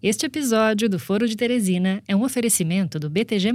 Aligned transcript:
Este 0.00 0.26
episódio 0.26 0.88
do 0.88 0.96
Foro 0.96 1.26
de 1.26 1.36
Teresina 1.36 2.00
é 2.06 2.14
um 2.14 2.22
oferecimento 2.22 3.00
do 3.00 3.10
BTG+. 3.10 3.50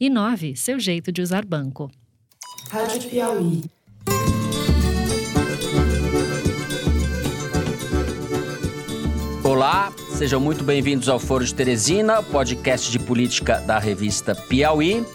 Inove 0.00 0.56
seu 0.56 0.80
jeito 0.80 1.12
de 1.12 1.22
usar 1.22 1.44
banco. 1.44 1.88
Rádio 2.68 3.08
Piauí. 3.08 3.62
Olá, 9.44 9.92
sejam 10.10 10.40
muito 10.40 10.64
bem-vindos 10.64 11.08
ao 11.08 11.20
Foro 11.20 11.44
de 11.44 11.54
Teresina, 11.54 12.24
podcast 12.24 12.90
de 12.90 12.98
política 12.98 13.60
da 13.60 13.78
revista 13.78 14.34
Piauí. 14.34 15.06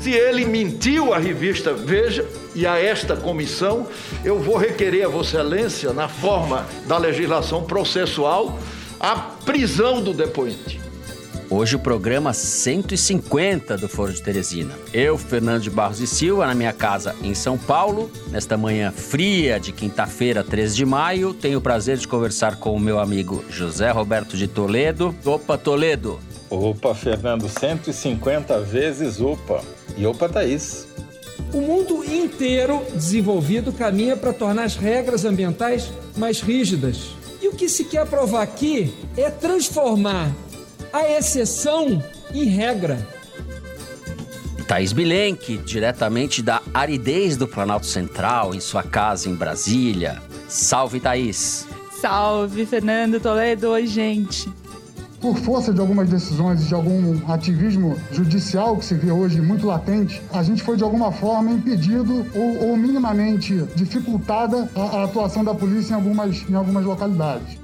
Se 0.00 0.10
ele 0.10 0.44
mentiu 0.44 1.14
à 1.14 1.18
revista 1.18 1.72
Veja 1.72 2.26
e 2.52 2.66
a 2.66 2.80
esta 2.80 3.16
comissão, 3.16 3.86
eu 4.24 4.40
vou 4.40 4.56
requerer 4.56 5.06
a 5.06 5.08
Vossa 5.08 5.38
Excelência, 5.38 5.92
na 5.92 6.08
forma 6.08 6.66
da 6.88 6.98
legislação 6.98 7.62
processual, 7.62 8.58
a 9.00 9.16
prisão 9.16 10.02
do 10.02 10.12
depoente. 10.12 10.80
Hoje 11.50 11.76
o 11.76 11.78
programa 11.78 12.34
150 12.34 13.78
do 13.78 13.88
Foro 13.88 14.12
de 14.12 14.22
Teresina. 14.22 14.74
Eu, 14.92 15.16
Fernando 15.16 15.62
de 15.62 15.70
Barros 15.70 15.98
e 15.98 16.06
Silva, 16.06 16.46
na 16.46 16.54
minha 16.54 16.74
casa 16.74 17.16
em 17.22 17.32
São 17.32 17.56
Paulo, 17.56 18.10
nesta 18.30 18.58
manhã 18.58 18.92
fria 18.92 19.58
de 19.58 19.72
quinta-feira, 19.72 20.44
13 20.44 20.76
de 20.76 20.84
maio, 20.84 21.32
tenho 21.32 21.58
o 21.58 21.62
prazer 21.62 21.96
de 21.96 22.06
conversar 22.06 22.56
com 22.56 22.74
o 22.74 22.80
meu 22.80 22.98
amigo 22.98 23.42
José 23.48 23.90
Roberto 23.90 24.36
de 24.36 24.46
Toledo. 24.46 25.14
Opa, 25.24 25.56
Toledo! 25.56 26.18
Opa, 26.50 26.94
Fernando, 26.94 27.48
150 27.48 28.60
vezes 28.60 29.20
opa. 29.20 29.62
E 29.96 30.06
opa, 30.06 30.28
Thaís. 30.28 30.86
O 31.52 31.60
mundo 31.62 32.04
inteiro 32.04 32.82
desenvolvido 32.94 33.72
caminha 33.72 34.16
para 34.16 34.34
tornar 34.34 34.64
as 34.64 34.76
regras 34.76 35.24
ambientais 35.24 35.90
mais 36.14 36.40
rígidas. 36.40 37.17
E 37.40 37.48
o 37.48 37.52
que 37.52 37.68
se 37.68 37.84
quer 37.84 38.06
provar 38.06 38.42
aqui 38.42 38.92
é 39.16 39.30
transformar 39.30 40.34
a 40.92 41.08
exceção 41.08 42.02
em 42.32 42.44
regra. 42.44 43.06
Thaís 44.66 44.92
Bilenque, 44.92 45.56
diretamente 45.56 46.42
da 46.42 46.60
aridez 46.74 47.36
do 47.36 47.48
Planalto 47.48 47.86
Central, 47.86 48.54
em 48.54 48.60
sua 48.60 48.82
casa 48.82 49.28
em 49.28 49.34
Brasília. 49.34 50.20
Salve, 50.46 51.00
Thaís! 51.00 51.66
Salve, 52.00 52.66
Fernando 52.66 53.18
Toledo! 53.18 53.70
Oi, 53.70 53.86
gente! 53.86 54.48
Por 55.20 55.36
força 55.36 55.72
de 55.72 55.80
algumas 55.80 56.08
decisões 56.08 56.62
e 56.62 56.66
de 56.66 56.74
algum 56.74 57.20
ativismo 57.32 57.96
judicial 58.12 58.76
que 58.76 58.84
se 58.84 58.94
vê 58.94 59.10
hoje 59.10 59.40
muito 59.40 59.66
latente, 59.66 60.22
a 60.32 60.42
gente 60.42 60.62
foi 60.62 60.76
de 60.76 60.84
alguma 60.84 61.10
forma 61.10 61.50
impedido 61.50 62.26
ou, 62.34 62.68
ou 62.68 62.76
minimamente 62.76 63.64
dificultada 63.74 64.68
a, 64.74 64.80
a, 64.80 65.04
atuação 65.04 65.44
da 65.44 65.54
polícia 65.54 65.92
em 65.92 65.96
algumas, 65.96 66.48
em 66.48 66.54
algumas 66.54 66.84
localidades. 66.84 67.58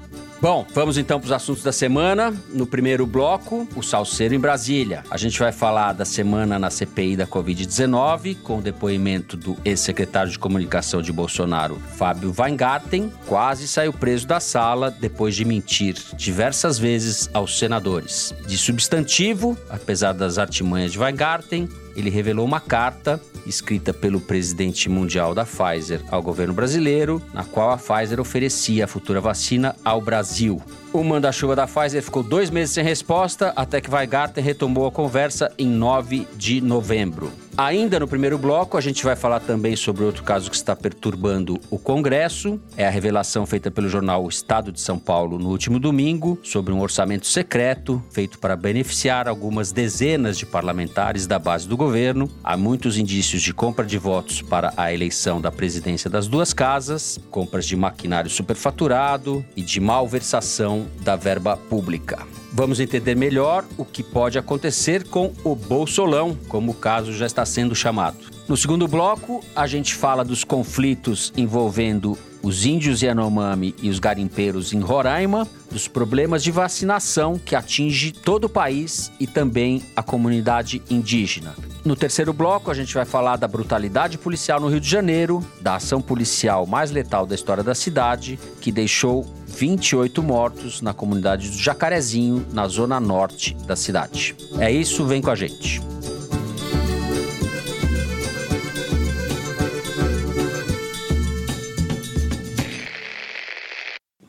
Bom, 0.45 0.63
vamos 0.75 0.95
então 0.99 1.19
para 1.19 1.25
os 1.25 1.31
assuntos 1.31 1.63
da 1.63 1.71
semana. 1.71 2.31
No 2.53 2.67
primeiro 2.67 3.07
bloco, 3.07 3.67
o 3.75 3.81
Salseiro 3.81 4.35
em 4.35 4.39
Brasília. 4.39 5.03
A 5.09 5.17
gente 5.17 5.39
vai 5.39 5.51
falar 5.51 5.93
da 5.93 6.05
semana 6.05 6.59
na 6.59 6.69
CPI 6.69 7.17
da 7.17 7.25
Covid-19, 7.25 8.37
com 8.43 8.59
o 8.59 8.61
depoimento 8.61 9.35
do 9.35 9.57
ex-secretário 9.65 10.31
de 10.31 10.37
comunicação 10.37 11.01
de 11.01 11.11
Bolsonaro, 11.11 11.79
Fábio 11.97 12.31
Weingarten. 12.37 13.11
Quase 13.25 13.67
saiu 13.67 13.91
preso 13.91 14.27
da 14.27 14.39
sala 14.39 14.91
depois 14.91 15.35
de 15.35 15.43
mentir 15.43 15.95
diversas 16.15 16.77
vezes 16.77 17.27
aos 17.33 17.57
senadores. 17.57 18.31
De 18.45 18.55
substantivo, 18.55 19.57
apesar 19.67 20.13
das 20.13 20.37
artimanhas 20.37 20.91
de 20.91 20.99
Weingarten, 20.99 21.67
ele 21.95 22.09
revelou 22.09 22.45
uma 22.45 22.59
carta 22.59 23.21
escrita 23.45 23.93
pelo 23.93 24.19
presidente 24.19 24.89
mundial 24.89 25.33
da 25.33 25.45
Pfizer 25.45 26.01
ao 26.09 26.21
governo 26.21 26.53
brasileiro, 26.53 27.21
na 27.33 27.43
qual 27.43 27.71
a 27.71 27.77
Pfizer 27.77 28.19
oferecia 28.19 28.85
a 28.85 28.87
futura 28.87 29.21
vacina 29.21 29.75
ao 29.83 30.01
Brasil. 30.01 30.61
O 30.91 31.03
manda-chuva 31.03 31.55
da 31.55 31.67
Pfizer 31.67 32.01
ficou 32.01 32.23
dois 32.23 32.49
meses 32.49 32.73
sem 32.73 32.83
resposta, 32.83 33.53
até 33.55 33.79
que 33.81 33.89
Weigarten 33.89 34.43
retomou 34.43 34.87
a 34.87 34.91
conversa 34.91 35.51
em 35.57 35.67
9 35.67 36.27
de 36.35 36.61
novembro. 36.61 37.31
Ainda 37.57 38.01
no 38.01 38.07
primeiro 38.07 38.37
bloco, 38.37 38.77
a 38.77 38.81
gente 38.81 39.05
vai 39.05 39.15
falar 39.15 39.39
também 39.39 39.77
sobre 39.77 40.03
outro 40.03 40.23
caso 40.23 40.49
que 40.49 40.57
está 40.57 40.75
perturbando 40.75 41.57
o 41.69 41.79
Congresso. 41.79 42.59
É 42.75 42.85
a 42.85 42.89
revelação 42.89 43.45
feita 43.45 43.71
pelo 43.71 43.87
jornal 43.87 44.27
Estado 44.27 44.73
de 44.73 44.81
São 44.81 44.99
Paulo 44.99 45.39
no 45.39 45.49
último 45.51 45.79
domingo 45.79 46.37
sobre 46.43 46.73
um 46.73 46.81
orçamento 46.81 47.25
secreto 47.25 48.03
feito 48.11 48.39
para 48.39 48.57
beneficiar 48.57 49.29
algumas 49.29 49.71
dezenas 49.71 50.37
de 50.37 50.45
parlamentares 50.45 51.25
da 51.25 51.39
base 51.39 51.65
do 51.65 51.77
governo. 51.77 52.29
Há 52.43 52.57
muitos 52.57 52.97
indícios 52.97 53.41
de 53.41 53.53
compra 53.53 53.85
de 53.85 53.97
votos 53.97 54.41
para 54.41 54.73
a 54.75 54.93
eleição 54.93 55.39
da 55.39 55.49
presidência 55.49 56.09
das 56.09 56.27
duas 56.27 56.53
casas, 56.53 57.17
compras 57.31 57.65
de 57.65 57.77
maquinário 57.77 58.29
superfaturado 58.29 59.45
e 59.55 59.61
de 59.61 59.79
malversação 59.79 60.87
da 61.03 61.15
verba 61.15 61.55
pública. 61.55 62.19
Vamos 62.57 62.79
entender 62.79 63.17
melhor 63.17 63.65
o 63.77 63.83
que 63.83 64.01
pode 64.01 64.39
acontecer 64.39 65.05
com 65.09 65.33
o 65.43 65.53
Bolsolão, 65.53 66.37
como 66.47 66.71
o 66.71 66.73
caso 66.73 67.11
já 67.11 67.25
está 67.25 67.45
sendo 67.45 67.75
chamado. 67.75 68.15
No 68.47 68.55
segundo 68.55 68.87
bloco, 68.87 69.43
a 69.53 69.67
gente 69.67 69.93
fala 69.93 70.23
dos 70.23 70.45
conflitos 70.45 71.33
envolvendo 71.35 72.17
os 72.45 72.63
índios 72.63 73.01
Yanomami 73.01 73.73
e 73.81 73.89
os 73.89 73.97
garimpeiros 73.97 74.71
em 74.71 74.79
Roraima, 74.79 75.47
dos 75.71 75.87
problemas 75.87 76.43
de 76.43 76.51
vacinação 76.51 77.39
que 77.43 77.55
atinge 77.55 78.11
todo 78.11 78.43
o 78.43 78.49
país 78.49 79.11
e 79.19 79.25
também 79.25 79.81
a 79.95 80.03
comunidade 80.03 80.79
indígena. 80.87 81.55
No 81.83 81.95
terceiro 81.95 82.31
bloco, 82.31 82.69
a 82.69 82.73
gente 82.75 82.93
vai 82.93 83.03
falar 83.03 83.37
da 83.37 83.47
brutalidade 83.47 84.19
policial 84.19 84.59
no 84.59 84.67
Rio 84.67 84.79
de 84.79 84.87
Janeiro, 84.87 85.43
da 85.59 85.77
ação 85.77 85.99
policial 85.99 86.67
mais 86.67 86.91
letal 86.91 87.25
da 87.25 87.33
história 87.33 87.63
da 87.63 87.73
cidade, 87.73 88.39
que 88.61 88.71
deixou 88.71 89.25
28 89.47 90.21
mortos 90.21 90.81
na 90.81 90.93
comunidade 90.93 91.49
do 91.49 91.57
Jacarezinho, 91.57 92.45
na 92.53 92.67
zona 92.67 92.99
norte 92.99 93.57
da 93.65 93.75
cidade. 93.75 94.35
É 94.59 94.71
isso, 94.71 95.03
vem 95.03 95.19
com 95.19 95.31
a 95.31 95.35
gente. 95.35 95.81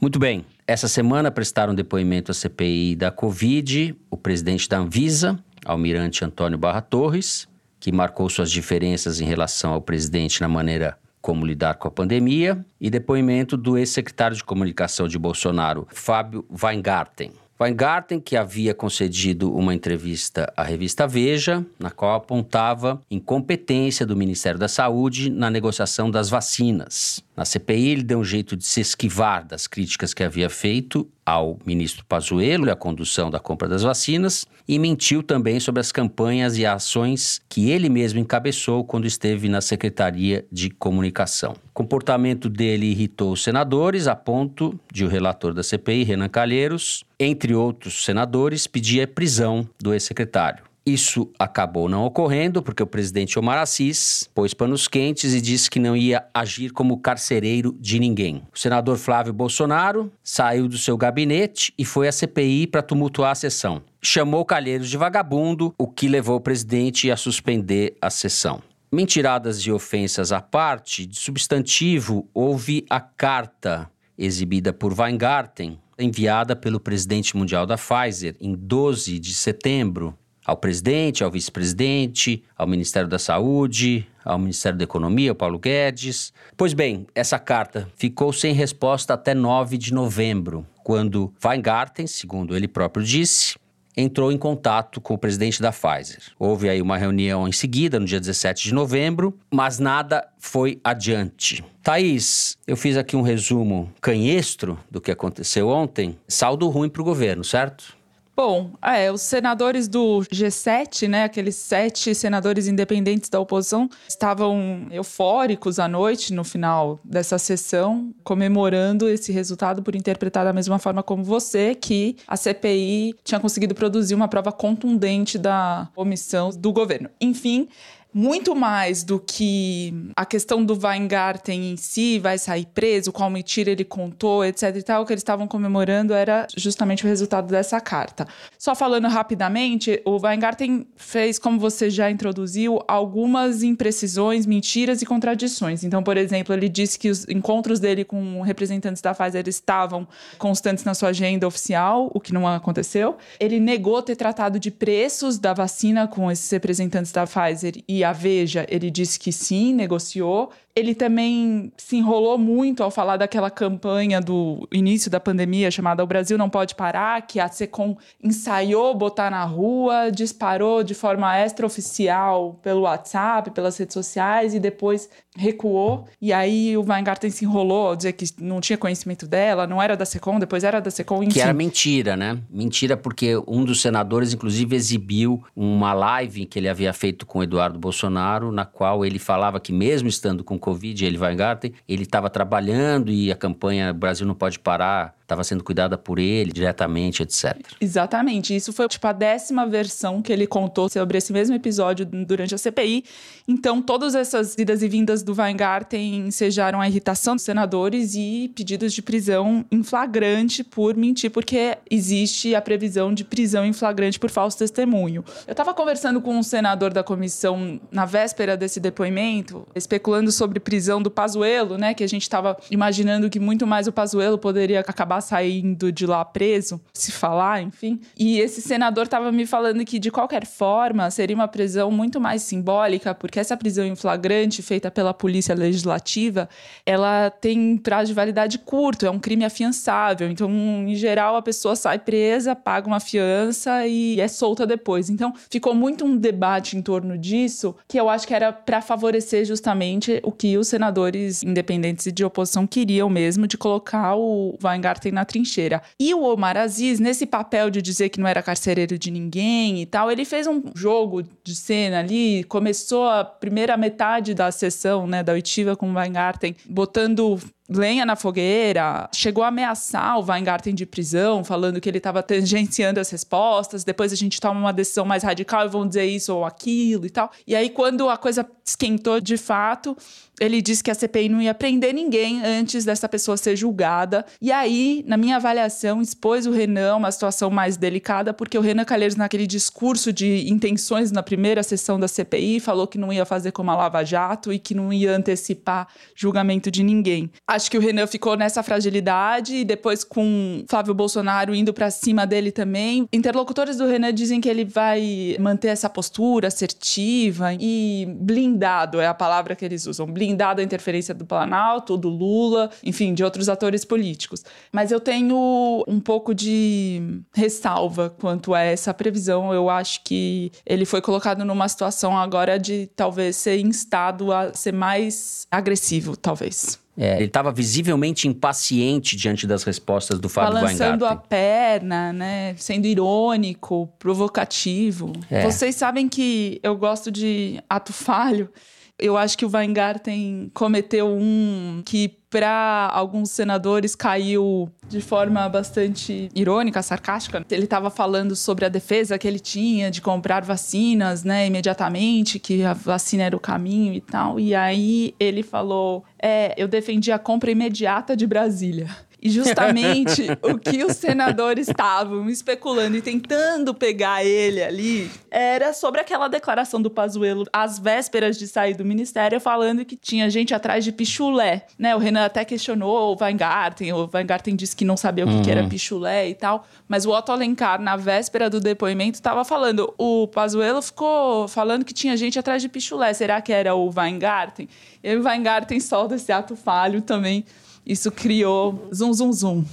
Muito 0.07 0.21
bem. 0.21 0.47
Essa 0.69 0.87
semana 0.87 1.33
prestaram 1.33 1.75
depoimento 1.75 2.31
à 2.31 2.35
CPI 2.35 2.95
da 2.95 3.11
Covid 3.11 3.93
o 4.09 4.17
presidente 4.17 4.69
da 4.69 4.79
Anvisa, 4.79 5.37
Almirante 5.65 6.25
Antônio 6.25 6.57
Barra 6.57 6.81
Torres, 6.81 7.49
que 7.81 7.91
marcou 7.91 8.31
suas 8.31 8.53
diferenças 8.53 9.21
em 9.21 9.25
relação 9.25 9.73
ao 9.73 9.83
presidente 9.83 10.41
na 10.41 10.47
maneira 10.47 10.97
como 11.21 11.45
lidar 11.45 11.75
com 11.75 11.89
a 11.89 11.91
pandemia, 11.91 12.65
e 12.81 12.89
depoimento 12.89 13.57
do 13.57 13.77
ex-secretário 13.77 14.37
de 14.37 14.45
comunicação 14.45 15.09
de 15.09 15.19
Bolsonaro, 15.19 15.89
Fábio 15.91 16.47
Weingarten. 16.63 17.33
Weingarten, 17.59 18.21
que 18.21 18.37
havia 18.37 18.75
concedido 18.75 19.55
uma 19.55 19.75
entrevista 19.75 20.53
à 20.57 20.63
revista 20.63 21.07
Veja, 21.07 21.65
na 21.79 21.91
qual 21.91 22.15
apontava 22.15 23.01
incompetência 23.11 24.05
do 24.05 24.15
Ministério 24.15 24.59
da 24.59 24.69
Saúde 24.69 25.31
na 25.31 25.51
negociação 25.51 26.11
das 26.11 26.29
vacinas. 26.29 27.25
Na 27.35 27.47
CPI, 27.47 27.89
ele 27.89 28.03
deu 28.03 28.19
um 28.19 28.25
jeito 28.25 28.57
de 28.57 28.67
se 28.67 28.81
esquivar 28.81 29.47
das 29.47 29.67
críticas 29.67 30.13
que 30.13 30.23
havia 30.23 30.51
feito 30.51 31.09
ao 31.27 31.59
ministro 31.67 32.05
Pazuello 32.05 32.67
e 32.67 32.71
à 32.71 32.77
condução 32.77 33.29
da 33.29 33.41
compra 33.41 33.69
das 33.69 33.83
vacinas 33.83 34.47
e 34.69 34.79
mentiu 34.79 35.25
também 35.25 35.59
sobre 35.59 35.81
as 35.81 35.91
campanhas 35.91 36.57
e 36.57 36.65
ações 36.65 37.41
que 37.49 37.71
ele 37.71 37.89
mesmo 37.89 38.21
encabeçou 38.21 38.85
quando 38.85 39.07
esteve 39.07 39.49
na 39.49 39.61
Secretaria 39.61 40.47
de 40.51 40.71
Comunicação. 40.71 41.53
O 41.53 41.73
comportamento 41.75 42.49
dele 42.49 42.87
irritou 42.87 43.33
os 43.33 43.43
senadores 43.43 44.07
a 44.07 44.15
ponto 44.15 44.79
de 44.93 45.05
o 45.05 45.09
relator 45.09 45.53
da 45.53 45.63
CPI, 45.63 46.05
Renan 46.05 46.29
Calheiros, 46.29 47.05
entre 47.19 47.55
outros 47.55 48.05
senadores, 48.05 48.67
pedir 48.67 49.03
a 49.03 49.09
prisão 49.09 49.69
do 49.81 49.93
ex-secretário. 49.93 50.66
Isso 50.89 51.29
acabou 51.37 51.89
não 51.89 52.05
ocorrendo 52.05 52.63
porque 52.63 52.81
o 52.81 52.87
presidente 52.87 53.37
Omar 53.37 53.59
Assis 53.59 54.31
pôs 54.33 54.55
panos 54.55 54.87
quentes 54.87 55.35
e 55.35 55.41
disse 55.41 55.69
que 55.69 55.81
não 55.81 55.97
ia 55.97 56.25
agir 56.33 56.71
como 56.71 57.01
carcereiro 57.01 57.77
de 57.81 57.99
ninguém. 57.99 58.45
O 58.55 58.59
senador 58.59 58.97
Flávio 58.97 59.33
Bolsonaro 59.33 60.13
saiu 60.23 60.69
do 60.69 60.79
seu 60.79 60.97
gabinete 60.97 61.75
e 61.77 61.85
foi 61.85 62.07
à 62.07 62.13
CPI 62.13 62.69
para 62.69 62.83
tumultuar 62.83 63.33
a 63.33 63.35
sessão. 63.35 63.83
Chamou 64.01 64.45
Calheiros 64.45 64.89
de 64.89 64.97
vagabundo, 64.97 65.75
o 65.77 65.89
que 65.89 66.07
levou 66.07 66.37
o 66.37 66.41
presidente 66.41 67.11
a 67.11 67.17
suspender 67.17 67.97
a 68.01 68.09
sessão. 68.09 68.63
Mentiradas 68.93 69.59
e 69.59 69.73
ofensas 69.73 70.31
à 70.31 70.41
parte, 70.41 71.05
de 71.05 71.19
substantivo, 71.19 72.29
houve 72.33 72.87
a 72.89 73.01
carta 73.01 73.91
exibida 74.17 74.73
por 74.73 74.97
Weingarten, 74.97 75.81
enviada 75.99 76.55
pelo 76.55 76.79
presidente 76.79 77.37
mundial 77.37 77.67
da 77.67 77.77
Pfizer 77.77 78.37
em 78.41 78.55
12 78.55 79.19
de 79.19 79.35
setembro 79.35 80.17
ao 80.47 80.57
presidente, 80.57 81.25
ao 81.25 81.31
vice-presidente, 81.31 82.43
ao 82.57 82.67
Ministério 82.67 83.09
da 83.09 83.19
Saúde, 83.19 84.07
ao 84.25 84.39
Ministério 84.39 84.79
da 84.79 84.85
Economia, 84.85 85.33
ao 85.33 85.35
Paulo 85.35 85.59
Guedes. 85.59 86.33
Pois 86.57 86.73
bem, 86.73 87.07
essa 87.15 87.39
carta 87.39 87.89
ficou 87.97 88.33
sem 88.33 88.55
resposta 88.55 89.15
até 89.15 89.35
9 89.35 89.77
de 89.77 89.93
novembro, 89.93 90.65
quando 90.85 91.33
Weingarten, 91.45 92.07
segundo 92.07 92.57
ele 92.57 92.69
próprio 92.69 93.05
disse, 93.05 93.57
entrou 93.97 94.31
em 94.31 94.37
contato 94.37 95.01
com 95.01 95.15
o 95.15 95.19
presidente 95.19 95.61
da 95.61 95.73
Pfizer. 95.73 96.21
Houve 96.39 96.69
aí 96.69 96.83
uma 96.83 96.99
reunião 96.99 97.49
em 97.49 97.53
seguida, 97.53 97.99
no 97.99 98.05
dia 98.05 98.21
17 98.21 98.65
de 98.65 98.75
novembro, 98.75 99.37
mas 99.51 99.79
nada 99.79 100.29
foi 100.39 100.79
adiante. 100.85 101.65
Thaís, 101.83 102.59
eu 102.67 102.77
fiz 102.77 102.97
aqui 102.97 103.17
um 103.17 103.23
resumo 103.23 103.91
canhestro 104.01 104.79
do 104.91 105.01
que 105.01 105.11
aconteceu 105.11 105.69
ontem. 105.69 106.19
Saldo 106.29 106.69
ruim 106.69 106.91
para 106.91 107.01
o 107.01 107.05
governo, 107.05 107.43
certo? 107.43 107.97
Bom, 108.37 108.73
é, 108.83 109.11
os 109.11 109.23
senadores 109.23 109.89
do 109.89 110.21
G7, 110.31 111.09
né, 111.09 111.25
aqueles 111.25 111.55
sete 111.55 112.15
senadores 112.15 112.69
independentes 112.69 113.31
da 113.31 113.41
oposição, 113.41 113.89
estavam 114.07 114.89
eufóricos 114.91 115.79
à 115.79 115.89
noite 115.89 116.35
no 116.35 116.45
final 116.45 117.01
dessa 117.03 117.39
sessão, 117.39 118.15
comemorando 118.23 119.09
esse 119.09 119.33
resultado 119.33 119.83
por 119.83 119.97
interpretar 119.97 120.45
da 120.45 120.53
mesma 120.53 120.79
forma 120.79 121.03
como 121.03 121.25
você, 121.25 121.75
que 121.75 122.17
a 122.29 122.37
CPI 122.37 123.15
tinha 123.25 123.41
conseguido 123.41 123.75
produzir 123.75 124.15
uma 124.15 124.29
prova 124.29 124.53
contundente 124.53 125.39
da 125.39 125.89
omissão 125.97 126.51
do 126.51 126.75
governo. 126.75 127.09
Enfim, 127.19 127.71
muito 128.17 128.57
mais 128.57 129.05
do 129.05 129.21
que 129.21 129.93
a 130.17 130.25
questão 130.25 130.65
do 130.65 130.73
Weingarten 130.73 131.73
em 131.73 131.77
si, 131.77 132.19
vai 132.19 132.39
sair 132.39 132.65
preso, 132.65 133.13
qual 133.13 133.29
mentira 133.29 133.71
ele 133.71 133.85
contou, 133.85 134.43
etc 134.43 134.75
e 134.75 134.83
tal, 134.83 135.03
o 135.03 135.07
que 135.07 135.13
eles 135.13 135.21
estavam 135.21 135.47
comemorando 135.47 136.15
era 136.15 136.47
justamente 136.57 137.05
o 137.05 137.07
resultado 137.07 137.49
dessa 137.49 137.79
carta. 137.79 138.27
Só 138.59 138.75
falando 138.75 139.07
rapidamente, 139.07 140.01
o 140.07 140.17
Weingarten 140.19 140.87
fez, 140.97 141.39
como 141.39 141.61
você 141.61 141.91
já 141.91 142.11
introduziu, 142.11 142.83
algumas 142.89 143.63
imprecisões, 143.63 144.47
mentiras 144.47 145.03
e 145.03 145.07
contradições. 145.07 145.85
Então, 145.85 146.03
por 146.03 146.17
exemplo, 146.17 146.55
ele 146.55 146.71
disse 146.71 146.99
que 146.99 147.11
os 147.11 147.29
encontros 147.29 147.79
dele 147.79 148.03
com 148.03 148.41
representantes 148.41 149.03
da 149.03 149.15
Pfizer 149.15 149.47
estavam 149.47 150.09
constantes 150.39 150.85
na 150.85 150.95
sua 150.95 151.11
agenda 151.11 151.47
oficial, 151.47 152.11
o 152.15 152.19
que 152.19 152.33
não 152.33 152.49
aconteceu. 152.49 153.19
Ele 153.39 153.61
negou 153.61 154.01
ter 154.01 154.17
tratado 154.17 154.59
de 154.59 154.71
preços 154.71 155.39
da 155.39 155.53
vacina 155.53 156.09
com 156.09 156.31
esses 156.31 156.51
representantes 156.51 157.13
da 157.13 157.27
Pfizer 157.27 157.75
e 157.87 158.06
a 158.07 158.13
Veja, 158.13 158.67
ele 158.69 158.91
disse 158.91 159.19
que 159.19 159.33
sim, 159.33 159.75
negociou. 159.75 160.51
Ele 160.77 160.95
também 160.95 161.73
se 161.79 161.97
enrolou 161.97 162.37
muito 162.37 162.83
ao 162.83 162.91
falar 162.91 163.17
daquela 163.17 163.51
campanha 163.51 164.21
do 164.21 164.69
início 164.71 165.11
da 165.11 165.19
pandemia 165.19 165.71
chamada 165.71 166.05
O 166.05 166.07
Brasil 166.07 166.37
Não 166.37 166.51
Pode 166.51 166.75
Parar, 166.75 167.23
que 167.23 167.41
a 167.41 167.49
SECOM 167.49 167.97
ensaiou 168.23 168.95
botar 168.95 169.31
na 169.31 169.43
rua, 169.43 170.11
disparou 170.11 170.85
de 170.85 170.93
forma 170.93 171.35
extraoficial 171.41 172.61
pelo 172.63 172.83
WhatsApp, 172.83 173.53
pelas 173.53 173.79
redes 173.79 173.95
sociais 173.95 174.55
e 174.55 174.61
depois 174.61 175.09
recuou. 175.35 176.07
E 176.21 176.33
aí 176.33 176.77
o 176.77 176.85
Weingarten 176.87 177.31
se 177.31 177.45
enrolou 177.45 177.89
ao 177.89 177.97
dizer 177.97 178.13
que 178.13 178.27
não 178.39 178.61
tinha 178.61 178.77
conhecimento 178.77 179.27
dela, 179.27 179.67
não 179.67 179.81
era 179.81 179.97
da 179.97 180.05
SECOM, 180.05 180.39
depois 180.39 180.65
era 180.65 180.81
da 180.81 180.91
SECOM, 180.91 181.23
enfim. 181.23 181.35
Que 181.35 181.41
era 181.41 181.53
mentira, 181.53 182.17
né? 182.17 182.39
Mentira 182.51 182.97
porque 182.97 183.37
um 183.47 183.65
dos 183.65 183.81
senadores, 183.81 184.35
inclusive, 184.35 184.75
exibiu 184.75 185.43
uma 185.55 185.93
live 185.93 186.47
que 186.47 186.59
ele 186.59 186.69
havia 186.69 186.93
feito 186.93 187.25
com 187.25 187.39
o 187.39 187.43
Eduardo 187.43 187.79
Bolsonaro, 187.79 188.51
na 188.51 188.65
qual 188.65 189.05
ele 189.05 189.19
falava 189.19 189.61
que 189.61 189.73
mesmo 189.73 190.09
estando 190.09 190.45
com 190.45 190.59
Covid, 190.67 191.05
ele 191.05 191.17
Weingarten, 191.17 191.73
ele 191.89 192.03
estava 192.03 192.29
trabalhando 192.29 193.13
e 193.13 193.31
a 193.31 193.37
campanha 193.37 193.93
Brasil 193.93 194.27
não 194.27 194.35
pode 194.35 194.59
parar 194.59 195.15
estava 195.27 195.43
sendo 195.43 195.65
cuidada 195.65 195.99
por 195.99 196.21
ele 196.21 196.53
diretamente, 196.53 197.23
etc. 197.23 197.57
Exatamente. 197.81 198.55
Isso 198.55 198.73
foi 198.73 198.87
tipo 198.87 199.07
a 199.09 199.13
décima 199.13 199.67
versão 199.67 200.23
que 200.23 200.33
ele 200.33 200.47
contou 200.47 200.89
sobre 200.89 201.19
esse 201.19 201.33
mesmo 201.33 201.55
episódio 201.55 202.07
durante 202.07 202.55
a 202.55 202.59
CPI. 202.59 203.05
Então, 203.49 203.83
todas 203.83 204.15
essas 204.15 204.57
idas 204.57 204.83
e 204.83 204.89
vindas 204.89 205.25
do 205.25 205.35
Weingarten 205.35 206.29
ensejaram 206.29 206.81
a 206.81 206.89
irritação 206.89 207.35
dos 207.35 207.45
senadores 207.45 208.15
e 208.15 208.53
pedidos 208.55 208.93
de 208.93 209.03
prisão 209.03 209.65
em 209.71 209.83
flagrante 209.83 210.63
por 210.63 210.97
mentir, 210.97 211.31
porque 211.31 211.77
existe 211.91 212.55
a 212.55 212.63
previsão 212.63 213.13
de 213.13 213.25
prisão 213.25 213.67
em 213.67 213.73
flagrante 213.73 214.21
por 214.21 214.31
falso 214.31 214.57
testemunho. 214.59 215.25
Eu 215.47 215.53
estava 215.53 215.75
conversando 215.75 216.21
com 216.21 216.37
um 216.37 216.43
senador 216.43 216.93
da 216.93 217.03
comissão 217.03 217.81
na 217.91 218.05
véspera 218.05 218.57
desse 218.57 218.79
depoimento, 218.79 219.67
especulando 219.75 220.31
sobre 220.31 220.61
prisão 220.61 221.03
do 221.03 221.11
Pazuello, 221.11 221.77
né, 221.77 221.95
que 221.95 222.05
a 222.05 222.09
gente 222.09 222.23
estava 222.23 222.57
imaginando 222.71 223.29
que 223.29 223.41
muito 223.41 223.67
mais 223.67 223.89
o 223.89 223.93
Pazuello 223.93 224.39
poderia 224.39 224.81
acabar 224.81 225.16
acabar 225.17 225.21
saindo 225.21 225.91
de 225.91 226.07
lá 226.07 226.25
preso, 226.25 226.81
se 226.93 227.11
falar, 227.11 227.63
enfim. 227.63 228.01
E 228.19 228.39
esse 228.39 228.61
senador 228.61 229.05
estava 229.05 229.33
me 229.33 229.47
falando 229.47 229.85
que, 229.85 229.99
de 229.99 230.11
qualquer 230.11 230.47
forma, 230.47 231.11
seria 231.11 231.35
uma 231.35 231.49
prisão 231.49 231.91
muito 231.91 232.21
mais 232.21 232.43
simbólica, 232.43 233.15
porque 233.15 233.41
essa 233.41 233.57
prisão 233.57 233.85
em 233.85 233.97
flagrante, 233.97 234.63
feita 234.63 234.91
pela 234.91 235.13
Polícia 235.15 235.55
Legislativa, 235.55 236.49
ela 236.85 237.31
tem 237.31 237.77
prazo 237.77 238.09
de 238.09 238.15
validade 238.15 238.59
curto, 238.59 239.07
é 239.07 239.11
um 239.11 239.19
crime 239.19 239.45
afiançável. 239.45 240.29
Então, 240.31 240.51
em 240.51 240.95
geral, 240.95 241.37
a 241.37 241.43
pessoa 241.43 241.75
sai 241.75 241.99
presa, 241.99 242.55
paga 242.55 242.87
uma 242.87 243.01
fiança 243.01 243.87
e 243.87 244.21
é 244.21 244.29
solta 244.29 244.67
depois. 244.67 245.11
Então, 245.11 245.33
ficou 245.51 245.75
muito 245.75 246.05
um 246.05 246.17
debate 246.17 246.77
em 246.77 246.83
torno 246.83 247.17
disso, 247.17 247.75
que 247.89 247.99
eu 247.99 248.09
acho 248.09 248.27
que 248.27 248.35
era 248.35 248.53
para 248.53 248.81
favorecer 248.81 249.45
justamente 249.45 250.21
o 250.23 250.33
que 250.33 250.57
os 250.59 250.69
senadores 250.69 251.43
independentes 251.43 252.07
e 252.07 252.13
de 252.13 252.25
oposição 252.25 252.67
queriam 252.67 253.09
mesmo, 253.09 253.47
de 253.47 253.57
colocar 253.57 254.17
o 254.17 254.57
Weingarten 254.63 255.06
na 255.13 255.25
trincheira. 255.25 255.83
E 255.99 256.13
o 256.15 256.23
Omar 256.23 256.57
Aziz, 256.57 257.01
nesse 257.01 257.27
papel 257.27 257.71
de 257.71 257.81
dizer 257.83 258.09
que 258.09 258.21
não 258.21 258.27
era 258.27 258.43
carcereiro 258.43 258.99
de 258.99 259.11
ninguém 259.11 259.83
e 259.83 259.87
tal, 259.87 260.11
ele 260.11 260.25
fez 260.25 260.47
um 260.47 260.63
jogo 260.75 261.23
de 261.45 261.55
cena 261.55 262.01
ali, 262.01 262.45
começou 262.45 263.09
a 263.09 263.25
primeira 263.25 263.77
metade 263.77 264.35
da 264.35 264.51
sessão, 264.51 265.07
né, 265.07 265.23
da 265.23 265.33
oitiva 265.33 265.77
com 265.77 265.91
o 265.91 265.95
Weingarten, 265.95 266.57
botando 266.69 267.39
lenha 267.69 268.07
na 268.07 268.17
fogueira, 268.17 269.09
chegou 269.13 269.43
a 269.43 269.49
ameaçar 269.49 270.19
o 270.19 270.25
Weingarten 270.25 270.75
de 270.75 270.87
prisão, 270.87 271.43
falando 271.43 271.81
que 271.81 271.89
ele 271.89 271.99
estava 271.99 272.23
tangenciando 272.23 273.01
as 273.01 273.11
respostas, 273.11 273.85
depois 273.85 274.13
a 274.13 274.17
gente 274.17 274.41
toma 274.41 274.59
uma 274.59 274.73
decisão 274.73 275.05
mais 275.05 275.23
radical 275.23 275.67
e 275.67 275.69
vão 275.69 275.87
dizer 275.87 276.05
isso 276.05 276.35
ou 276.35 276.45
aquilo 276.45 277.07
e 277.07 277.11
tal. 277.11 277.31
E 277.47 277.55
aí, 277.55 277.71
quando 277.71 278.09
a 278.09 278.17
coisa 278.17 278.47
esquentou 278.65 279.21
de 279.21 279.37
fato, 279.37 279.97
ele 280.41 280.61
disse 280.61 280.85
que 280.85 280.91
a 280.91 280.95
CPI 280.95 281.29
não 281.29 281.41
ia 281.41 281.55
prender 281.55 281.95
ninguém 281.95 282.45
antes 282.45 282.85
dessa 282.85 283.09
pessoa 283.09 283.37
ser 283.37 283.57
julgada. 283.57 284.25
E 284.41 284.53
aí, 284.53 285.03
na 285.07 285.17
minha 285.17 285.37
avaliação, 285.37 286.03
expôs 286.03 286.47
o 286.47 286.51
Renan 286.51 286.97
uma 286.97 287.11
situação 287.11 287.51
mais 287.51 287.77
delicada, 287.77 288.35
porque 288.35 288.59
o 288.59 288.61
Renan 288.61 288.85
Calheiros, 288.85 289.17
naquele 289.17 289.47
discurso 289.47 290.13
de 290.13 290.51
intenções 290.51 291.11
na 291.11 291.23
primeira 291.23 291.63
sessão 291.63 291.99
da 291.99 292.07
CPI, 292.07 292.61
falou 292.61 292.87
que 292.87 292.99
não 292.99 293.13
ia 293.13 293.25
fazer 293.25 293.53
como 293.53 293.71
a 293.71 293.77
Lava 293.77 294.05
Jato 294.05 294.53
e 294.53 294.59
que 294.59 294.75
não 294.75 294.93
ia 294.93 295.17
antecipar 295.17 295.89
julgamento 296.15 296.71
de 296.71 296.83
ninguém. 296.83 297.31
Acho 297.57 297.71
que 297.71 297.79
o 297.79 297.81
Renan 297.81 298.07
ficou 298.07 298.37
nessa 298.37 298.63
fragilidade 298.63 299.57
e 299.57 299.65
depois 299.65 300.05
com 300.05 300.63
Flávio 300.69 300.93
Bolsonaro 300.93 301.55
indo 301.55 301.73
para 301.73 301.91
cima 301.91 302.27
dele 302.27 302.53
também. 302.53 303.09
Interlocutores 303.11 303.79
do 303.79 303.87
Renan 303.87 304.13
dizem 304.13 304.43
que 304.43 304.49
ele 304.49 304.63
vai 304.63 305.35
manter 305.41 305.69
essa 305.69 305.89
postura 305.89 306.49
assertiva 306.49 307.55
e 307.59 308.07
blindado 308.21 309.01
é 309.01 309.07
a 309.07 309.15
palavra 309.15 309.57
que 309.57 309.65
eles 309.65 309.87
usam. 309.87 310.07
Blindado 310.07 310.61
a 310.61 310.65
interferência 310.65 311.15
do 311.15 311.25
Planalto, 311.25 311.97
do 311.97 312.11
Lula, 312.11 312.71
enfim, 312.85 313.15
de 313.15 313.25
outros 313.25 313.49
atores 313.49 313.87
políticos. 313.87 314.45
Mas 314.71 314.93
eu 314.93 315.01
tenho 315.01 315.83
um 315.89 315.99
pouco 315.99 316.35
de 316.35 317.23
ressalva 317.35 318.11
quanto 318.21 318.53
a 318.53 318.61
essa 318.61 318.93
previsão. 318.93 319.55
Eu 319.55 319.71
acho 319.71 320.05
que 320.05 320.53
ele 320.67 320.85
foi 320.85 321.01
colocado 321.01 321.43
numa 321.43 321.67
situação 321.71 322.19
agora 322.19 322.59
de 322.59 322.87
talvez 322.95 323.35
ser 323.35 323.59
instado 323.61 324.31
a 324.31 324.53
ser 324.53 324.75
mais 324.75 325.47
agressivo, 325.51 326.19
talvez. 326.19 326.85
É, 326.97 327.17
ele 327.17 327.27
estava 327.27 327.53
visivelmente 327.53 328.27
impaciente 328.27 329.17
diante 329.17 329.47
das 329.47 329.65
respostas 329.65 330.19
do 330.19 330.29
Fábio 330.29 330.55
Balançando 330.55 331.05
Weingarten. 331.05 331.25
a 331.25 331.29
perna, 331.29 332.13
né? 332.13 332.55
Sendo 332.57 332.87
irônico, 332.87 333.93
provocativo. 333.99 335.13
É. 335.31 335.43
Vocês 335.43 335.75
sabem 335.75 336.09
que 336.09 336.59
eu 336.63 336.77
gosto 336.77 337.11
de 337.11 337.63
ato 337.69 337.93
falho. 337.93 338.51
Eu 338.99 339.17
acho 339.17 339.37
que 339.37 339.45
o 339.45 339.51
Weingarten 339.53 340.51
cometeu 340.55 341.07
um 341.09 341.83
que 341.85 342.17
para 342.37 342.91
alguns 342.93 343.31
senadores 343.31 343.95
caiu 343.95 344.71
de 344.87 345.01
forma 345.01 345.49
bastante 345.49 346.29
irônica, 346.35 346.83
sarcástica. 346.83 347.43
Ele 347.51 347.65
estava 347.65 347.89
falando 347.89 348.37
sobre 348.37 348.67
a 348.67 348.69
defesa 348.69 349.17
que 349.17 349.27
ele 349.27 349.39
tinha 349.39 349.91
de 349.91 350.03
comprar 350.03 350.45
vacinas, 350.45 351.25
né, 351.25 351.47
imediatamente, 351.47 352.39
que 352.39 352.63
a 352.63 352.75
vacina 352.75 353.23
era 353.23 353.35
o 353.35 353.41
caminho 353.41 353.95
e 353.95 354.03
tal. 354.03 354.39
E 354.39 354.55
aí 354.55 355.15
ele 355.19 355.43
falou: 355.43 356.05
"É, 356.23 356.53
eu 356.59 356.69
defendi 356.69 357.11
a 357.11 357.19
compra 357.19 357.51
imediata 357.51 358.15
de 358.15 358.27
Brasília". 358.27 358.87
E 359.27 359.29
justamente 359.29 360.29
o 360.41 360.57
que 360.57 360.85
os 360.85 360.97
senadores 360.97 361.67
estavam 361.67 362.31
especulando 362.31 362.97
e 362.97 363.03
tentando 363.03 363.75
pegar 363.75 364.25
ele 364.25 364.63
ali 364.63 365.11
era 365.29 365.73
sobre 365.73 366.01
aquela 366.01 366.29
declaração 366.29 366.81
do 366.81 366.89
Pazuello 366.89 367.45
às 367.53 367.77
vésperas 367.77 368.39
de 368.39 368.47
sair 368.47 368.77
do 368.77 368.85
ministério, 368.85 369.41
falando 369.41 369.85
que 369.85 369.97
tinha 369.97 370.31
gente 370.31 370.55
atrás 370.55 370.85
de 370.85 370.93
pichulé. 370.93 371.67
Né? 371.77 371.97
O 371.97 371.99
Renan 371.99 372.25
até 372.25 372.45
questionou 372.45 373.17
o 373.17 373.17
Weingarten, 373.21 373.93
o 373.93 374.09
Weingarten 374.15 374.55
disse 374.55 374.77
que 374.77 374.85
não 374.85 374.97
sabia 374.97 375.27
o 375.27 375.29
que, 375.29 375.43
que 375.43 375.51
era 375.51 375.67
pichulé 375.67 376.29
e 376.29 376.35
tal, 376.35 376.65
mas 376.87 377.05
o 377.05 377.11
Otto 377.11 377.33
Alencar, 377.33 377.81
na 377.81 377.97
véspera 377.97 378.49
do 378.49 378.61
depoimento, 378.61 379.17
estava 379.17 379.45
falando. 379.45 379.93
O 379.99 380.29
Pazuello 380.29 380.81
ficou 380.81 381.49
falando 381.49 381.85
que 381.85 381.93
tinha 381.93 382.17
gente 382.17 382.39
atrás 382.39 382.63
de 382.63 382.69
pichulé. 382.69 383.13
Será 383.13 383.41
que 383.41 383.53
era 383.53 383.75
o 383.75 383.91
Weingarten? 383.93 384.69
E 385.03 385.17
o 385.17 385.25
Weingarten 385.25 385.81
solta 385.81 386.15
esse 386.15 386.31
ato 386.31 386.55
falho 386.55 387.03
também 387.03 387.45
isso 387.87 388.11
criou 388.11 388.89
zum, 388.93 389.13
zum, 389.13 389.33
zum. 389.33 389.65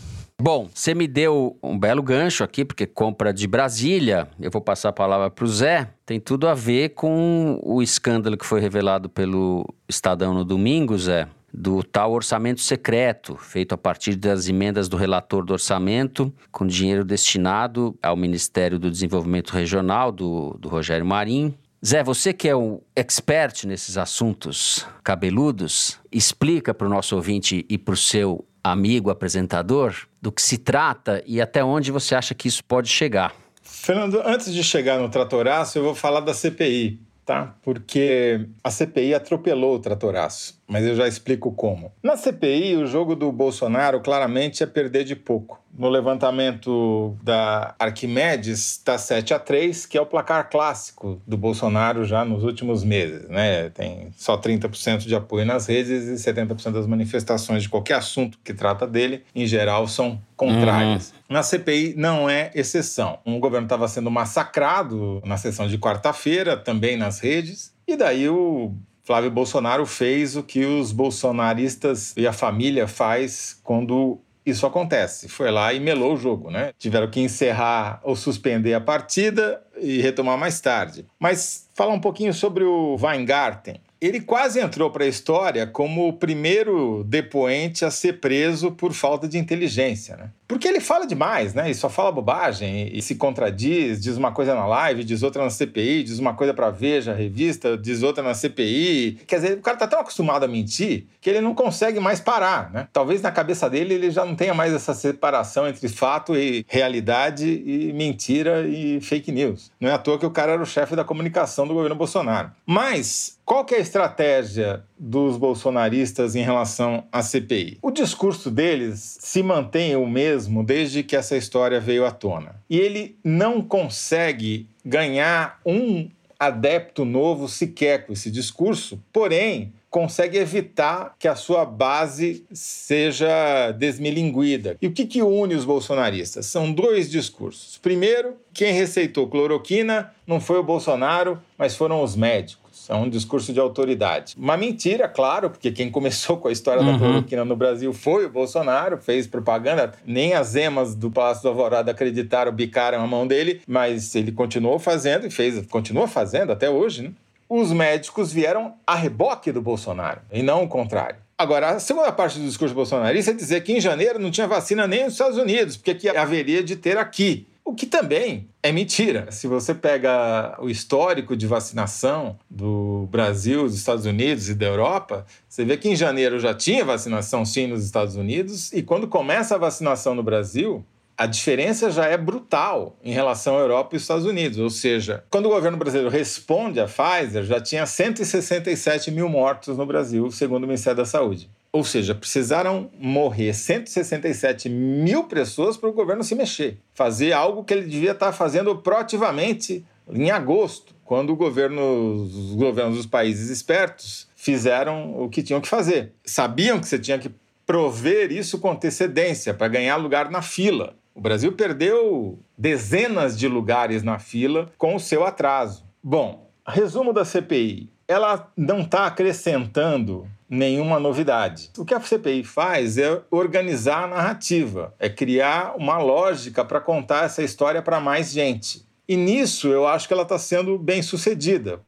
Bom, 0.42 0.68
você 0.74 0.94
me 0.94 1.08
deu 1.08 1.58
um 1.64 1.78
belo 1.78 2.04
gancho 2.04 2.44
aqui, 2.44 2.66
porque 2.66 2.86
compra 2.86 3.34
de 3.34 3.48
Brasília. 3.48 4.28
Eu 4.40 4.52
vou 4.52 4.62
passar 4.62 4.90
a 4.90 4.94
palavra 4.94 5.30
para 5.30 5.46
o 5.46 5.48
Zé. 5.48 5.90
Tem 6.06 6.20
tudo 6.20 6.48
a 6.48 6.54
ver 6.54 6.90
com 6.90 7.60
o 7.64 7.82
escândalo 7.82 8.38
que 8.38 8.46
foi 8.46 8.60
revelado 8.60 9.08
pelo 9.08 9.66
Estadão 9.88 10.34
no 10.34 10.44
domingo, 10.44 10.98
Zé, 10.98 11.28
do 11.54 11.82
tal 11.84 12.12
orçamento 12.12 12.60
secreto, 12.62 13.38
feito 13.38 13.74
a 13.74 13.78
partir 13.78 14.16
das 14.16 14.50
emendas 14.50 14.90
do 14.90 14.98
relator 14.98 15.46
do 15.46 15.54
orçamento, 15.54 16.34
com 16.52 16.68
dinheiro 16.68 17.06
destinado 17.06 17.96
ao 18.02 18.18
Ministério 18.18 18.78
do 18.78 18.92
Desenvolvimento 18.92 19.52
Regional, 19.52 20.12
do, 20.12 20.58
do 20.60 20.68
Rogério 20.68 21.06
Marinho. 21.06 21.54
Zé, 21.86 22.02
você 22.02 22.32
que 22.32 22.48
é 22.48 22.56
um 22.56 22.80
expert 22.96 23.66
nesses 23.68 23.98
assuntos 23.98 24.88
cabeludos, 25.04 26.00
explica 26.10 26.74
para 26.74 26.88
o 26.88 26.90
nosso 26.90 27.14
ouvinte 27.14 27.66
e 27.68 27.78
para 27.78 27.94
o 27.94 27.98
seu 27.98 28.48
amigo 28.64 29.10
apresentador 29.10 29.94
do 30.22 30.32
que 30.32 30.42
se 30.42 30.58
trata 30.58 31.22
e 31.28 31.42
até 31.42 31.62
onde 31.62 31.92
você 31.92 32.16
acha 32.16 32.34
que 32.34 32.48
isso 32.48 32.64
pode 32.64 32.88
chegar. 32.88 33.36
Fernando, 33.62 34.22
antes 34.24 34.54
de 34.54 34.64
chegar 34.64 34.98
no 34.98 35.10
tratoraço, 35.10 35.78
eu 35.78 35.84
vou 35.84 35.94
falar 35.94 36.22
da 36.22 36.34
CPI, 36.34 37.02
tá? 37.26 37.56
Porque 37.64 38.48
a 38.64 38.70
CPI 38.70 39.14
atropelou 39.14 39.76
o 39.76 39.80
tratoraço, 39.80 40.62
mas 40.68 40.86
eu 40.86 40.96
já 40.96 41.08
explico 41.08 41.52
como. 41.52 41.92
Na 42.02 42.18
CPI, 42.18 42.76
o 42.78 42.86
jogo 42.86 43.16
do 43.16 43.32
Bolsonaro 43.32 44.02
claramente 44.02 44.64
é 44.64 44.66
perder 44.66 45.04
de 45.04 45.16
pouco 45.16 45.64
no 45.78 45.90
levantamento 45.90 47.18
da 47.24 47.74
Arquimedes 47.80 48.74
está 48.74 48.98
7 48.98 49.34
a 49.34 49.40
3, 49.40 49.86
que 49.86 49.98
é 49.98 50.02
o 50.02 50.06
placar 50.06 50.50
clássico 50.50 51.20
do 51.26 51.36
Bolsonaro 51.36 52.06
já 52.06 52.24
nos 52.24 52.44
últimos 52.44 52.84
meses. 52.84 53.28
Né? 53.28 53.70
Tem 53.72 54.10
só 54.16 54.38
30% 54.38 55.00
de 55.00 55.16
apoio 55.16 55.46
nas 55.46 55.68
redes 55.68 56.08
e 56.08 56.14
70% 56.14 56.72
das 56.72 56.86
manifestações 56.86 57.64
de 57.64 57.70
qualquer 57.70 57.96
assunto 57.96 58.38
que 58.44 58.54
trata 58.54 58.86
dele, 58.86 59.24
em 59.34 59.48
geral, 59.48 59.88
são 59.88 60.22
contrárias. 60.36 61.10
Uhum. 61.10 61.23
Na 61.34 61.42
CPI 61.42 61.96
não 61.98 62.30
é 62.30 62.52
exceção. 62.54 63.18
Um 63.26 63.40
governo 63.40 63.66
estava 63.66 63.88
sendo 63.88 64.12
massacrado 64.12 65.20
na 65.26 65.36
sessão 65.36 65.68
de 65.68 65.80
quarta-feira, 65.80 66.56
também 66.56 66.96
nas 66.96 67.20
redes, 67.20 67.74
e 67.88 67.96
daí 67.96 68.30
o 68.30 68.76
Flávio 69.04 69.32
Bolsonaro 69.32 69.84
fez 69.88 70.36
o 70.36 70.44
que 70.44 70.64
os 70.64 70.92
bolsonaristas 70.92 72.14
e 72.16 72.28
a 72.28 72.32
família 72.32 72.88
faz 72.88 73.60
quando 73.64 74.20
isso 74.46 74.68
acontece. 74.68 75.28
Foi 75.28 75.50
lá 75.50 75.74
e 75.74 75.80
melou 75.80 76.14
o 76.14 76.18
jogo, 76.18 76.52
né? 76.52 76.72
Tiveram 76.78 77.10
que 77.10 77.20
encerrar 77.20 78.00
ou 78.04 78.16
suspender 78.16 78.76
a 78.76 78.82
partida 78.82 79.60
e 79.82 80.00
retomar 80.02 80.38
mais 80.38 80.62
tarde. 80.62 81.04
Mas 81.20 81.68
falar 81.74 81.96
um 81.96 82.00
pouquinho 82.00 82.32
sobre 82.32 82.64
o 82.64 82.96
Weingarten 83.02 83.82
ele 84.06 84.20
quase 84.20 84.60
entrou 84.60 84.92
para 84.92 85.06
a 85.06 85.08
história 85.08 85.66
como 85.66 86.10
o 86.10 86.14
primeiro 86.14 87.06
depoente 87.06 87.86
a 87.86 87.92
ser 87.92 88.20
preso 88.20 88.70
por 88.72 88.92
falta 88.92 89.30
de 89.30 89.38
inteligência, 89.38 90.18
né? 90.18 90.30
Porque 90.54 90.68
ele 90.68 90.80
fala 90.80 91.08
demais, 91.08 91.56
né? 91.56 91.72
E 91.72 91.74
só 91.74 91.90
fala 91.90 92.12
bobagem 92.12 92.88
e, 92.94 93.02
se 93.02 93.16
contradiz, 93.16 94.00
diz 94.00 94.18
uma 94.18 94.32
coisa 94.32 94.54
na 94.54 94.68
live, 94.68 95.04
diz 95.04 95.24
outra 95.24 95.44
na 95.44 95.50
CPI, 95.50 96.04
diz 96.04 96.20
uma 96.20 96.36
coisa 96.36 96.54
para 96.54 96.70
Veja, 96.70 97.12
revista, 97.12 97.76
diz 97.76 98.04
outra 98.04 98.22
na 98.22 98.36
CPI. 98.36 99.22
Quer 99.26 99.38
dizer, 99.38 99.58
o 99.58 99.62
cara 99.62 99.78
tá 99.78 99.88
tão 99.88 100.00
acostumado 100.00 100.44
a 100.44 100.48
mentir 100.48 101.08
que 101.20 101.28
ele 101.28 101.42
não 101.42 101.56
consegue 101.56 102.00
mais 102.00 102.20
parar, 102.20 102.72
né? 102.72 102.88
Talvez 102.94 103.20
na 103.20 103.32
cabeça 103.32 103.68
dele 103.68 103.96
ele 103.96 104.12
já 104.12 104.26
não 104.26 104.36
tenha 104.36 104.54
mais 104.54 104.72
essa 104.74 104.94
separação 104.94 105.68
entre 105.68 105.90
fato 105.90 106.36
e 106.38 106.64
realidade 106.68 107.48
e 107.48 107.92
mentira 107.92 108.68
e 108.68 109.02
fake 109.02 109.32
news. 109.32 109.72
Não 109.82 109.90
é 109.90 109.94
à 109.94 109.98
toa 109.98 110.20
que 110.20 110.26
o 110.26 110.32
cara 110.32 110.52
era 110.52 110.62
o 110.62 110.68
chefe 110.68 110.96
da 110.96 111.04
comunicação 111.04 111.68
do 111.68 111.74
governo 111.74 111.96
Bolsonaro. 111.96 112.52
Mas 112.64 113.40
qual 113.44 113.66
que 113.66 113.74
é 113.74 113.80
a 113.80 113.82
estratégia 113.82 114.84
dos 115.06 115.36
bolsonaristas 115.36 116.34
em 116.34 116.44
relação 116.44 117.04
à 117.12 117.22
CPI? 117.22 117.78
O 117.82 117.92
discurso 117.92 118.50
deles 118.50 119.18
se 119.20 119.44
mantém 119.44 119.98
o 119.98 120.08
mesmo 120.08 120.64
desde 120.64 121.04
que 121.04 121.16
essa 121.16 121.36
história 121.36 121.80
veio 121.80 122.06
à 122.06 122.12
tona. 122.12 122.56
E 122.70 122.80
ele 122.80 123.18
não 123.22 123.62
consegue 123.62 124.66
ganhar 124.86 125.60
um 125.66 126.10
adepto 126.40 127.04
novo 127.04 127.50
sequer 127.50 128.06
com 128.06 128.14
esse 128.14 128.32
discurso, 128.32 129.02
porém 129.12 129.74
consegue 129.90 130.38
evitar 130.38 131.16
que 131.20 131.28
a 131.28 131.36
sua 131.36 131.66
base 131.66 132.46
seja 132.52 133.72
desmilinguida. 133.72 134.78
E 134.82 134.88
o 134.88 134.92
que, 134.92 135.06
que 135.06 135.22
une 135.22 135.54
os 135.54 135.66
bolsonaristas? 135.66 136.48
São 136.48 136.72
dois 136.72 137.12
discursos. 137.12 137.78
Primeiro, 137.78 138.36
quem 138.54 138.74
receitou 138.74 139.28
cloroquina 139.28 140.12
não 140.26 140.40
foi 140.40 140.58
o 140.58 140.64
Bolsonaro, 140.64 141.40
mas 141.58 141.76
foram 141.76 142.02
os 142.02 142.16
médicos 142.16 142.63
é 142.92 142.96
um 142.96 143.10
discurso 143.10 143.54
de 143.54 143.60
autoridade. 143.60 144.36
Uma 144.38 144.58
mentira, 144.58 145.08
claro, 145.08 145.50
porque 145.50 145.72
quem 145.72 145.90
começou 145.90 146.38
com 146.38 146.48
a 146.48 146.52
história 146.52 146.82
uhum. 146.82 146.94
da 146.94 146.98
cloroquina 146.98 147.46
no 147.46 147.56
Brasil 147.56 147.94
foi 147.94 148.26
o 148.26 148.30
Bolsonaro, 148.30 148.98
fez 148.98 149.28
propaganda. 149.28 149.94
Nem 150.06 150.34
as 150.34 150.56
emas 150.56 150.96
do 150.96 151.12
Palácio 151.12 151.44
do 151.44 151.50
Alvorada 151.50 151.92
acreditaram, 151.92 152.52
bicaram 152.52 153.02
a 153.02 153.08
mão 153.08 153.28
dele, 153.28 153.62
mas 153.68 154.16
ele 154.16 154.32
continuou 154.32 154.80
fazendo 154.80 155.28
e 155.28 155.30
fez, 155.30 155.66
continua 155.68 156.08
fazendo 156.08 156.52
até 156.52 156.70
hoje, 156.70 157.04
né? 157.04 157.12
Os 157.50 157.72
médicos 157.72 158.34
vieram 158.34 158.74
a 158.88 158.96
reboque 158.96 159.52
do 159.52 159.62
Bolsonaro 159.62 160.22
e 160.32 160.42
não 160.42 160.64
o 160.64 160.68
contrário. 160.68 161.18
Agora, 161.38 161.70
a 161.72 161.80
segunda 161.80 162.12
parte 162.12 162.40
do 162.40 162.46
discurso 162.46 162.74
bolsonarista 162.74 163.32
é 163.32 163.34
dizer 163.34 163.62
que 163.64 163.74
em 163.74 163.82
janeiro 163.82 164.18
não 164.18 164.32
tinha 164.32 164.48
vacina 164.48 164.88
nem 164.88 165.04
nos 165.04 165.14
Estados 165.14 165.38
Unidos, 165.38 165.76
porque 165.76 165.94
que 165.94 166.10
haveria 166.10 166.64
de 166.64 166.76
ter 166.76 166.98
aqui. 166.98 167.48
O 167.66 167.74
que 167.74 167.86
também 167.86 168.50
é 168.62 168.72
mentira. 168.72 169.32
Se 169.32 169.48
você 169.48 169.74
pega 169.74 170.58
o 170.60 170.70
histórico 170.70 171.36
de 171.36 171.48
vacinação 171.48 172.38
do 172.50 173.08
Brasil, 173.10 173.64
dos 173.64 173.76
Estados 173.76 174.06
Unidos 174.06 174.50
e 174.50 174.54
da 174.54 174.66
Europa, 174.66 175.26
você 175.48 175.64
vê 175.64 175.78
que 175.78 175.88
em 175.88 175.96
janeiro 175.96 176.40
já 176.40 176.54
tinha 176.54 176.84
vacinação 176.84 177.46
sim 177.46 177.68
nos 177.68 177.86
Estados 177.86 178.16
Unidos, 178.16 178.74
e 178.74 178.84
quando 178.84 179.08
começa 179.08 179.56
a 179.56 179.58
vacinação 179.58 180.14
no 180.14 180.22
Brasil, 180.22 180.86
a 181.18 181.26
diferença 181.26 181.90
já 181.90 182.06
é 182.06 182.18
brutal 182.18 182.98
em 183.02 183.14
relação 183.14 183.58
à 183.58 183.62
Europa 183.62 183.96
e 183.96 183.98
os 183.98 184.02
Estados 184.04 184.26
Unidos. 184.26 184.60
Ou 184.60 184.70
seja, 184.70 185.24
quando 185.30 185.46
o 185.46 185.50
governo 185.50 185.78
brasileiro 185.78 186.10
responde 186.10 186.82
à 186.82 186.86
Pfizer, 186.86 187.44
já 187.44 187.62
tinha 187.62 187.86
167 187.86 189.10
mil 189.10 189.30
mortos 189.30 189.78
no 189.78 189.86
Brasil, 189.86 190.30
segundo 190.32 190.66
o 190.66 190.68
Ministério 190.68 190.98
da 190.98 191.06
Saúde. 191.06 191.50
Ou 191.74 191.84
seja, 191.84 192.14
precisaram 192.14 192.92
morrer 193.00 193.52
167 193.52 194.70
mil 194.70 195.24
pessoas 195.24 195.76
para 195.76 195.90
o 195.90 195.94
governo 195.94 196.24
se 196.24 196.36
mexer, 196.36 196.78
fazer 196.94 197.34
algo 197.34 197.64
que 197.64 197.74
ele 197.74 197.88
devia 197.88 198.12
estar 198.12 198.32
fazendo 198.32 198.76
proativamente 198.78 199.84
em 200.08 200.30
agosto, 200.30 200.94
quando 201.04 201.36
governo, 201.36 202.14
os 202.14 202.54
governos 202.54 202.98
dos 202.98 203.06
países 203.08 203.50
espertos 203.50 204.28
fizeram 204.36 205.20
o 205.20 205.30
que 205.30 205.42
tinham 205.42 205.60
que 205.60 205.68
fazer. 205.68 206.14
Sabiam 206.24 206.80
que 206.80 206.88
você 206.88 207.00
tinha 207.00 207.18
que 207.18 207.32
prover 207.66 208.32
isso 208.32 208.60
com 208.60 208.72
antecedência 208.72 209.54
para 209.54 209.68
ganhar 209.68 209.96
lugar 209.96 210.30
na 210.30 210.42
fila. 210.42 210.96
O 211.16 211.22
Brasil 211.22 211.52
perdeu 211.54 212.38
dezenas 212.58 213.38
de 213.38 213.48
lugares 213.48 214.04
na 214.04 214.20
fila 214.20 214.72
com 214.78 214.96
o 214.96 215.00
seu 215.00 215.24
atraso. 215.24 215.86
Bom, 216.04 216.50
resumo 216.68 217.14
da 217.14 217.26
CPI. 217.26 217.90
Ela 218.08 218.52
não 218.58 218.82
está 218.82 219.06
acrescentando 219.08 220.28
nenhuma 220.54 221.00
novidade. 221.00 221.72
O 221.78 221.84
que 221.84 221.94
a 221.94 222.00
CPI 222.00 222.44
faz 222.44 222.98
é 222.98 223.22
organizar 223.32 224.04
a 224.04 224.08
narrativa, 224.08 224.94
é 225.00 225.10
criar 225.10 225.76
uma 225.76 225.98
lógica 225.98 226.64
para 226.64 226.80
contar 226.80 227.26
essa 227.26 227.42
história 227.42 227.82
para 227.82 228.00
mais 228.00 228.32
gente. 228.32 228.86
E 229.10 229.18
nisso 229.18 229.68
eu 229.68 229.88
acho 229.88 230.08
que 230.08 230.14
ela 230.14 230.24
está 230.24 230.38
sendo 230.38 230.78
bem 230.78 231.02
sucedida. 231.02 231.82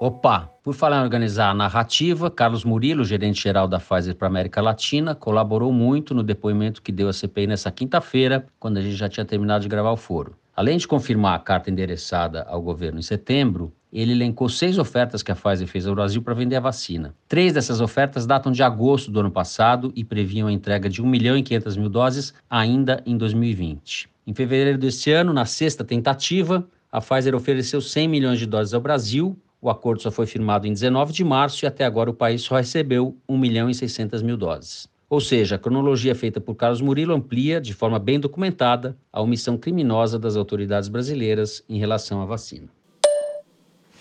Opa, 0.00 0.50
por 0.62 0.74
falar 0.74 0.98
em 0.98 1.02
organizar 1.02 1.50
a 1.50 1.54
narrativa, 1.54 2.30
Carlos 2.30 2.64
Murilo, 2.64 3.04
gerente-geral 3.04 3.66
da 3.66 3.80
Pfizer 3.80 4.14
para 4.14 4.28
a 4.28 4.30
América 4.30 4.60
Latina, 4.60 5.14
colaborou 5.14 5.72
muito 5.72 6.14
no 6.14 6.22
depoimento 6.22 6.82
que 6.82 6.92
deu 6.92 7.08
à 7.08 7.12
CPI 7.12 7.48
nessa 7.48 7.70
quinta-feira, 7.70 8.46
quando 8.60 8.76
a 8.76 8.80
gente 8.80 8.94
já 8.94 9.08
tinha 9.08 9.24
terminado 9.24 9.62
de 9.62 9.68
gravar 9.68 9.90
o 9.90 9.96
foro. 9.96 10.36
Além 10.54 10.76
de 10.76 10.86
confirmar 10.86 11.34
a 11.34 11.38
carta 11.38 11.70
endereçada 11.70 12.44
ao 12.48 12.60
governo 12.60 12.98
em 12.98 13.02
setembro, 13.02 13.72
ele 13.92 14.12
elencou 14.12 14.48
seis 14.48 14.78
ofertas 14.78 15.22
que 15.22 15.32
a 15.32 15.34
Pfizer 15.34 15.66
fez 15.66 15.86
ao 15.86 15.94
Brasil 15.94 16.22
para 16.22 16.34
vender 16.34 16.56
a 16.56 16.60
vacina. 16.60 17.14
Três 17.26 17.52
dessas 17.52 17.80
ofertas 17.80 18.26
datam 18.26 18.52
de 18.52 18.62
agosto 18.62 19.10
do 19.10 19.20
ano 19.20 19.30
passado 19.30 19.92
e 19.94 20.04
previam 20.04 20.48
a 20.48 20.52
entrega 20.52 20.88
de 20.88 21.02
1 21.02 21.06
milhão 21.06 21.36
e 21.36 21.42
500 21.42 21.76
mil 21.76 21.88
doses 21.88 22.34
ainda 22.48 23.02
em 23.06 23.16
2020. 23.16 24.08
Em 24.26 24.34
fevereiro 24.34 24.78
deste 24.78 25.10
ano, 25.10 25.32
na 25.32 25.46
sexta 25.46 25.84
tentativa, 25.84 26.66
a 26.92 27.00
Pfizer 27.00 27.34
ofereceu 27.34 27.80
100 27.80 28.08
milhões 28.08 28.38
de 28.38 28.46
doses 28.46 28.74
ao 28.74 28.80
Brasil. 28.80 29.36
O 29.60 29.70
acordo 29.70 30.02
só 30.02 30.10
foi 30.10 30.26
firmado 30.26 30.66
em 30.66 30.72
19 30.72 31.12
de 31.12 31.24
março 31.24 31.64
e 31.64 31.66
até 31.66 31.84
agora 31.84 32.10
o 32.10 32.14
país 32.14 32.42
só 32.42 32.56
recebeu 32.56 33.16
1 33.28 33.38
milhão 33.38 33.70
e 33.70 33.74
600 33.74 34.22
mil 34.22 34.36
doses. 34.36 34.88
Ou 35.10 35.20
seja, 35.20 35.56
a 35.56 35.58
cronologia 35.58 36.14
feita 36.14 36.38
por 36.38 36.54
Carlos 36.54 36.82
Murilo 36.82 37.14
amplia, 37.14 37.60
de 37.60 37.72
forma 37.72 37.98
bem 37.98 38.20
documentada, 38.20 38.94
a 39.10 39.22
omissão 39.22 39.56
criminosa 39.56 40.18
das 40.18 40.36
autoridades 40.36 40.90
brasileiras 40.90 41.64
em 41.66 41.78
relação 41.78 42.20
à 42.20 42.26
vacina. 42.26 42.68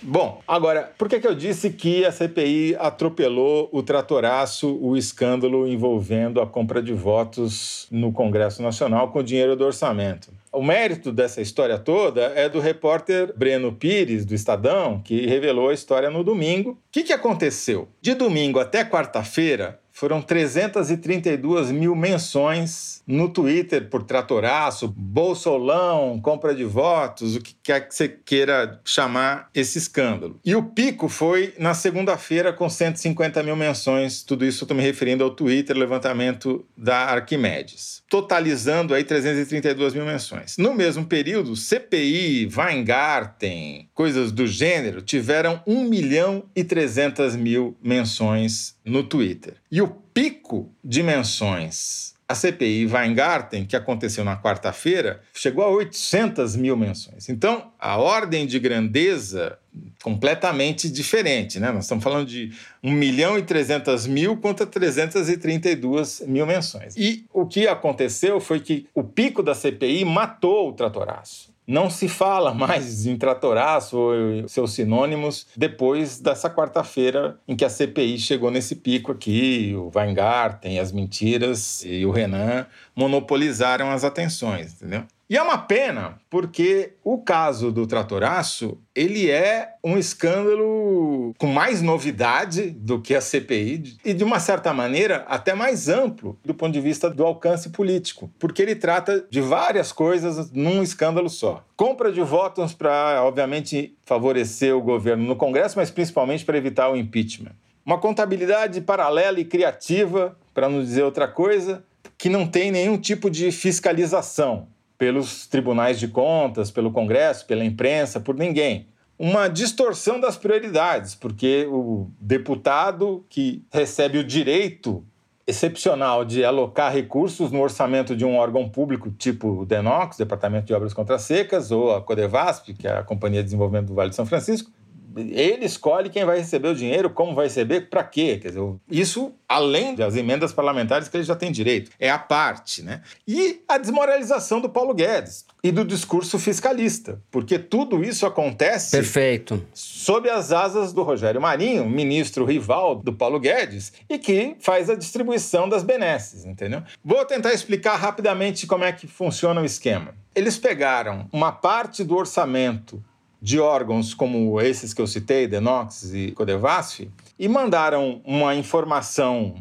Bom, 0.02 0.42
agora, 0.48 0.92
por 0.98 1.10
que, 1.10 1.20
que 1.20 1.28
eu 1.28 1.34
disse 1.34 1.72
que 1.72 2.06
a 2.06 2.12
CPI 2.12 2.76
atropelou 2.80 3.68
o 3.72 3.82
tratoraço, 3.82 4.78
o 4.80 4.96
escândalo 4.96 5.68
envolvendo 5.68 6.40
a 6.40 6.46
compra 6.46 6.82
de 6.82 6.94
votos 6.94 7.88
no 7.90 8.12
Congresso 8.12 8.62
Nacional 8.62 9.12
com 9.12 9.24
dinheiro 9.24 9.56
do 9.56 9.66
orçamento? 9.66 10.30
O 10.52 10.64
mérito 10.64 11.12
dessa 11.12 11.42
história 11.42 11.78
toda 11.78 12.22
é 12.36 12.48
do 12.48 12.60
repórter 12.60 13.34
Breno 13.36 13.72
Pires, 13.72 14.26
do 14.26 14.34
Estadão, 14.34 15.02
que 15.04 15.26
revelou 15.26 15.70
a 15.70 15.74
história 15.74 16.10
no 16.10 16.24
domingo. 16.24 16.72
O 16.72 16.78
que, 16.92 17.04
que 17.04 17.14
aconteceu? 17.14 17.88
De 18.02 18.14
domingo 18.14 18.60
até 18.60 18.86
quarta-feira, 18.86 19.80
foram 19.98 20.22
332 20.22 21.72
mil 21.72 21.96
menções 21.96 23.02
no 23.08 23.30
Twitter 23.30 23.90
por 23.90 24.04
tratoraço, 24.04 24.94
bolsolão, 24.96 26.22
compra 26.22 26.54
de 26.54 26.64
votos, 26.64 27.36
o 27.36 27.42
que 27.42 27.56
quer 27.64 27.88
que 27.88 27.96
você 27.96 28.08
queira 28.08 28.80
chamar 28.86 29.50
esse 29.56 29.80
escândalo. 29.80 30.40
E 30.46 30.54
o 30.54 30.62
pico 30.62 31.10
foi 31.10 31.56
na 31.58 31.74
segunda-feira 31.74 32.54
com 32.54 32.70
150 32.70 33.42
mil 33.42 33.56
menções, 33.56 34.22
tudo 34.22 34.46
isso 34.46 34.66
estou 34.66 34.78
me 34.78 34.84
referindo 34.84 35.24
ao 35.24 35.32
Twitter, 35.32 35.76
levantamento 35.76 36.64
da 36.78 37.06
Arquimedes, 37.06 38.04
totalizando 38.10 38.94
aí 38.94 39.04
332 39.04 39.94
mil 39.94 40.06
menções. 40.06 40.58
No 40.58 40.74
mesmo 40.74 41.06
período, 41.06 41.56
CPI, 41.56 42.50
Weingarten, 42.56 43.90
coisas 43.94 44.32
do 44.32 44.48
gênero, 44.48 45.02
tiveram 45.02 45.62
1 45.68 45.84
milhão 45.84 46.44
e 46.56 46.64
300 46.64 47.36
mil 47.36 47.78
menções 47.82 48.76
no 48.84 49.04
Twitter. 49.04 49.56
E 49.72 49.82
o 49.82 49.88
pico 49.88 50.72
de 50.84 51.04
menções 51.04 52.17
a 52.30 52.36
CPI 52.36 52.88
Weingarten, 52.88 53.66
que 53.66 53.76
aconteceu 53.76 54.24
na 54.24 54.36
quarta-feira, 54.36 55.22
chegou 55.34 55.64
a 55.64 55.70
800 55.70 56.58
mil 56.58 56.76
menções. 56.76 57.30
Então, 57.30 57.72
a 57.80 57.98
ordem 57.98 58.46
de 58.46 58.60
grandeza 58.60 59.58
completamente 60.04 60.90
diferente, 60.90 61.60
né? 61.60 61.72
Nós 61.72 61.86
estamos 61.86 62.04
falando 62.04 62.28
de 62.28 62.52
1 62.84 62.92
milhão 62.92 63.38
e 63.38 63.44
300 63.44 64.08
mil 64.08 64.36
contra 64.38 64.66
332 64.66 66.24
mil 66.28 66.46
menções. 66.46 66.96
E 66.98 67.26
o 67.32 67.46
que 67.46 67.68
aconteceu 67.68 68.40
foi 68.40 68.60
que 68.60 68.88
o 68.94 69.04
pico 69.04 69.42
da 69.42 69.56
CPI 69.56 70.04
matou 70.04 70.70
o 70.70 70.74
tratoraço. 70.74 71.56
Não 71.68 71.90
se 71.90 72.08
fala 72.08 72.54
mais 72.54 73.06
em 73.06 73.18
tratoraço 73.18 73.98
ou 73.98 74.48
seus 74.48 74.72
sinônimos 74.72 75.48
depois 75.56 76.18
dessa 76.18 76.50
quarta-feira 76.50 77.38
em 77.46 77.58
que 77.58 77.66
a 77.66 77.70
CPI 77.70 78.18
chegou 78.20 78.50
nesse 78.50 78.76
pico 78.78 79.12
aqui, 79.12 79.74
o 79.76 79.92
Weingarten, 79.94 80.80
as 80.80 80.94
mentiras 80.94 81.84
e 81.84 82.06
o 82.06 82.12
Renan 82.12 82.66
monopolizaram 82.96 83.92
as 83.92 84.06
atenções, 84.06 84.76
entendeu? 84.76 85.04
E 85.30 85.36
é 85.36 85.42
uma 85.42 85.58
pena, 85.58 86.22
porque 86.30 86.94
o 87.04 87.18
caso 87.18 87.70
do 87.70 87.86
tratoraço, 87.86 88.78
ele 88.96 89.30
é 89.30 89.74
um 89.84 89.98
escândalo 89.98 91.34
com 91.38 91.48
mais 91.48 91.82
novidade 91.82 92.70
do 92.70 93.02
que 93.02 93.14
a 93.14 93.20
CPI 93.20 93.98
e 94.06 94.14
de 94.14 94.24
uma 94.24 94.40
certa 94.40 94.74
maneira 94.74 95.26
até 95.28 95.54
mais 95.54 95.90
amplo 95.90 96.40
do 96.46 96.54
ponto 96.54 96.72
de 96.72 96.80
vista 96.80 97.10
do 97.10 97.26
alcance 97.26 97.72
político, 97.72 98.32
porque 98.40 98.62
ele 98.62 98.74
trata 98.74 99.26
de 99.30 99.42
várias 99.42 99.92
coisas 99.92 100.50
num 100.54 100.82
escândalo 100.82 101.30
só. 101.30 101.62
Compra 101.76 102.10
de 102.10 102.22
votos 102.22 102.74
para, 102.74 103.22
obviamente, 103.22 103.98
favorecer 104.06 104.74
o 104.74 104.82
governo 104.82 105.26
no 105.26 105.36
Congresso, 105.36 105.78
mas 105.78 105.92
principalmente 105.92 106.46
para 106.46 106.58
evitar 106.58 106.90
o 106.90 106.96
impeachment. 106.96 107.52
Uma 107.86 107.98
contabilidade 107.98 108.80
paralela 108.80 109.42
e 109.42 109.46
criativa, 109.46 110.38
para 110.54 110.70
não 110.70 110.82
dizer 110.82 111.04
outra 111.04 111.28
coisa, 111.28 111.84
que 112.18 112.30
não 112.30 112.48
tem 112.48 112.72
nenhum 112.72 112.98
tipo 112.98 113.30
de 113.30 113.52
fiscalização 113.52 114.70
pelos 114.98 115.48
tribunais 115.48 116.00
de 116.00 116.08
contas, 116.08 116.72
pelo 116.72 116.92
Congresso, 116.92 117.46
pela 117.46 117.64
imprensa, 117.64 118.20
por 118.20 118.36
ninguém. 118.36 118.88
Uma 119.20 119.48
distorção 119.48 120.20
das 120.20 120.38
prioridades, 120.38 121.16
porque 121.16 121.68
o 121.70 122.10
deputado 122.20 123.26
que 123.30 123.64
recebe 123.72 124.18
o 124.20 124.24
direito 124.24 125.04
excepcional 125.48 126.26
de 126.26 126.44
alocar 126.44 126.92
recursos 126.92 127.52
no 127.52 127.62
orçamento 127.62 128.16
de 128.16 128.26
um 128.26 128.36
órgão 128.36 128.68
público, 128.68 129.10
tipo 129.10 129.62
o 129.62 129.66
DENOX, 129.66 130.18
Departamento 130.18 130.68
de 130.68 130.74
Obras 130.74 130.94
Contra 130.94 131.18
Secas, 131.18 131.72
ou 131.72 131.96
a 131.96 132.02
Codevasp, 132.02 132.74
que 132.74 132.86
é 132.86 132.98
a 132.98 133.04
Companhia 133.04 133.40
de 133.40 133.46
Desenvolvimento 133.46 133.88
do 133.88 133.94
Vale 133.96 134.10
de 134.10 134.16
São 134.16 134.26
Francisco, 134.26 134.70
ele 135.18 135.66
escolhe 135.66 136.10
quem 136.10 136.26
vai 136.26 136.38
receber 136.38 136.70
o 136.70 136.76
dinheiro, 136.76 137.10
como 137.10 137.34
vai 137.34 137.46
receber, 137.46 137.90
para 137.90 138.04
quê. 138.04 138.40
Quer 138.42 138.50
dizer, 138.50 138.76
isso 138.90 139.34
além 139.48 139.96
das 139.96 140.16
emendas 140.16 140.52
parlamentares 140.52 141.08
que 141.08 141.16
ele 141.16 141.24
já 141.24 141.36
tem 141.36 141.52
direito. 141.52 141.92
É 142.00 142.10
a 142.10 142.20
parte, 142.20 142.84
né? 142.84 143.02
E 143.28 143.62
a 143.68 143.78
desmoralização 143.78 144.60
do 144.60 144.70
Paulo 144.70 144.94
Guedes 144.94 145.46
e 145.64 145.72
do 145.72 145.86
discurso 145.86 146.38
fiscalista, 146.38 147.22
porque 147.32 147.58
tudo 147.58 148.04
isso 148.04 148.26
acontece 148.26 148.92
Perfeito. 148.92 149.66
sob 149.74 150.30
as 150.30 150.52
asas 150.52 150.94
do 150.94 151.04
Rogério 151.04 151.42
Marinho, 151.42 151.90
ministro 151.90 152.46
rival 152.46 152.96
do 152.96 153.14
Paulo 153.14 153.40
Guedes, 153.40 153.94
e 154.10 154.18
que 154.18 154.56
faz 154.60 154.90
a 154.90 154.96
distribuição 154.96 155.68
das 155.68 155.84
benesses, 155.84 156.46
entendeu? 156.46 156.84
Vou 157.04 157.26
tentar 157.26 157.54
explicar 157.54 157.96
rapidamente 157.96 158.68
como 158.68 158.84
é 158.84 158.92
que 158.92 159.08
funciona 159.08 159.62
o 159.62 159.66
esquema. 159.66 160.14
Eles 160.36 160.58
pegaram 160.58 161.28
uma 161.32 161.52
parte 161.52 162.04
do 162.04 162.16
orçamento 162.16 163.04
de 163.42 163.60
órgãos 163.60 164.14
como 164.14 164.60
esses 164.62 164.94
que 164.94 165.02
eu 165.02 165.08
citei, 165.08 165.48
Denox 165.48 166.14
e 166.14 166.32
Codevasf, 166.32 167.10
e 167.38 167.48
mandaram 167.48 168.22
uma 168.26 168.56
informação 168.56 169.56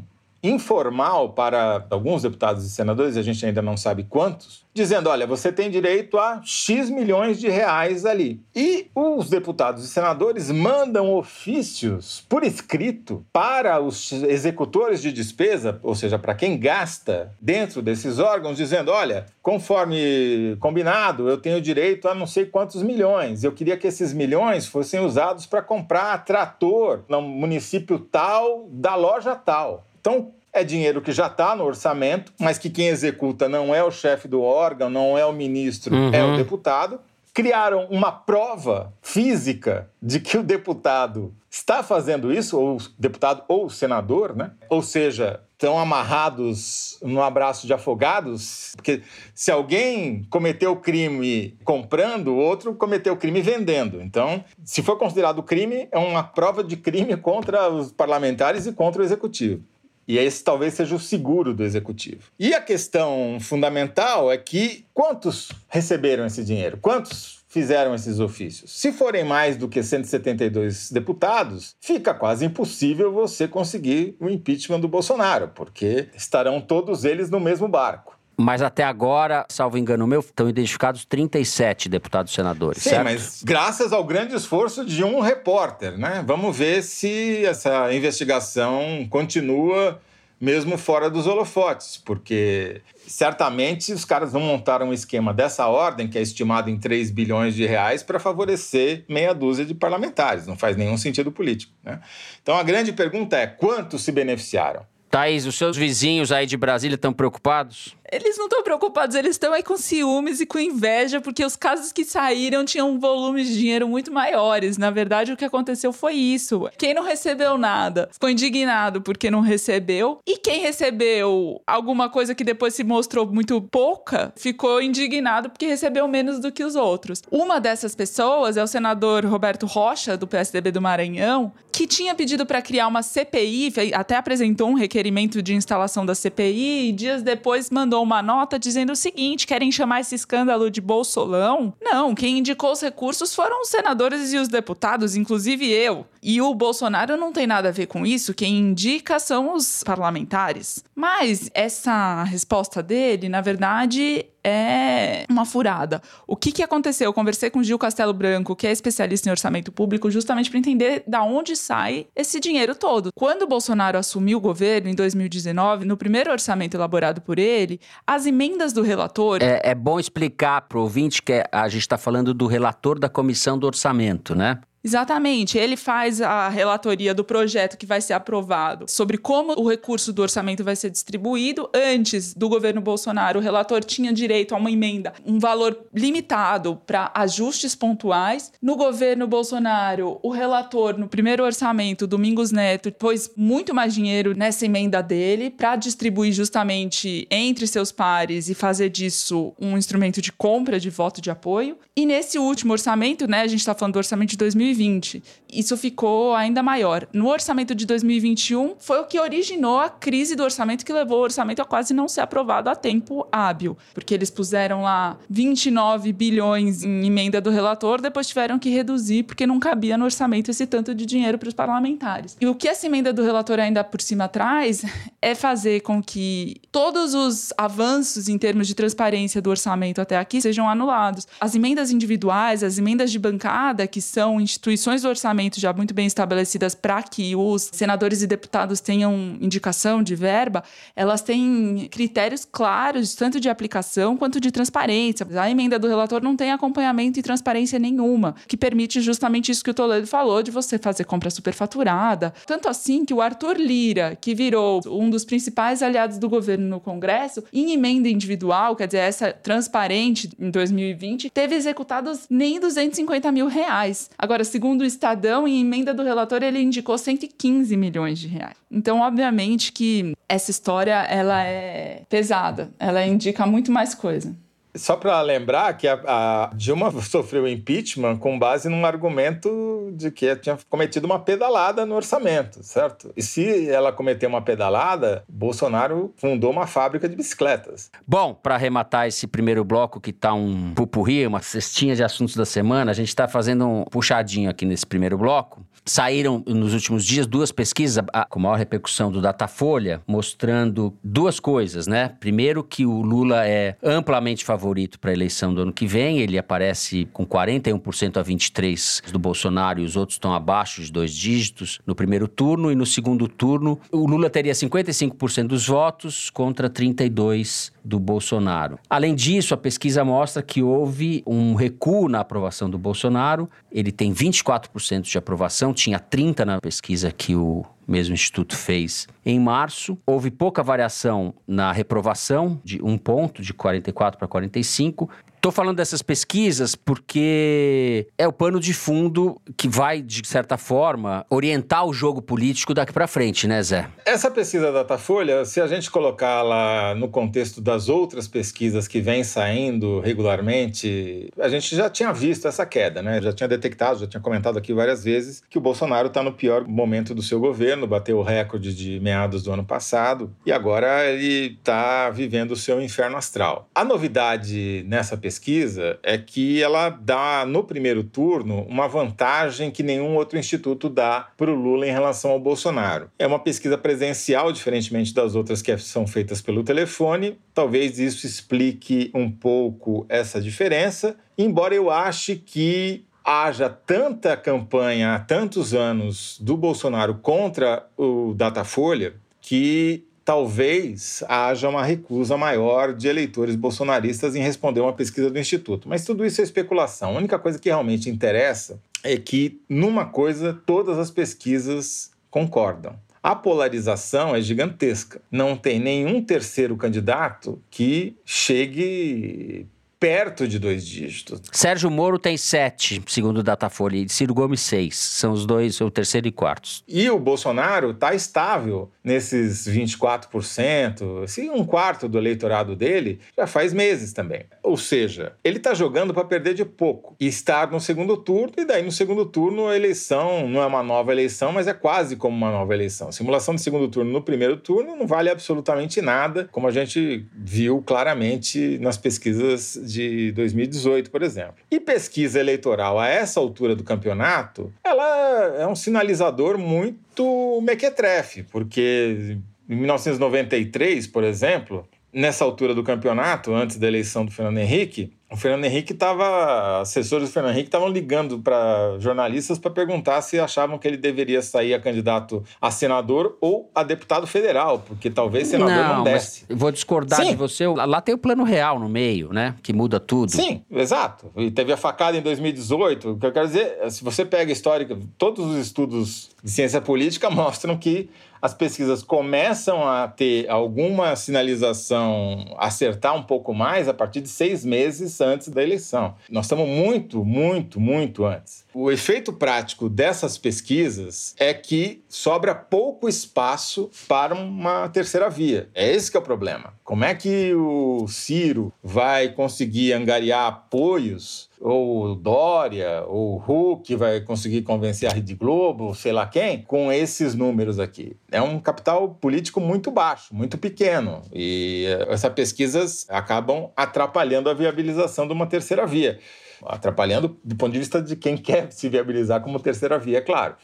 informal 0.49 1.31
para 1.31 1.87
alguns 1.91 2.23
deputados 2.23 2.65
e 2.65 2.71
senadores, 2.71 3.17
a 3.17 3.23
gente 3.23 3.45
ainda 3.45 3.63
não 3.63 3.77
sabe 3.77 4.05
quantos, 4.05 4.65
dizendo: 4.73 5.09
olha, 5.09 5.27
você 5.27 5.51
tem 5.51 5.71
direito 5.71 6.19
a 6.19 6.41
X 6.45 6.91
milhões 6.91 7.41
de 7.41 7.49
reais 7.49 8.05
ali. 8.05 8.41
E 8.55 8.89
os 8.95 9.29
deputados 9.29 9.85
e 9.85 9.89
senadores 9.89 10.51
mandam 10.51 11.15
ofícios 11.15 12.25
por 12.29 12.45
escrito 12.45 13.25
para 13.33 13.81
os 13.81 14.13
executores 14.13 15.01
de 15.01 15.13
despesa, 15.13 15.81
ou 15.83 15.95
seja, 15.95 16.19
para 16.19 16.35
quem 16.35 16.59
gasta 16.59 17.35
dentro 17.41 17.81
desses 17.81 18.19
órgãos, 18.19 18.57
dizendo: 18.57 18.91
olha, 18.91 19.27
conforme 19.43 20.57
combinado, 20.61 21.29
eu 21.29 21.39
tenho 21.39 21.61
direito 21.61 22.09
a 22.09 22.15
não 22.15 22.27
sei 22.27 22.47
quantos 22.47 22.83
milhões. 22.83 23.43
Eu 23.43 23.53
queria 23.53 23.77
que 23.77 23.87
esses 23.87 24.13
milhões 24.13 24.67
fossem 24.67 25.01
usados 25.01 25.47
para 25.47 25.63
comprar 25.63 26.25
trator 26.25 27.05
no 27.09 27.23
município 27.23 27.99
tal, 27.99 28.69
da 28.71 28.95
loja 28.95 29.35
tal. 29.35 29.87
Então, 30.01 30.33
é 30.57 30.65
dinheiro 30.65 31.01
que 31.01 31.13
já 31.13 31.27
está 31.27 31.55
no 31.55 31.65
orçamento, 31.65 32.33
mas 32.39 32.59
que 32.59 32.71
quem 32.71 32.89
executa 32.89 33.49
não 33.49 33.75
é 33.75 33.83
o 33.85 33.91
chefe 33.91 34.27
do 34.27 34.43
órgão, 34.43 34.89
não 34.91 35.17
é 35.17 35.25
o 35.25 35.33
ministro, 35.33 35.95
uhum. 35.95 36.11
é 36.13 36.25
o 36.25 36.37
deputado. 36.37 36.99
Criaram 37.33 37.87
uma 37.91 38.11
prova 38.11 38.93
física 39.03 39.91
de 40.01 40.21
que 40.21 40.39
o 40.39 40.43
deputado 40.43 41.35
está 41.51 41.83
fazendo 41.83 42.33
isso, 42.33 42.59
ou 42.59 42.79
deputado 42.99 43.43
ou 43.47 43.69
senador, 43.69 44.35
né? 44.35 44.53
Ou 44.71 44.81
seja, 44.81 45.41
estão 45.53 45.79
amarrados 45.79 46.99
no 47.03 47.23
abraço 47.23 47.67
de 47.67 47.73
afogados, 47.73 48.73
porque 48.77 49.03
se 49.35 49.51
alguém 49.51 50.25
cometeu 50.29 50.73
o 50.73 50.77
crime 50.77 51.57
comprando, 51.65 52.29
o 52.29 52.37
outro 52.37 52.75
cometeu 52.75 53.15
o 53.15 53.17
crime 53.17 53.41
vendendo. 53.41 54.03
Então, 54.03 54.45
se 54.65 54.83
for 54.83 54.99
considerado 54.99 55.43
crime, 55.43 55.89
é 55.91 55.99
uma 55.99 56.23
prova 56.23 56.63
de 56.63 56.77
crime 56.77 57.17
contra 57.17 57.71
os 57.71 57.91
parlamentares 57.91 58.67
e 58.67 58.73
contra 58.73 59.01
o 59.01 59.05
executivo. 59.05 59.63
E 60.07 60.19
esse 60.19 60.45
talvez 60.45 60.75
seja 60.75 60.95
o 60.95 61.01
seguro 61.01 61.53
do 61.53 61.65
executivo. 61.65 62.31
E 62.39 62.55
a 62.55 62.61
questão 62.61 63.39
fundamental 63.41 64.31
é 64.31 64.39
que 64.39 64.87
quantos 64.95 65.51
receberam 65.69 66.25
esse 66.25 66.45
dinheiro? 66.45 66.79
Quantos 66.81 67.45
fizeram 67.49 67.95
esses 67.95 68.21
ofícios? 68.21 68.71
Se 68.71 68.93
forem 68.93 69.25
mais 69.25 69.57
do 69.57 69.69
que 69.69 69.83
172 69.83 70.93
deputados, 70.93 71.75
fica 71.81 72.15
quase 72.15 72.45
impossível 72.45 73.13
você 73.13 73.49
conseguir 73.49 74.17
o 74.21 74.29
impeachment 74.29 74.81
do 74.81 74.89
Bolsonaro, 74.89 75.49
porque 75.49 76.09
estarão 76.15 76.61
todos 76.61 77.05
eles 77.05 77.31
no 77.31 77.41
mesmo 77.41 77.67
barco. 77.67 78.16
Mas 78.37 78.61
até 78.61 78.85
agora, 78.85 79.47
salvo 79.49 79.79
engano 79.79 80.07
meu, 80.07 80.21
estão 80.21 80.49
identificados 80.49 81.05
37 81.07 81.89
deputados 81.89 82.35
senadores. 82.35 82.83
Sim, 82.83 82.91
certo? 82.91 83.05
mas 83.05 83.43
graças 83.43 83.93
ao 83.93 84.05
grande 84.05 84.35
esforço 84.35 84.85
de 84.85 85.03
um 85.03 85.21
repórter, 85.21 85.97
né? 85.97 86.23
Vamos 86.27 86.57
ver 86.57 86.83
se 86.83 87.45
essa 87.47 87.93
investigação 87.95 89.07
continua 89.09 90.01
mesmo 90.41 90.77
fora 90.77 91.09
dos 91.09 91.27
holofotes, 91.27 91.97
porque 92.05 92.83
certamente 93.07 93.93
os 93.93 94.05
caras 94.05 94.33
vão 94.33 94.43
montar 94.43 94.83
um 94.83 94.93
esquema 94.93 95.33
dessa 95.33 95.67
ordem, 95.67 96.09
que 96.09 96.19
é 96.19 96.23
estimado 96.23 96.69
em 96.69 96.79
3 96.79 97.11
bilhões 97.11 97.55
de 97.55 97.65
reais, 97.67 98.03
para 98.03 98.19
favorecer 98.19 99.05
meia 99.09 99.33
dúzia 99.33 99.65
de 99.65 99.75
parlamentares. 99.75 100.47
Não 100.47 100.57
faz 100.57 100.77
nenhum 100.77 100.99
sentido 100.99 101.33
político. 101.33 101.73
Né? 101.83 102.01
Então 102.43 102.57
a 102.57 102.63
grande 102.63 102.93
pergunta 102.93 103.37
é: 103.37 103.47
quantos 103.47 104.03
se 104.03 104.13
beneficiaram? 104.13 104.85
Thaís, 105.09 105.47
os 105.47 105.57
seus 105.57 105.77
vizinhos 105.77 106.33
aí 106.33 106.47
de 106.47 106.57
Brasília 106.57 106.97
estão 106.97 107.13
preocupados? 107.13 107.97
Eles 108.11 108.37
não 108.39 108.47
estão 108.47 108.63
preocupados, 108.63 109.17
eles 109.17 109.33
estão 109.33 109.53
aí 109.53 109.63
com 109.63 109.77
ciúmes 109.77 110.41
e 110.41 110.47
com 110.47 110.59
inveja, 110.59 111.21
porque 111.21 111.45
os 111.45 111.57
casos 111.57 111.93
que 111.93 112.05
saíram 112.05 112.65
tinham 112.65 112.99
volumes 112.99 113.49
de 113.49 113.59
dinheiro 113.59 113.89
muito 113.89 114.13
maiores. 114.13 114.77
Na 114.77 114.91
verdade, 114.91 115.33
o 115.33 115.37
que 115.37 115.45
aconteceu 115.45 115.93
foi 115.93 116.15
isso. 116.15 116.69
Quem 116.79 116.95
não 116.95 117.03
recebeu 117.03 117.59
nada 117.59 118.09
ficou 118.13 118.31
indignado 118.31 119.01
porque 119.01 119.31
não 119.31 119.41
recebeu, 119.41 120.19
e 120.27 120.37
quem 120.39 120.61
recebeu 120.61 121.61
alguma 121.67 122.09
coisa 122.09 122.35
que 122.35 122.45
depois 122.45 122.75
se 122.75 122.85
mostrou 122.85 123.27
muito 123.27 123.61
pouca 123.61 124.33
ficou 124.37 124.81
indignado 124.81 125.51
porque 125.51 125.67
recebeu 125.67 126.07
menos 126.07 126.39
do 126.39 126.53
que 126.53 126.65
os 126.65 126.77
outros. 126.77 127.23
Uma 127.31 127.61
dessas 127.61 127.95
pessoas 127.95 128.57
é 128.57 128.63
o 128.63 128.67
senador 128.67 129.25
Roberto 129.25 129.67
Rocha, 129.67 130.17
do 130.17 130.27
PSDB 130.27 130.71
do 130.71 130.81
Maranhão, 130.81 131.53
que 131.73 131.87
tinha 131.87 132.15
pedido 132.15 132.47
para 132.47 132.63
criar 132.63 132.89
uma 132.89 133.03
CPI, 133.03 133.73
até 133.93 134.17
apresentou 134.17 134.69
um 134.69 134.75
requerimento 134.75 135.43
de 135.43 135.55
instalação 135.55 136.07
da 136.07 136.15
CPI 136.15 136.89
e 136.89 136.93
dias 136.93 137.23
depois 137.23 137.71
mandou 137.71 137.96
mandou 137.97 138.03
uma 138.03 138.23
nota 138.23 138.59
dizendo 138.59 138.93
o 138.93 138.97
seguinte: 138.97 139.47
querem 139.47 139.73
chamar 139.73 140.01
esse 140.01 140.15
escândalo 140.15 140.71
de 140.71 140.81
Bolsolão? 140.81 141.73
Não, 141.81 142.15
quem 142.15 142.39
indicou 142.39 142.73
os 142.73 142.81
recursos 142.81 143.35
foram 143.35 143.63
os 143.63 143.69
senadores 143.69 144.33
e 144.33 144.39
os 144.39 144.49
deputados, 144.49 145.17
inclusive 145.17 145.71
eu. 145.71 146.07
E 146.23 146.43
o 146.43 146.53
Bolsonaro 146.55 147.17
não 147.17 147.33
tem 147.33 147.47
nada 147.47 147.69
a 147.69 147.73
ver 147.73 147.87
com 147.87 148.05
isso, 148.05 148.35
quem 148.35 148.59
indica 148.59 149.19
são 149.19 149.55
os 149.55 149.83
parlamentares. 149.85 150.85
Mas 150.95 151.51
essa 151.55 152.25
resposta 152.25 152.83
dele, 152.83 153.29
na 153.29 153.41
verdade, 153.41 154.27
é 154.47 155.25
uma 155.29 155.45
furada. 155.45 156.01
O 156.27 156.37
que, 156.37 156.53
que 156.53 156.63
aconteceu? 156.63 157.07
Eu 157.07 157.13
conversei 157.13 157.51
com 157.51 157.63
Gil 157.63 157.79
Castelo 157.79 158.13
Branco, 158.13 158.55
que 158.55 158.67
é 158.67 158.71
especialista 158.71 159.29
em 159.29 159.33
orçamento 159.33 159.73
público, 159.73 160.09
justamente 160.09 160.49
para 160.49 160.59
entender 160.59 161.03
da 161.07 161.25
onde 161.25 161.57
sai 161.57 162.07
esse 162.15 162.39
dinheiro 162.39 162.75
todo. 162.75 163.11
Quando 163.15 163.43
o 163.43 163.47
Bolsonaro 163.47 163.99
assumiu 163.99 164.39
o 164.39 164.41
governo 164.41 164.89
em 164.89 164.95
2019, 164.95 165.85
no 165.85 165.97
primeiro 165.97 166.31
orçamento 166.31 166.77
elaborado 166.77 167.21
por 167.21 167.41
ele, 167.41 167.81
as 168.07 168.27
emendas 168.27 168.73
do 168.73 168.83
relator. 168.83 169.43
É, 169.43 169.61
é 169.63 169.75
bom 169.75 169.99
explicar 169.99 170.63
para 170.63 170.79
o 170.79 170.83
ouvinte 170.83 171.23
que 171.23 171.45
a 171.51 171.69
gente 171.69 171.83
está 171.83 171.99
falando 171.99 172.33
do 172.33 172.47
relator 172.47 172.99
da 172.99 173.09
comissão 173.09 173.59
do 173.59 173.67
orçamento, 173.67 174.35
né? 174.35 174.61
Exatamente. 174.87 175.59
Ele 175.59 175.77
faz 175.77 176.21
a 176.21 176.49
relatoria 176.49 177.13
do 177.13 177.25
projeto 177.25 177.77
que 177.77 177.85
vai 177.85 178.01
ser 178.01 178.13
aprovado 178.13 178.87
sobre 178.89 179.19
como 179.19 179.53
o 179.59 179.69
recurso 179.69 180.13
do 180.13 180.23
orçamento 180.23 180.63
vai 180.63 180.77
ser 180.77 180.91
distribuído. 180.91 181.69
Antes 181.75 182.33
do 182.33 182.49
governo 182.49 182.81
Bolsonaro, 182.81 183.41
o 183.41 183.43
relator 183.43 183.83
tinha 183.83 184.13
direito 184.13 184.55
a 184.55 184.59
uma 184.59 184.71
emenda, 184.71 185.13
um 185.25 185.41
valor 185.41 185.77
limitado 185.93 186.81
para 186.87 187.11
ajustes 187.17 187.75
pontuais. 187.75 188.53
No 188.63 188.77
governo 188.77 189.27
Bolsonaro, 189.27 190.21
o 190.23 190.31
relator, 190.31 190.97
no 190.97 191.09
primeiro 191.09 191.43
orçamento, 191.43 192.07
Domingos 192.07 192.53
Neto, 192.53 192.93
pôs 192.93 193.29
muito 193.37 193.75
mais 193.75 193.93
dinheiro 193.93 194.37
nessa 194.37 194.67
emenda 194.67 195.03
dele 195.03 195.51
para 195.51 195.75
distribuir 195.75 196.33
justamente 196.33 197.27
entre 197.29 197.67
seus 197.67 197.91
pares 197.91 198.49
e 198.49 198.55
fazer 198.55 198.89
disso 198.89 199.53
um 199.61 199.77
instrumento 199.77 200.23
de 200.23 200.31
compra 200.31 200.79
de 200.79 200.91
voto 200.91 201.21
de 201.21 201.29
apoio. 201.29 201.77
E 201.97 202.07
nesse 202.07 202.39
último 202.39 202.73
orçamento, 202.73 203.27
né, 203.27 203.41
a 203.41 203.47
gente 203.49 203.61
está 203.61 203.75
falando 203.75 203.95
do 203.95 203.97
orçamento 203.99 204.31
de 204.31 204.37
2020, 204.37 204.76
2020. 204.77 205.23
Isso 205.53 205.77
ficou 205.77 206.35
ainda 206.35 206.63
maior. 206.63 207.09
No 207.13 207.29
orçamento 207.29 207.75
de 207.75 207.87
2021, 207.87 208.75
foi 208.79 209.01
o 209.01 209.05
que 209.05 209.19
originou 209.19 209.79
a 209.79 209.89
crise 209.89 210.35
do 210.35 210.43
orçamento 210.43 210.85
que 210.85 210.93
levou 210.93 211.19
o 211.21 211.23
orçamento 211.23 211.63
a 211.63 211.65
quase 211.65 211.95
não 211.95 212.09
ser 212.09 212.21
aprovado 212.21 212.69
a 212.69 212.75
tempo 212.75 213.27
hábil, 213.33 213.77
porque 213.95 214.13
eles 214.13 214.31
puseram 214.31 214.83
lá 214.83 215.17
29 215.31 216.13
bilhões 216.13 216.83
em 216.83 217.07
emenda 217.07 217.41
do 217.41 217.51
relator, 217.51 218.01
depois 218.01 218.27
tiveram 218.27 218.59
que 218.59 218.69
reduzir 218.69 219.23
porque 219.23 219.47
não 219.47 219.59
cabia 219.59 219.97
no 219.97 220.05
orçamento 220.05 220.51
esse 220.51 220.67
tanto 220.67 220.95
de 220.95 221.07
dinheiro 221.07 221.39
para 221.39 221.49
os 221.49 221.55
parlamentares. 221.55 222.37
E 222.41 222.47
o 222.47 222.55
que 222.55 222.69
essa 222.69 222.87
emenda 222.87 223.13
do 223.13 223.23
relator 223.23 223.59
ainda 223.59 223.83
por 223.83 224.01
cima 224.01 224.29
traz 224.29 224.85
é 225.23 225.35
fazer 225.35 225.81
com 225.81 226.03
que 226.03 226.57
todos 226.71 227.15
os 227.15 227.53
avanços 227.57 228.29
em 228.29 228.37
termos 228.37 228.67
de 228.67 228.75
transparência 228.75 229.41
do 229.41 229.49
orçamento 229.49 230.01
até 230.01 230.19
aqui 230.19 230.41
sejam 230.41 230.69
anulados. 230.69 231.27
As 231.41 231.55
emendas 231.55 231.91
individuais, 231.91 232.63
as 232.63 232.79
emendas 232.79 233.11
de 233.11 233.19
bancada, 233.19 233.87
que 233.87 234.01
são 234.01 234.41
institucionais 234.41 234.66
instituições 234.67 235.03
do 235.03 235.09
orçamento 235.09 235.61
já 235.61 235.73
muito 235.73 235.95
bem 235.95 236.07
estabelecidas 236.07 236.75
para 236.75 237.03
que 237.03 237.37
os 237.37 237.71
senadores 237.73 238.23
e 238.23 238.27
deputados 238.27 238.81
tenham 238.81 239.37
indicação 239.41 240.03
de 240.03 240.15
verba, 240.15 240.65
elas 240.95 241.23
têm 241.23 241.89
critérios 241.91 242.45
claros, 242.45 243.15
tanto 243.15 243.39
de 243.39 243.49
aplicação 243.49 244.17
quanto 244.17 244.41
de 244.41 244.51
transparência. 244.51 245.27
A 245.41 245.51
emenda 245.51 245.79
do 245.79 245.87
relator 245.87 246.23
não 246.23 246.37
tem 246.37 246.51
acompanhamento 246.51 247.19
e 247.19 247.23
transparência 247.23 247.79
nenhuma, 247.79 248.35
que 248.49 248.57
permite 248.57 249.01
justamente 249.01 249.53
isso 249.53 249.63
que 249.63 249.71
o 249.71 249.75
Toledo 249.75 250.07
falou, 250.07 250.43
de 250.43 250.51
você 250.51 250.79
fazer 250.79 251.05
compra 251.05 251.31
superfaturada. 251.31 252.35
Tanto 252.45 252.69
assim 252.69 253.05
que 253.05 253.15
o 253.15 253.21
Arthur 253.21 253.57
Lira, 253.57 254.17
que 254.21 254.35
virou 254.35 254.81
um 254.87 255.09
dos 255.09 255.25
principais 255.25 255.83
aliados 255.83 256.19
do 256.19 256.29
governo 256.29 256.67
no 256.67 256.81
Congresso, 256.81 257.45
em 257.53 257.73
emenda 257.73 258.09
individual, 258.09 258.75
quer 258.75 258.87
dizer, 258.87 258.99
essa 258.99 259.33
transparente 259.33 260.31
em 260.39 260.51
2020, 260.51 261.31
teve 261.31 261.55
executados 261.55 262.27
nem 262.29 262.59
250 262.59 263.31
mil 263.31 263.47
reais. 263.47 264.11
Agora, 264.19 264.43
segundo 264.47 264.81
o 264.81 264.85
Estadão, 264.85 265.47
em 265.47 265.61
emenda 265.61 265.93
do 265.93 266.03
relator, 266.03 266.43
ele 266.43 266.61
indicou 266.61 266.97
115 266.97 267.77
milhões 267.77 268.19
de 268.19 268.29
reais. 268.29 268.57
Então, 268.71 269.01
obviamente 269.01 269.73
que 269.73 270.15
essa 270.29 270.51
história 270.51 270.95
ela 271.05 271.43
é 271.43 272.03
pesada, 272.09 272.71
ela 272.79 273.05
indica 273.07 273.47
muito 273.47 273.71
mais 273.71 273.95
coisa. 273.95 274.35
Só 274.79 274.97
para 274.97 275.21
lembrar 275.23 275.77
que 275.77 275.87
a, 275.89 276.01
a, 276.07 276.51
Dilma 276.55 276.91
sofreu 277.03 277.47
impeachment 277.47 278.19
com 278.19 278.39
base 278.39 278.69
num 278.69 278.85
argumento 278.85 279.93
de 279.95 280.11
que 280.11 280.35
tinha 280.37 280.59
cometido 280.69 281.07
uma 281.07 281.19
pedalada 281.19 281.87
no 281.87 281.95
orçamento, 281.95 282.63
certo? 282.63 283.13
E 283.17 283.23
se 283.23 283.69
ela 283.69 283.93
cometeu 283.93 284.29
uma 284.29 284.43
pedalada, 284.43 285.25
Bolsonaro 285.29 286.13
fundou 286.17 286.51
uma 286.51 286.67
fábrica 286.67 287.09
de 287.09 287.17
bicicletas. 287.17 287.91
Bom, 288.07 288.35
para 288.35 288.55
arrematar 288.55 289.07
esse 289.07 289.27
primeiro 289.27 289.65
bloco 289.65 290.01
que 290.01 290.13
tá 290.13 290.33
um 290.33 290.73
pupurri, 290.75 291.27
uma 291.27 291.43
cestinha 291.43 291.95
de 291.95 292.03
assuntos 292.03 292.37
da 292.37 292.45
semana, 292.45 292.91
a 292.91 292.95
gente 292.95 293.09
está 293.09 293.29
fazendo 293.29 293.67
um 293.67 293.85
puxadinho 293.85 294.51
aqui 294.51 294.65
nesse 294.65 294.87
primeiro 294.87 295.19
bloco. 295.19 295.65
Saíram 295.89 296.43
nos 296.47 296.75
últimos 296.75 297.05
dias 297.05 297.27
duas 297.29 297.53
pesquisas 297.53 298.05
com 298.29 298.41
maior 298.41 298.59
repercussão 298.59 299.11
do 299.11 299.21
Datafolha, 299.21 300.03
mostrando 300.07 300.93
duas 301.03 301.39
coisas, 301.39 301.87
né? 301.87 302.09
Primeiro, 302.19 302.65
que 302.65 302.85
o 302.85 303.03
Lula 303.03 303.47
é 303.47 303.77
amplamente 303.81 304.45
favorito 304.45 304.99
para 304.99 305.11
a 305.11 305.15
eleição 305.15 305.55
do 305.55 305.63
ano 305.63 305.73
que 305.73 305.87
vem, 305.87 306.19
ele 306.19 306.37
aparece 306.39 307.09
com 307.13 307.25
41% 307.25 308.17
a 308.17 308.25
23% 308.25 309.13
do 309.13 309.19
Bolsonaro 309.19 309.81
e 309.81 309.85
os 309.85 309.95
outros 309.95 310.17
estão 310.17 310.35
abaixo 310.35 310.83
de 310.83 310.91
dois 310.91 311.15
dígitos 311.15 311.81
no 311.87 311.95
primeiro 311.95 312.27
turno, 312.27 312.73
e 312.73 312.75
no 312.75 312.85
segundo 312.85 313.29
turno, 313.29 313.79
o 313.93 314.07
Lula 314.09 314.29
teria 314.29 314.53
55% 314.53 315.47
dos 315.47 315.69
votos 315.69 316.31
contra 316.31 316.69
32% 316.69 317.76
do 317.87 318.01
Bolsonaro. 318.01 318.79
Além 318.91 319.15
disso, 319.15 319.55
a 319.55 319.57
pesquisa 319.57 320.05
mostra 320.05 320.43
que 320.43 320.61
houve 320.63 321.23
um 321.25 321.55
recuo 321.55 322.09
na 322.09 322.21
aprovação 322.21 322.69
do 322.69 322.77
Bolsonaro, 322.77 323.49
ele 323.71 323.93
tem 323.93 324.13
24% 324.13 325.03
de 325.03 325.17
aprovação 325.17 325.73
tinha 325.73 325.99
30 325.99 326.45
na 326.45 326.61
pesquisa 326.61 327.13
que 327.13 327.37
o 327.37 327.65
mesmo 327.87 328.15
instituto 328.15 328.57
fez 328.57 329.07
em 329.25 329.39
março. 329.39 329.97
Houve 330.05 330.31
pouca 330.31 330.63
variação 330.63 331.33
na 331.47 331.71
reprovação, 331.71 332.61
de 332.65 332.83
um 332.83 332.99
ponto, 332.99 333.41
de 333.41 333.55
44 333.55 334.19
para 334.19 334.27
45, 334.27 335.09
Estou 335.37 335.53
falando 335.53 335.77
dessas 335.77 336.03
pesquisas 336.03 336.75
porque 336.75 338.09
é 338.19 338.27
o 338.27 338.33
pano 338.33 338.59
de 338.59 338.75
fundo 338.75 339.41
que 339.57 339.69
vai, 339.69 340.03
de 340.03 340.27
certa 340.27 340.59
forma, 340.59 341.25
orientar 341.31 341.87
o 341.87 341.93
jogo 341.93 342.21
político 342.21 342.75
daqui 342.75 342.93
para 342.93 343.07
frente, 343.07 343.47
né, 343.47 343.63
Zé? 343.63 343.89
Essa 344.05 344.29
pesquisa 344.29 344.73
da 344.73 344.83
Datafolha, 344.83 345.45
se 345.45 345.61
a 345.61 345.69
gente 345.69 345.89
colocá-la 345.89 346.97
no 346.97 347.09
contexto 347.09 347.61
das 347.61 347.89
outras 347.89 348.27
pesquisas 348.27 348.89
que 348.89 349.01
vêm 349.01 349.23
saindo 349.23 350.01
regularmente, 350.01 351.31
a 351.39 351.49
gente 351.49 351.77
já 351.77 351.89
tinha 351.89 352.13
visto 352.13 352.49
essa 352.49 352.67
queda, 352.67 353.01
né? 353.01 353.23
Já 353.23 353.33
tinha 353.33 353.49
detectado, 353.49 354.01
já 354.01 354.07
tinha 354.09 354.21
comentado 354.21 354.59
aqui 354.59 354.73
várias 354.73 355.05
vezes 355.05 355.45
que 355.49 355.59
o 355.59 355.61
Bolsonaro 355.61 356.09
está 356.09 356.25
no 356.25 356.33
pior 356.33 356.67
momento 356.67 357.15
do 357.15 357.23
seu 357.23 357.39
governo, 357.39 357.87
bateu 357.87 358.19
o 358.19 358.23
recorde 358.23 358.75
de 358.75 358.99
meados 358.99 359.45
do 359.45 359.53
ano 359.53 359.65
passado 359.65 360.35
e 360.45 360.51
agora 360.51 361.09
ele 361.09 361.57
está 361.59 362.11
vivendo 362.11 362.51
o 362.51 362.57
seu 362.57 362.81
inferno 362.83 363.17
astral. 363.17 363.69
A 363.73 363.85
novidade 363.85 364.85
nessa 364.89 365.17
pesquisa 365.17 365.26
pesquisa 365.27 365.99
é 366.05 366.17
que 366.17 366.63
ela 366.63 366.89
dá, 366.89 367.45
no 367.45 367.65
primeiro 367.65 368.05
turno, 368.05 368.65
uma 368.69 368.87
vantagem 368.87 369.73
que 369.73 369.83
nenhum 369.83 370.15
outro 370.15 370.39
instituto 370.39 370.89
dá 370.89 371.31
para 371.37 371.51
o 371.51 371.55
Lula 371.55 371.85
em 371.85 371.91
relação 371.91 372.31
ao 372.31 372.39
Bolsonaro. 372.39 373.11
É 373.19 373.27
uma 373.27 373.41
pesquisa 373.41 373.77
presencial, 373.77 374.53
diferentemente 374.53 375.13
das 375.13 375.35
outras 375.35 375.61
que 375.63 375.77
são 375.79 376.07
feitas 376.07 376.41
pelo 376.41 376.63
telefone. 376.63 377.37
Talvez 377.53 377.99
isso 377.99 378.25
explique 378.25 379.11
um 379.13 379.29
pouco 379.29 380.07
essa 380.09 380.41
diferença, 380.41 381.17
embora 381.37 381.75
eu 381.75 381.91
ache 381.91 382.37
que 382.37 383.05
haja 383.25 383.69
tanta 383.69 384.37
campanha 384.37 385.17
há 385.17 385.19
tantos 385.19 385.75
anos 385.75 386.39
do 386.41 386.57
Bolsonaro 386.57 387.17
contra 387.17 387.85
o 387.97 388.33
Datafolha 388.33 389.15
que 389.41 390.05
talvez 390.27 391.23
haja 391.29 391.69
uma 391.69 391.85
recusa 391.85 392.37
maior 392.37 392.93
de 392.93 393.07
eleitores 393.07 393.55
bolsonaristas 393.55 394.35
em 394.35 394.43
responder 394.43 394.81
uma 394.81 394.93
pesquisa 394.93 395.31
do 395.31 395.39
Instituto. 395.39 395.89
Mas 395.89 396.05
tudo 396.05 396.27
isso 396.27 396.41
é 396.41 396.45
especulação. 396.45 397.11
A 397.11 397.19
única 397.19 397.39
coisa 397.39 397.61
que 397.61 397.69
realmente 397.69 398.11
interessa 398.11 398.83
é 399.05 399.17
que, 399.17 399.61
numa 399.69 400.05
coisa, 400.05 400.53
todas 400.67 400.99
as 400.99 401.13
pesquisas 401.13 402.11
concordam. 402.29 402.97
A 403.23 403.37
polarização 403.37 404.35
é 404.35 404.41
gigantesca. 404.41 405.23
Não 405.31 405.57
tem 405.57 405.79
nenhum 405.79 406.21
terceiro 406.21 406.77
candidato 406.77 407.63
que 407.71 408.17
chegue 408.25 409.69
perto 409.99 410.47
de 410.47 410.59
dois 410.59 410.87
dígitos. 410.87 411.41
Sérgio 411.53 411.91
Moro 411.91 412.19
tem 412.19 412.37
sete, 412.37 413.03
segundo 413.07 413.39
o 413.39 413.43
Datafolha, 413.43 413.97
e 413.97 414.09
Ciro 414.09 414.35
Gomes 414.35 414.61
seis. 414.61 414.97
São 414.97 415.33
os 415.33 415.47
dois, 415.47 415.81
o 415.81 415.91
terceiro 415.91 416.29
e 416.29 416.33
quartos. 416.33 416.85
E 416.87 417.09
o 417.09 417.19
Bolsonaro 417.19 417.91
está 417.91 418.15
estável 418.15 418.91
nesses 419.03 419.69
24%, 419.69 421.27
se 421.27 421.49
um 421.49 421.65
quarto 421.65 422.09
do 422.09 422.19
eleitorado 422.19 422.75
dele 422.75 423.21
já 423.37 423.47
faz 423.47 423.73
meses 423.73 424.13
também. 424.13 424.45
Ou 424.63 424.77
seja, 424.77 425.35
ele 425.45 425.59
está 425.59 425.75
jogando 425.75 426.13
para 426.13 426.25
perder 426.25 426.55
de 426.55 426.65
pouco 426.65 427.15
e 427.21 427.27
estar 427.27 427.71
no 427.71 427.81
segundo 427.81 428.17
turno, 428.17 428.53
e 428.57 428.65
daí 428.65 428.83
no 428.83 428.91
segundo 428.91 429.25
turno 429.25 429.69
a 429.69 429.77
eleição 429.77 430.49
não 430.49 430.61
é 430.61 430.67
uma 430.67 430.83
nova 430.83 431.13
eleição, 431.13 431.53
mas 431.53 431.67
é 431.69 431.73
quase 431.73 432.17
como 432.17 432.37
uma 432.37 432.51
nova 432.51 432.75
eleição. 432.75 433.13
Simulação 433.13 433.55
de 433.55 433.63
segundo 433.63 433.89
turno 433.89 434.11
no 434.11 434.23
primeiro 434.23 434.57
turno 434.57 434.97
não 434.97 435.07
vale 435.07 435.31
absolutamente 435.31 436.03
nada, 436.03 436.49
como 436.51 436.67
a 436.67 436.73
gente 436.73 437.25
viu 437.33 437.83
claramente 437.83 438.79
nas 438.79 438.97
pesquisas 438.97 439.79
de 439.87 440.33
2018, 440.33 441.11
por 441.11 441.23
exemplo. 441.23 441.57
E 441.71 441.81
pesquisa 441.81 442.41
eleitoral 442.41 442.99
a 442.99 443.09
essa 443.09 443.41
altura 443.41 443.75
do 443.75 443.85
campeonato, 443.85 444.73
ela 444.85 445.57
é 445.59 445.67
um 445.67 445.75
sinalizador 445.75 446.59
muito 446.59 447.61
mequetrefe, 447.63 448.43
porque 448.45 449.39
em 449.69 449.77
1993, 449.77 451.07
por 451.07 451.25
exemplo, 451.25 451.89
nessa 452.13 452.45
altura 452.45 452.75
do 452.75 452.83
campeonato, 452.83 453.55
antes 453.55 453.77
da 453.77 453.87
eleição 453.87 454.25
do 454.25 454.33
Fernando 454.33 454.59
Henrique, 454.59 455.13
o 455.37 455.39
Fernando 455.39 455.65
Henrique 455.67 455.93
estava. 455.93 456.81
Assessores 456.81 457.29
do 457.29 457.33
Fernando 457.33 457.53
Henrique 457.53 457.69
estavam 457.69 457.89
ligando 457.89 458.39
para 458.39 458.97
jornalistas 458.99 459.59
para 459.59 459.71
perguntar 459.71 460.23
se 460.23 460.41
achavam 460.41 460.79
que 460.79 460.89
ele 460.89 460.97
deveria 460.97 461.43
sair 461.43 461.75
a 461.75 461.81
candidato 461.81 462.43
a 462.61 462.71
senador 462.71 463.37
ou 463.41 463.71
a 463.75 463.83
deputado 463.83 464.27
federal, 464.27 464.83
porque 464.87 465.11
talvez 465.11 465.49
senador 465.49 465.75
não, 465.75 465.97
não 465.97 466.05
desse. 466.05 466.47
vou 466.49 466.73
discordar 466.73 467.21
Sim. 467.21 467.31
de 467.31 467.37
você. 467.37 467.67
Lá 467.67 468.01
tem 468.01 468.15
o 468.15 468.19
plano 468.19 468.45
real 468.45 468.81
no 468.81 468.89
meio, 468.89 469.33
né? 469.33 469.55
Que 469.63 469.73
muda 469.73 470.01
tudo. 470.01 470.33
Sim, 470.33 470.63
exato. 470.71 471.31
E 471.37 471.51
teve 471.51 471.73
a 471.73 471.77
facada 471.77 472.17
em 472.17 472.23
2018. 472.23 473.11
O 473.11 473.19
que 473.19 473.27
eu 473.27 473.33
quero 473.33 473.47
dizer, 473.47 473.91
se 473.91 474.03
você 474.03 474.25
pega 474.25 474.51
a 474.51 474.55
história, 474.55 474.89
todos 475.19 475.45
os 475.45 475.59
estudos 475.59 476.31
de 476.43 476.51
ciência 476.51 476.81
política 476.81 477.29
mostram 477.31 477.77
que 477.77 478.09
as 478.47 478.55
pesquisas 478.55 479.03
começam 479.03 479.89
a 479.89 480.07
ter 480.07 480.49
alguma 480.49 481.17
sinalização, 481.17 482.55
acertar 482.57 483.17
um 483.17 483.23
pouco 483.25 483.53
mais 483.53 483.89
a 483.89 483.95
partir 483.95 484.21
de 484.21 484.29
seis 484.29 484.65
meses 484.65 485.21
antes 485.21 485.49
da 485.49 485.61
eleição. 485.61 486.15
Nós 486.31 486.45
estamos 486.45 486.69
muito, 486.69 487.25
muito, 487.25 487.81
muito 487.81 488.25
antes. 488.25 488.65
O 488.73 488.89
efeito 488.93 489.33
prático 489.33 489.89
dessas 489.89 490.39
pesquisas 490.39 491.35
é 491.41 491.53
que 491.53 492.05
sobra 492.09 492.55
pouco 492.55 493.09
espaço 493.09 493.91
para 494.07 494.33
uma 494.33 494.89
terceira 494.91 495.29
via. 495.29 495.69
É 495.75 495.93
esse 495.93 496.09
que 496.09 496.17
é 496.17 496.21
o 496.21 496.23
problema. 496.23 496.73
Como 496.85 497.05
é 497.05 497.17
que 497.17 497.53
o 497.53 498.07
Ciro 498.07 498.73
vai 498.81 499.31
conseguir 499.31 499.93
angariar 499.93 500.47
apoios 500.47 501.51
ou 501.61 502.15
Dória, 502.15 503.05
ou 503.07 503.37
Huck 503.39 503.95
vai 503.97 504.21
conseguir 504.21 504.63
convencer 504.63 505.11
a 505.11 505.15
Rede 505.15 505.35
Globo, 505.35 505.95
sei 505.95 506.13
lá 506.13 506.27
quem, 506.27 506.63
com 506.63 506.93
esses 506.93 507.35
números 507.35 507.79
aqui. 507.79 508.17
É 508.31 508.41
um 508.41 508.59
capital 508.59 509.09
político 509.09 509.61
muito 509.61 509.91
baixo, 509.91 510.35
muito 510.35 510.59
pequeno. 510.59 511.23
E 511.33 511.87
essas 512.09 512.33
pesquisas 512.33 513.07
acabam 513.09 513.71
atrapalhando 513.77 514.51
a 514.51 514.55
viabilização 514.55 515.27
de 515.27 515.33
uma 515.33 515.47
terceira 515.47 515.87
via 515.87 516.19
atrapalhando 516.65 517.37
do 517.45 517.57
ponto 517.57 517.73
de 517.73 517.79
vista 517.79 518.01
de 518.01 518.17
quem 518.17 518.37
quer 518.37 518.73
se 518.73 518.89
viabilizar 518.89 519.43
como 519.43 519.61
terceira 519.61 519.99
via, 519.99 520.19
é 520.19 520.21
claro. 520.21 520.57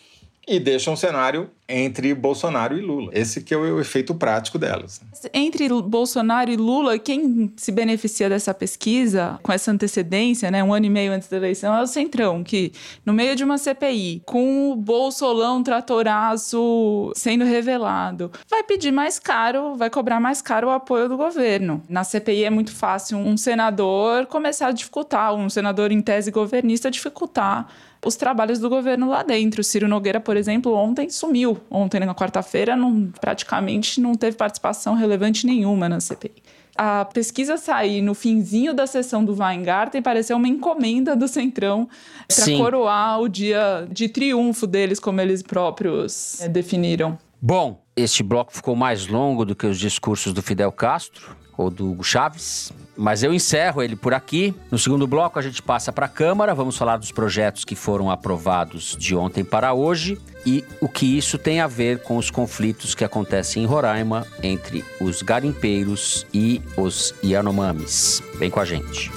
E 0.47 0.59
deixa 0.59 0.91
um 0.91 0.97
cenário 0.97 1.51
entre 1.73 2.15
Bolsonaro 2.15 2.77
e 2.77 2.83
Lula. 2.83 3.11
Esse 3.15 3.41
que 3.41 3.55
é 3.55 3.57
o 3.57 3.81
efeito 3.81 4.15
prático 4.15 4.59
delas. 4.59 5.01
Entre 5.33 5.67
Bolsonaro 5.69 6.51
e 6.51 6.57
Lula, 6.57 6.99
quem 6.99 7.51
se 7.57 7.73
beneficia 7.73 8.29
dessa 8.29 8.53
pesquisa 8.53 9.41
com 9.43 9.51
essa 9.51 9.73
antecedência, 9.73 10.51
né, 10.51 10.63
um 10.63 10.75
ano 10.75 10.87
e 10.87 10.91
meio 10.91 11.13
antes 11.13 11.29
da 11.29 11.39
eleição, 11.39 11.75
é 11.75 11.83
o 11.83 11.87
Centrão, 11.87 12.45
que 12.45 12.73
no 13.07 13.13
meio 13.13 13.35
de 13.35 13.43
uma 13.43 13.57
CPI, 13.57 14.23
com 14.27 14.71
o 14.71 14.77
Bolsolão 14.77 15.63
tratoraço 15.63 17.11
sendo 17.15 17.45
revelado, 17.45 18.31
vai 18.51 18.63
pedir 18.63 18.93
mais 18.93 19.19
caro, 19.19 19.75
vai 19.75 19.89
cobrar 19.89 20.21
mais 20.21 20.43
caro 20.43 20.69
o 20.69 20.71
apoio 20.71 21.09
do 21.09 21.17
governo. 21.17 21.83
Na 21.89 22.05
CPI 22.05 22.45
é 22.45 22.51
muito 22.51 22.73
fácil 22.73 23.17
um 23.17 23.37
senador 23.37 24.27
começar 24.27 24.69
a 24.69 24.73
dificultar, 24.73 25.35
um 25.35 25.49
senador 25.49 25.91
em 25.91 26.03
tese 26.03 26.31
governista 26.31 26.91
dificultar 26.91 27.69
os 28.05 28.17
trabalhos 28.17 28.59
do 28.59 28.69
governo 28.69 29.09
lá 29.09 29.23
dentro. 29.23 29.61
O 29.61 29.65
Ciro 29.65 29.89
Nogueira, 29.89 30.21
por 30.21 30.37
exemplo, 30.37 30.75
ontem 30.75 31.09
sumiu. 31.09 31.59
Ontem, 31.71 32.01
na 32.01 32.15
quarta-feira, 32.15 32.77
praticamente 33.21 34.01
não 34.01 34.15
teve 34.15 34.37
participação 34.37 34.95
relevante 34.95 35.47
nenhuma 35.47 35.89
na 35.89 36.01
CPI. 36.01 36.43
A 36.77 37.05
pesquisa 37.05 37.59
sair 37.59 38.01
no 38.01 38.15
finzinho 38.15 38.73
da 38.73 38.87
sessão 38.87 39.25
do 39.25 39.35
Weingarten 39.35 40.01
pareceu 40.01 40.37
uma 40.39 40.49
encomenda 40.49 41.15
do 41.15 41.29
Centrão 41.29 41.89
para 42.27 42.57
coroar 42.57 43.21
o 43.21 43.29
dia 43.29 43.87
de 43.91 44.09
triunfo 44.09 44.67
deles, 44.67 44.99
como 44.99 45.21
eles 45.21 45.43
próprios 45.43 46.41
é, 46.41 46.49
definiram. 46.49 47.19
Bom, 47.41 47.83
este 47.95 48.23
bloco 48.23 48.53
ficou 48.53 48.75
mais 48.75 49.07
longo 49.07 49.45
do 49.45 49.55
que 49.55 49.67
os 49.67 49.79
discursos 49.79 50.33
do 50.33 50.41
Fidel 50.41 50.73
Castro 50.73 51.37
ou 51.59 51.69
do 51.69 51.91
Hugo 51.91 52.03
Chaves. 52.03 52.73
Mas 52.97 53.23
eu 53.23 53.33
encerro 53.33 53.83
ele 53.83 53.97
por 53.97 54.13
aqui. 54.13 54.55
No 54.71 54.79
segundo 54.79 55.07
bloco, 55.07 55.39
a 55.39 55.43
gente 55.43 55.63
passa 55.63 55.93
para 55.93 56.07
a 56.07 56.09
Câmara. 56.09 56.55
Vamos 56.55 56.77
falar 56.77 56.97
dos 56.97 57.11
projetos 57.11 57.65
que 57.65 57.75
foram 57.75 58.11
aprovados 58.11 58.97
de 58.99 59.15
ontem 59.15 59.43
para 59.45 59.73
hoje 59.73 60.19
e 60.45 60.65
o 60.81 60.89
que 60.89 61.17
isso 61.17 61.39
tem 61.39 61.61
a 61.61 61.67
ver 61.67 62.03
com 62.03 62.17
os 62.17 62.31
conflitos 62.31 62.95
que 62.95 63.05
acontecem 63.05 63.63
em 63.63 63.67
Roraima 63.67 64.27
entre 64.43 64.85
os 65.01 65.23
garimpeiros 65.23 66.27
e 66.35 66.61
os 66.77 67.15
Yanomamis. 67.25 68.23
Vem 68.39 68.51
com 68.51 68.61
a 68.61 68.65
gente. 68.65 69.11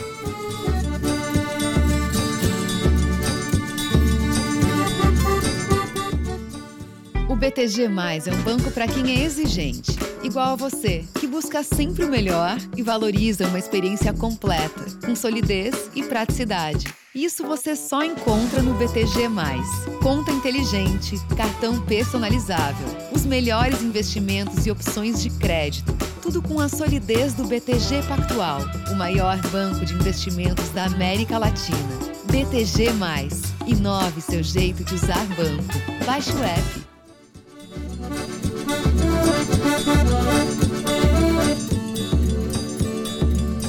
O 7.36 7.38
BTG 7.38 7.84
é 7.84 8.34
um 8.34 8.42
banco 8.44 8.72
para 8.72 8.88
quem 8.88 9.12
é 9.12 9.26
exigente, 9.26 9.92
igual 10.24 10.54
a 10.54 10.56
você, 10.56 11.04
que 11.20 11.28
busca 11.28 11.64
sempre 11.64 12.06
o 12.06 12.10
melhor 12.10 12.56
e 12.78 12.82
valoriza 12.82 13.46
uma 13.46 13.60
experiência 13.60 14.14
completa, 14.14 14.86
com 15.06 15.14
solidez 15.14 15.92
e 15.94 16.02
praticidade. 16.02 16.88
Isso 17.14 17.46
você 17.46 17.76
só 17.76 18.06
encontra 18.06 18.62
no 18.62 18.74
BTG. 18.76 19.28
Conta 20.02 20.32
inteligente, 20.32 21.20
cartão 21.36 21.82
personalizável, 21.82 22.88
os 23.14 23.26
melhores 23.26 23.82
investimentos 23.82 24.66
e 24.66 24.72
opções 24.72 25.22
de 25.22 25.30
crédito. 25.30 25.94
Tudo 26.22 26.42
com 26.42 26.62
a 26.62 26.70
solidez 26.70 27.34
do 27.34 27.44
BTG 27.44 28.02
Pactual, 28.08 28.62
o 28.90 28.96
maior 28.96 29.38
banco 29.50 29.86
de 29.86 29.94
investimentos 29.94 30.70
da 30.70 30.86
América 30.86 31.38
Latina. 31.38 32.00
BTG. 32.32 32.92
Inove 33.68 34.22
seu 34.22 34.42
jeito 34.42 34.86
de 34.86 34.96
usar 34.96 35.26
banco. 35.36 36.06
Baixe 36.06 36.32
o 36.32 36.42
app. 36.42 36.95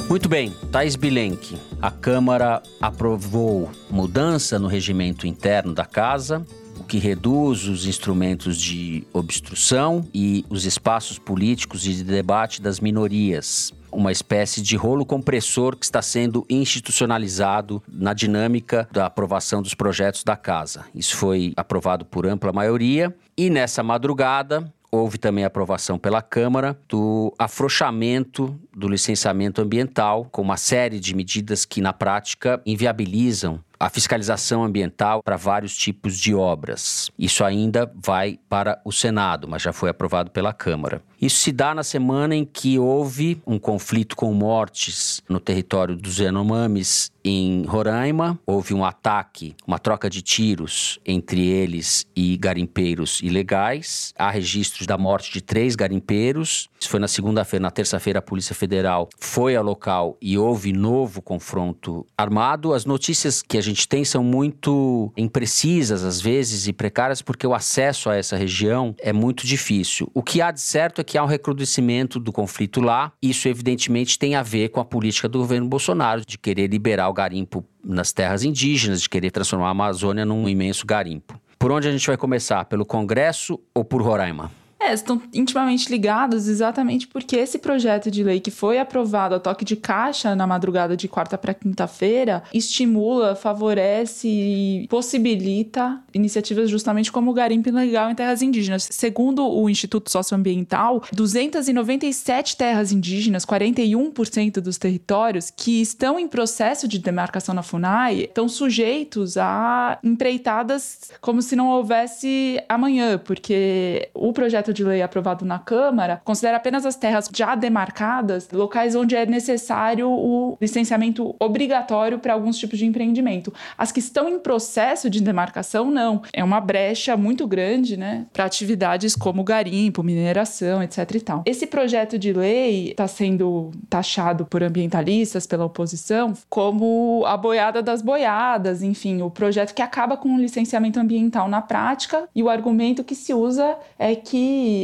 Muito 0.09 0.29
bem, 0.29 0.51
Thais 0.71 0.95
Bilenque. 0.95 1.57
A 1.81 1.91
Câmara 1.91 2.63
aprovou 2.81 3.69
mudança 3.89 4.57
no 4.57 4.67
regimento 4.67 5.27
interno 5.27 5.73
da 5.73 5.85
casa, 5.85 6.45
o 6.79 6.83
que 6.83 6.97
reduz 6.97 7.65
os 7.65 7.85
instrumentos 7.85 8.59
de 8.59 9.05
obstrução 9.13 10.07
e 10.13 10.43
os 10.49 10.65
espaços 10.65 11.19
políticos 11.19 11.85
e 11.85 11.93
de 11.93 12.03
debate 12.03 12.61
das 12.61 12.79
minorias. 12.79 13.71
Uma 13.91 14.11
espécie 14.11 14.61
de 14.61 14.75
rolo 14.75 15.05
compressor 15.05 15.75
que 15.75 15.85
está 15.85 16.01
sendo 16.01 16.45
institucionalizado 16.49 17.81
na 17.87 18.13
dinâmica 18.13 18.87
da 18.91 19.05
aprovação 19.05 19.61
dos 19.61 19.73
projetos 19.73 20.23
da 20.23 20.35
casa. 20.35 20.85
Isso 20.93 21.15
foi 21.15 21.53
aprovado 21.55 22.05
por 22.05 22.25
ampla 22.27 22.51
maioria 22.51 23.15
e 23.37 23.49
nessa 23.49 23.81
madrugada 23.81 24.71
houve 24.91 25.17
também 25.17 25.43
aprovação 25.43 25.97
pela 25.97 26.21
Câmara 26.21 26.77
do 26.87 27.33
afrouxamento 27.37 28.59
do 28.75 28.87
licenciamento 28.87 29.61
ambiental, 29.61 30.25
com 30.31 30.41
uma 30.41 30.57
série 30.57 30.99
de 30.99 31.15
medidas 31.15 31.65
que, 31.65 31.81
na 31.81 31.93
prática, 31.93 32.61
inviabilizam 32.65 33.59
a 33.79 33.89
fiscalização 33.89 34.63
ambiental 34.63 35.21
para 35.23 35.37
vários 35.37 35.75
tipos 35.75 36.17
de 36.17 36.33
obras. 36.33 37.09
Isso 37.17 37.43
ainda 37.43 37.91
vai 37.95 38.39
para 38.49 38.81
o 38.83 38.91
Senado, 38.91 39.47
mas 39.47 39.61
já 39.61 39.73
foi 39.73 39.89
aprovado 39.89 40.31
pela 40.31 40.53
Câmara. 40.53 41.01
Isso 41.21 41.37
se 41.37 41.51
dá 41.51 41.73
na 41.73 41.83
semana 41.83 42.35
em 42.35 42.45
que 42.45 42.77
houve 42.77 43.41
um 43.45 43.57
conflito 43.57 44.15
com 44.15 44.33
mortes 44.33 45.21
no 45.27 45.39
território 45.39 45.95
dos 45.95 46.19
Yanomamis 46.19 47.11
em 47.27 47.65
Roraima. 47.65 48.39
Houve 48.45 48.73
um 48.73 48.85
ataque, 48.85 49.53
uma 49.65 49.77
troca 49.77 50.09
de 50.09 50.21
tiros 50.21 50.97
entre 51.05 51.45
eles 51.45 52.07
e 52.15 52.37
garimpeiros 52.37 53.19
ilegais. 53.21 54.13
Há 54.17 54.31
registros 54.31 54.87
da 54.87 54.97
morte 54.97 55.33
de 55.33 55.41
três 55.41 55.75
garimpeiros. 55.75 56.69
Isso 56.79 56.89
foi 56.89 56.99
na 56.99 57.07
segunda-feira. 57.07 57.63
Na 57.63 57.71
terça-feira, 57.71 58.19
a 58.19 58.21
Polícia 58.21 58.55
Federal 58.55 59.09
foi 59.19 59.55
ao 59.55 59.63
local 59.63 60.17
e 60.21 60.37
houve 60.37 60.71
novo 60.71 61.21
confronto 61.21 62.05
armado. 62.17 62.73
As 62.73 62.85
notícias 62.85 63.41
que 63.41 63.57
a 63.57 63.61
gente 63.61 63.87
tem 63.87 64.05
são 64.05 64.23
muito 64.23 65.11
imprecisas, 65.17 66.03
às 66.03 66.21
vezes, 66.21 66.67
e 66.67 66.73
precárias, 66.73 67.21
porque 67.21 67.45
o 67.45 67.53
acesso 67.53 68.09
a 68.09 68.15
essa 68.15 68.37
região 68.37 68.95
é 68.99 69.11
muito 69.11 69.45
difícil. 69.45 70.09
O 70.13 70.23
que 70.23 70.41
há 70.41 70.51
de 70.51 70.61
certo 70.61 71.01
é 71.01 71.03
que 71.03 71.17
há 71.17 71.23
um 71.23 71.27
recrudescimento 71.27 72.19
do 72.19 72.31
conflito 72.31 72.79
lá. 72.79 73.11
Isso, 73.21 73.49
evidentemente, 73.49 74.17
tem 74.17 74.35
a 74.35 74.43
ver 74.43 74.69
com 74.69 74.79
a 74.79 74.85
política 74.85 75.27
do 75.27 75.39
governo 75.39 75.67
Bolsonaro 75.67 76.23
de 76.25 76.37
querer 76.37 76.67
liberar 76.67 77.09
o 77.09 77.16
garimpo 77.17 77.65
nas 77.83 78.11
terras 78.11 78.43
indígenas, 78.43 79.01
de 79.01 79.09
querer 79.09 79.31
transformar 79.31 79.67
a 79.67 79.71
Amazônia 79.71 80.23
num 80.23 80.47
imenso 80.47 80.85
garimpo. 80.85 81.39
Por 81.57 81.71
onde 81.71 81.87
a 81.87 81.91
gente 81.91 82.05
vai 82.05 82.17
começar? 82.17 82.65
Pelo 82.65 82.85
Congresso 82.85 83.59
ou 83.73 83.83
por 83.83 84.01
Roraima? 84.03 84.51
É, 84.79 84.93
estão 84.93 85.21
intimamente 85.33 85.89
ligados 85.89 86.47
exatamente 86.47 87.07
porque 87.07 87.35
esse 87.35 87.57
projeto 87.57 88.11
de 88.11 88.23
lei 88.23 88.39
que 88.39 88.51
foi 88.51 88.77
aprovado 88.77 89.35
a 89.35 89.39
toque 89.39 89.65
de 89.65 89.75
caixa 89.75 90.35
na 90.35 90.45
madrugada 90.45 90.95
de 90.95 91.07
quarta 91.07 91.37
para 91.37 91.53
quinta-feira 91.53 92.43
estimula, 92.53 93.35
favorece 93.35 94.27
e 94.27 94.87
possibilita 94.87 95.99
iniciativas 96.13 96.69
justamente 96.69 97.11
como 97.11 97.31
o 97.31 97.33
garimpo 97.33 97.69
ilegal 97.69 98.09
em 98.11 98.15
terras 98.15 98.41
indígenas. 98.41 98.87
Segundo 98.91 99.47
o 99.47 99.69
Instituto 99.69 100.11
Socioambiental, 100.11 101.03
297 101.11 102.55
terras 102.55 102.91
indígenas, 102.91 103.45
41% 103.45 104.59
dos 104.61 104.77
territórios 104.77 105.49
que 105.49 105.81
estão 105.81 106.19
em 106.19 106.27
processo 106.27 106.87
de 106.87 106.99
demarcação 106.99 107.55
na 107.55 107.63
FUNAI, 107.63 108.21
estão 108.21 108.47
sujeitos 108.47 109.37
a 109.37 109.97
empreitadas 110.03 111.11
como 111.19 111.41
se 111.41 111.55
não 111.55 111.67
houvesse 111.69 112.61
amanhã, 112.69 113.17
porque 113.17 114.09
o 114.13 114.31
projeto 114.31 114.66
de 114.73 114.83
lei 114.83 115.01
aprovado 115.01 115.45
na 115.45 115.59
Câmara 115.59 116.21
considera 116.23 116.57
apenas 116.57 116.85
as 116.85 116.95
terras 116.95 117.29
já 117.33 117.55
demarcadas 117.55 118.49
locais 118.51 118.95
onde 118.95 119.15
é 119.15 119.25
necessário 119.25 120.09
o 120.09 120.57
licenciamento 120.61 121.35
obrigatório 121.39 122.19
para 122.19 122.33
alguns 122.33 122.57
tipos 122.57 122.79
de 122.79 122.85
empreendimento. 122.85 123.53
As 123.77 123.91
que 123.91 123.99
estão 123.99 124.29
em 124.29 124.39
processo 124.39 125.09
de 125.09 125.21
demarcação, 125.21 125.89
não. 125.89 126.21
É 126.33 126.43
uma 126.43 126.59
brecha 126.59 127.15
muito 127.17 127.47
grande, 127.47 127.97
né, 127.97 128.25
para 128.33 128.45
atividades 128.45 129.15
como 129.15 129.43
garimpo, 129.43 130.03
mineração, 130.03 130.81
etc 130.83 131.15
e 131.15 131.21
tal. 131.21 131.43
Esse 131.45 131.67
projeto 131.67 132.17
de 132.17 132.33
lei 132.33 132.91
está 132.91 133.07
sendo 133.07 133.71
taxado 133.89 134.45
por 134.45 134.63
ambientalistas, 134.63 135.45
pela 135.45 135.65
oposição, 135.65 136.33
como 136.49 137.23
a 137.25 137.37
boiada 137.37 137.81
das 137.81 138.01
boiadas, 138.01 138.81
enfim, 138.81 139.21
o 139.21 139.29
projeto 139.29 139.73
que 139.73 139.81
acaba 139.81 140.17
com 140.17 140.35
o 140.35 140.39
licenciamento 140.39 140.99
ambiental 140.99 141.47
na 141.47 141.61
prática 141.61 142.27
e 142.35 142.43
o 142.43 142.49
argumento 142.49 143.03
que 143.03 143.15
se 143.15 143.33
usa 143.33 143.77
é 143.97 144.15
que 144.15 144.37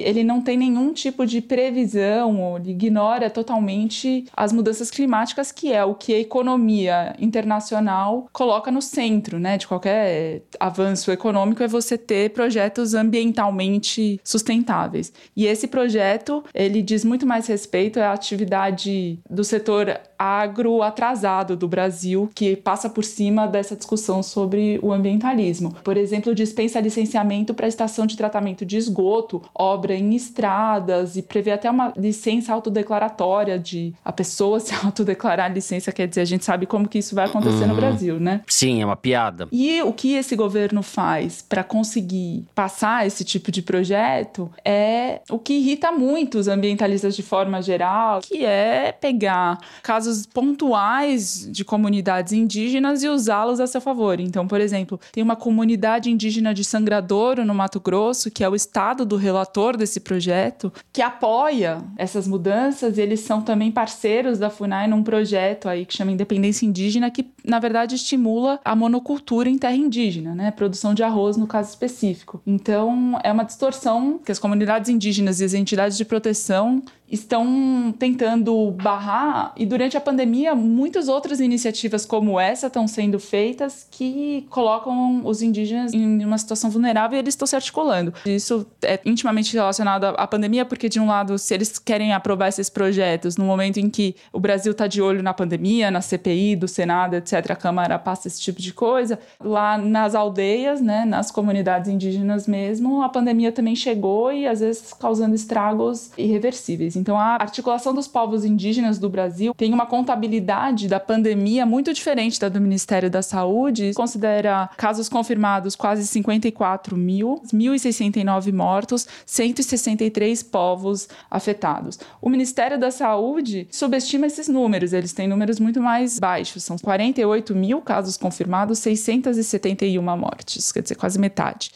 ele 0.06 0.24
não 0.24 0.42
tem 0.42 0.58
nenhum 0.58 0.94
tipo 0.94 1.26
de 1.26 1.42
previsão, 1.42 2.42
ou 2.42 2.58
ignora 2.60 3.30
totalmente 3.30 4.26
as 4.36 4.52
mudanças 4.52 4.90
climáticas, 4.90 5.52
que 5.52 5.72
é 5.72 5.84
o 5.84 5.96
que 5.96 6.14
a 6.14 6.20
economia 6.20 7.16
internacional 7.20 8.28
coloca 8.32 8.72
no 8.72 8.82
centro, 8.82 9.40
né, 9.40 9.58
de 9.58 9.68
qualquer 9.68 10.44
avanço 10.60 11.12
econômico 11.12 11.64
é 11.64 11.68
você 11.68 11.98
ter 11.98 12.32
projetos 12.32 12.94
ambientalmente 12.94 14.20
sustentáveis. 14.24 15.12
E 15.36 15.46
esse 15.46 15.68
projeto, 15.68 16.44
ele 16.54 16.82
diz 16.82 17.04
muito 17.04 17.26
mais 17.26 17.48
respeito 17.48 18.00
à 18.00 18.14
atividade 18.14 19.20
do 19.30 19.44
setor 19.44 20.00
agro 20.24 20.82
atrasado 20.82 21.58
do 21.58 21.68
Brasil, 21.68 22.30
que 22.34 22.56
passa 22.56 22.90
por 22.90 23.04
cima 23.04 23.46
dessa 23.46 23.76
discussão 23.76 24.24
sobre 24.24 24.80
o 24.82 24.94
ambientalismo. 24.94 25.76
Por 25.84 25.98
exemplo, 25.98 26.34
dispensa 26.34 26.80
licenciamento 26.80 27.54
para 27.54 27.68
estação 27.68 28.06
de 28.06 28.16
tratamento 28.16 28.66
de 28.66 28.78
esgoto, 28.78 29.42
obra 29.54 29.94
em 29.94 30.16
estradas 30.16 31.18
e 31.18 31.22
prevê 31.22 31.52
até 31.52 31.70
uma 31.70 31.92
licença 31.98 32.54
autodeclaratória 32.54 33.60
de 33.60 33.94
a 34.06 34.14
pessoa 34.14 34.60
se 34.62 34.74
autodeclarar 34.74 35.52
licença, 35.52 35.92
quer 35.92 36.08
dizer, 36.08 36.22
a 36.22 36.26
gente 36.26 36.46
sabe 36.46 36.66
como 36.66 36.88
que 36.88 37.00
isso 37.00 37.14
vai 37.14 37.26
acontecer 37.26 37.64
uhum. 37.64 37.68
no 37.68 37.76
Brasil, 37.76 38.20
né? 38.20 38.42
Sim, 38.48 38.82
é 38.82 38.86
uma 38.86 38.96
piada. 38.96 39.50
E 39.52 39.82
o 39.82 39.92
que 39.92 40.14
esse 40.14 40.38
governo 40.38 40.82
faz 40.82 41.42
para 41.42 41.66
conseguir 41.66 42.46
passar 42.56 43.06
esse 43.06 43.26
tipo 43.26 43.52
de 43.52 43.62
projeto 43.62 44.50
é 44.64 45.20
o 45.30 45.38
que 45.38 45.54
irrita 45.54 45.92
muito 45.92 46.38
os 46.38 46.48
ambientalistas 46.48 47.14
de 47.14 47.24
forma 47.24 47.62
geral, 47.62 48.22
que 48.22 48.46
é 48.46 48.94
pegar 48.94 49.60
casos 49.82 50.13
casos 50.14 50.26
pontuais 50.26 51.48
de 51.52 51.66
comunidades 51.66 52.34
indígenas 52.34 53.04
e 53.04 53.10
usá-los 53.10 53.60
a 53.60 53.68
seu 53.68 53.82
favor. 53.82 54.20
Então, 54.20 54.48
por 54.48 54.62
exemplo, 54.62 55.00
tem 55.12 55.24
uma 55.24 55.36
comunidade 55.36 56.10
indígena 56.10 56.54
de 56.54 56.64
Sangradouro, 56.64 57.44
no 57.46 57.56
Mato 57.56 57.80
Grosso, 57.80 58.30
que 58.30 58.44
é 58.44 58.50
o 58.50 58.56
estado 58.56 59.06
do 59.06 59.16
relator 59.16 59.76
desse 59.76 60.00
projeto, 60.00 60.72
que 60.92 61.02
apoia 61.02 61.84
essas 61.98 62.28
mudanças. 62.28 62.98
Eles 62.98 63.22
são 63.22 63.42
também 63.42 63.72
parceiros 63.72 64.38
da 64.40 64.50
FUNAI 64.50 64.88
num 64.88 65.04
projeto 65.04 65.68
aí 65.68 65.86
que 65.86 65.96
chama 65.96 66.12
Independência 66.12 66.66
Indígena, 66.66 67.10
que 67.10 67.26
na 67.44 67.60
verdade 67.60 67.96
estimula 67.96 68.60
a 68.64 68.76
monocultura 68.76 69.50
em 69.50 69.58
terra 69.58 69.76
indígena, 69.76 70.36
né? 70.36 70.52
Produção 70.52 70.94
de 70.94 71.04
arroz 71.04 71.38
no 71.38 71.48
caso 71.48 71.70
específico. 71.70 72.42
Então, 72.46 73.20
é 73.24 73.32
uma 73.32 73.44
distorção 73.44 74.20
que 74.24 74.32
as 74.32 74.40
comunidades 74.40 74.90
indígenas 74.90 75.40
e 75.40 75.46
as 75.46 75.54
entidades 75.54 75.98
de 75.98 76.06
proteção 76.06 76.84
estão 77.10 77.94
tentando 77.98 78.72
barrar 78.72 79.54
e 79.56 79.66
durante 79.66 79.96
a 79.96 80.02
pandemia 80.02 80.56
muitas 80.56 81.08
outras 81.08 81.40
iniciativas 81.40 82.06
como 82.06 82.40
essa 82.40 82.68
estão 82.68 82.88
sendo 82.88 83.20
feitas 83.20 83.88
que 83.92 84.48
colocam 84.50 85.26
os 85.26 85.42
indígenas 85.42 85.94
em 85.94 86.24
uma 86.24 86.38
situação 86.38 86.70
vulnerável 86.70 87.18
e 87.18 87.20
eles 87.20 87.34
estão 87.34 87.46
se 87.46 87.56
articulando. 87.56 88.14
Isso 88.26 88.66
é 88.82 89.00
intimamente 89.06 89.54
relacionado 89.54 90.06
à 90.06 90.26
pandemia 90.26 90.66
porque 90.66 90.90
de 90.90 91.00
um 91.00 91.08
lado 91.08 91.38
se 91.38 91.54
eles 91.54 91.78
querem 91.78 92.14
aprovar 92.14 92.48
esses 92.48 92.70
projetos 92.70 93.38
no 93.38 93.46
momento 93.46 93.80
em 93.80 93.90
que 93.90 94.16
o 94.32 94.40
Brasil 94.40 94.72
está 94.72 94.88
de 94.88 95.02
olho 95.02 95.22
na 95.22 95.34
pandemia, 95.34 95.92
na 95.92 96.02
CPI 96.02 96.56
do 96.56 96.68
Senado, 96.68 97.16
etc, 97.16 97.52
a 97.52 97.56
Câmara 97.56 98.00
passa 98.00 98.28
esse 98.28 98.42
tipo 98.42 98.62
de 98.62 98.74
coisa, 98.74 99.20
lá 99.40 99.78
nas 99.78 100.16
aldeias, 100.16 100.82
né, 100.82 101.06
nas 101.06 101.30
comunidades 101.30 101.90
indígenas 101.90 102.48
mesmo, 102.48 103.04
a 103.04 103.10
pandemia 103.10 103.52
também 103.52 103.76
chegou 103.76 104.32
e 104.32 104.48
às 104.48 104.60
vezes 104.60 104.94
causando 104.94 105.36
estragos 105.36 106.12
irreversíveis. 106.18 106.93
Então, 106.96 107.18
a 107.18 107.36
articulação 107.36 107.94
dos 107.94 108.08
povos 108.08 108.46
indígenas 108.46 108.98
do 109.00 109.10
Brasil 109.10 109.54
tem 109.54 109.74
uma 109.74 109.86
contabilidade 109.86 110.88
da 110.88 111.00
pandemia 111.00 111.66
muito 111.66 111.94
diferente 111.94 112.40
da 112.40 112.50
do 112.54 112.62
Ministério 112.62 113.10
da 113.10 113.22
Saúde. 113.22 113.92
Considera 113.94 114.70
casos 114.78 115.10
confirmados 115.10 115.76
quase 115.76 116.06
54 116.08 116.96
mil, 116.96 117.42
1.069 117.52 118.54
mortos, 118.54 119.08
163 119.26 120.44
povos 120.44 121.10
afetados. 121.30 122.00
O 122.22 122.30
Ministério 122.30 122.80
da 122.80 122.92
Saúde 122.92 123.68
subestima 123.72 124.28
esses 124.28 124.48
números, 124.48 124.94
eles 124.94 125.12
têm 125.12 125.28
números 125.28 125.60
muito 125.60 125.82
mais 125.82 126.20
baixos, 126.20 126.64
são 126.64 126.78
48 126.78 127.56
mil 127.56 127.82
casos 127.82 128.16
confirmados, 128.16 128.80
671 128.80 130.02
mortes, 130.18 130.72
quer 130.72 130.84
dizer, 130.84 130.96
quase 130.96 131.20
metade. 131.20 131.72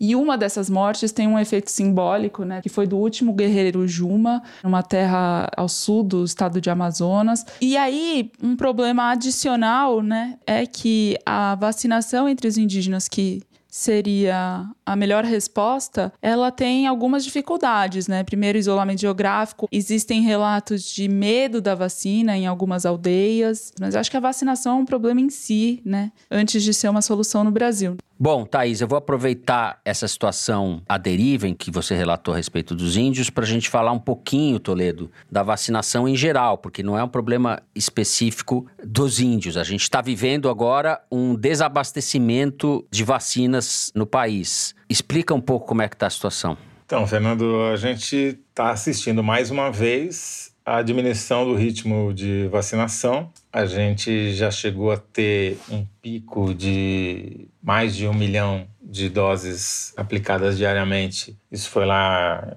E 0.00 0.16
uma 0.16 0.36
dessas 0.36 0.68
mortes 0.68 1.12
tem 1.12 1.28
um 1.28 1.38
efeito 1.38 1.70
simbólico, 1.70 2.44
né, 2.44 2.60
que 2.60 2.68
foi 2.68 2.88
do 2.88 2.96
último 2.96 3.32
guerreiro 3.32 3.86
Juma, 3.86 4.42
numa 4.62 4.82
terra 4.82 5.48
ao 5.56 5.68
sul 5.68 6.02
do 6.02 6.24
estado 6.24 6.60
de 6.60 6.70
Amazonas. 6.70 7.44
E 7.60 7.76
aí, 7.76 8.30
um 8.42 8.56
problema 8.56 9.10
adicional, 9.10 10.02
né, 10.02 10.38
é 10.46 10.66
que 10.66 11.18
a 11.24 11.54
vacinação 11.54 12.28
entre 12.28 12.48
os 12.48 12.56
indígenas 12.56 13.08
que 13.08 13.42
seria 13.72 14.66
a 14.84 14.94
melhor 14.94 15.24
resposta, 15.24 16.12
ela 16.20 16.50
tem 16.50 16.86
algumas 16.86 17.24
dificuldades, 17.24 18.06
né? 18.06 18.22
Primeiro, 18.22 18.58
isolamento 18.58 19.00
geográfico. 19.00 19.66
Existem 19.72 20.20
relatos 20.20 20.84
de 20.84 21.08
medo 21.08 21.58
da 21.58 21.74
vacina 21.74 22.36
em 22.36 22.46
algumas 22.46 22.84
aldeias, 22.84 23.72
mas 23.80 23.96
acho 23.96 24.10
que 24.10 24.16
a 24.18 24.20
vacinação 24.20 24.76
é 24.76 24.80
um 24.82 24.84
problema 24.84 25.22
em 25.22 25.30
si, 25.30 25.80
né? 25.86 26.12
Antes 26.30 26.62
de 26.62 26.74
ser 26.74 26.90
uma 26.90 27.00
solução 27.00 27.42
no 27.44 27.50
Brasil. 27.50 27.96
Bom, 28.24 28.46
Thaís, 28.46 28.80
eu 28.80 28.86
vou 28.86 28.96
aproveitar 28.96 29.80
essa 29.84 30.06
situação 30.06 30.80
à 30.88 30.96
deriva 30.96 31.48
em 31.48 31.54
que 31.54 31.72
você 31.72 31.96
relatou 31.96 32.32
a 32.32 32.36
respeito 32.36 32.72
dos 32.72 32.96
índios 32.96 33.28
para 33.30 33.42
a 33.42 33.46
gente 33.48 33.68
falar 33.68 33.90
um 33.90 33.98
pouquinho, 33.98 34.60
Toledo, 34.60 35.10
da 35.28 35.42
vacinação 35.42 36.08
em 36.08 36.14
geral, 36.14 36.56
porque 36.56 36.84
não 36.84 36.96
é 36.96 37.02
um 37.02 37.08
problema 37.08 37.60
específico 37.74 38.64
dos 38.80 39.18
índios. 39.18 39.56
A 39.56 39.64
gente 39.64 39.82
está 39.82 40.00
vivendo 40.00 40.48
agora 40.48 41.02
um 41.10 41.34
desabastecimento 41.34 42.86
de 42.92 43.02
vacinas 43.02 43.90
no 43.92 44.06
país. 44.06 44.72
Explica 44.88 45.34
um 45.34 45.40
pouco 45.40 45.66
como 45.66 45.82
é 45.82 45.88
que 45.88 45.96
está 45.96 46.06
a 46.06 46.10
situação. 46.10 46.56
Então, 46.86 47.04
Fernando, 47.08 47.60
a 47.72 47.76
gente 47.76 48.38
está 48.48 48.70
assistindo 48.70 49.20
mais 49.24 49.50
uma 49.50 49.68
vez 49.68 50.51
a 50.64 50.82
diminuição 50.82 51.44
do 51.44 51.54
ritmo 51.54 52.12
de 52.14 52.48
vacinação. 52.48 53.30
A 53.52 53.66
gente 53.66 54.32
já 54.32 54.50
chegou 54.50 54.92
a 54.92 54.96
ter 54.96 55.58
um 55.70 55.84
pico 56.00 56.54
de 56.54 57.48
mais 57.62 57.94
de 57.94 58.06
um 58.06 58.14
milhão 58.14 58.66
de 58.82 59.08
doses 59.08 59.92
aplicadas 59.96 60.56
diariamente. 60.56 61.36
Isso 61.50 61.68
foi 61.70 61.84
lá 61.84 62.56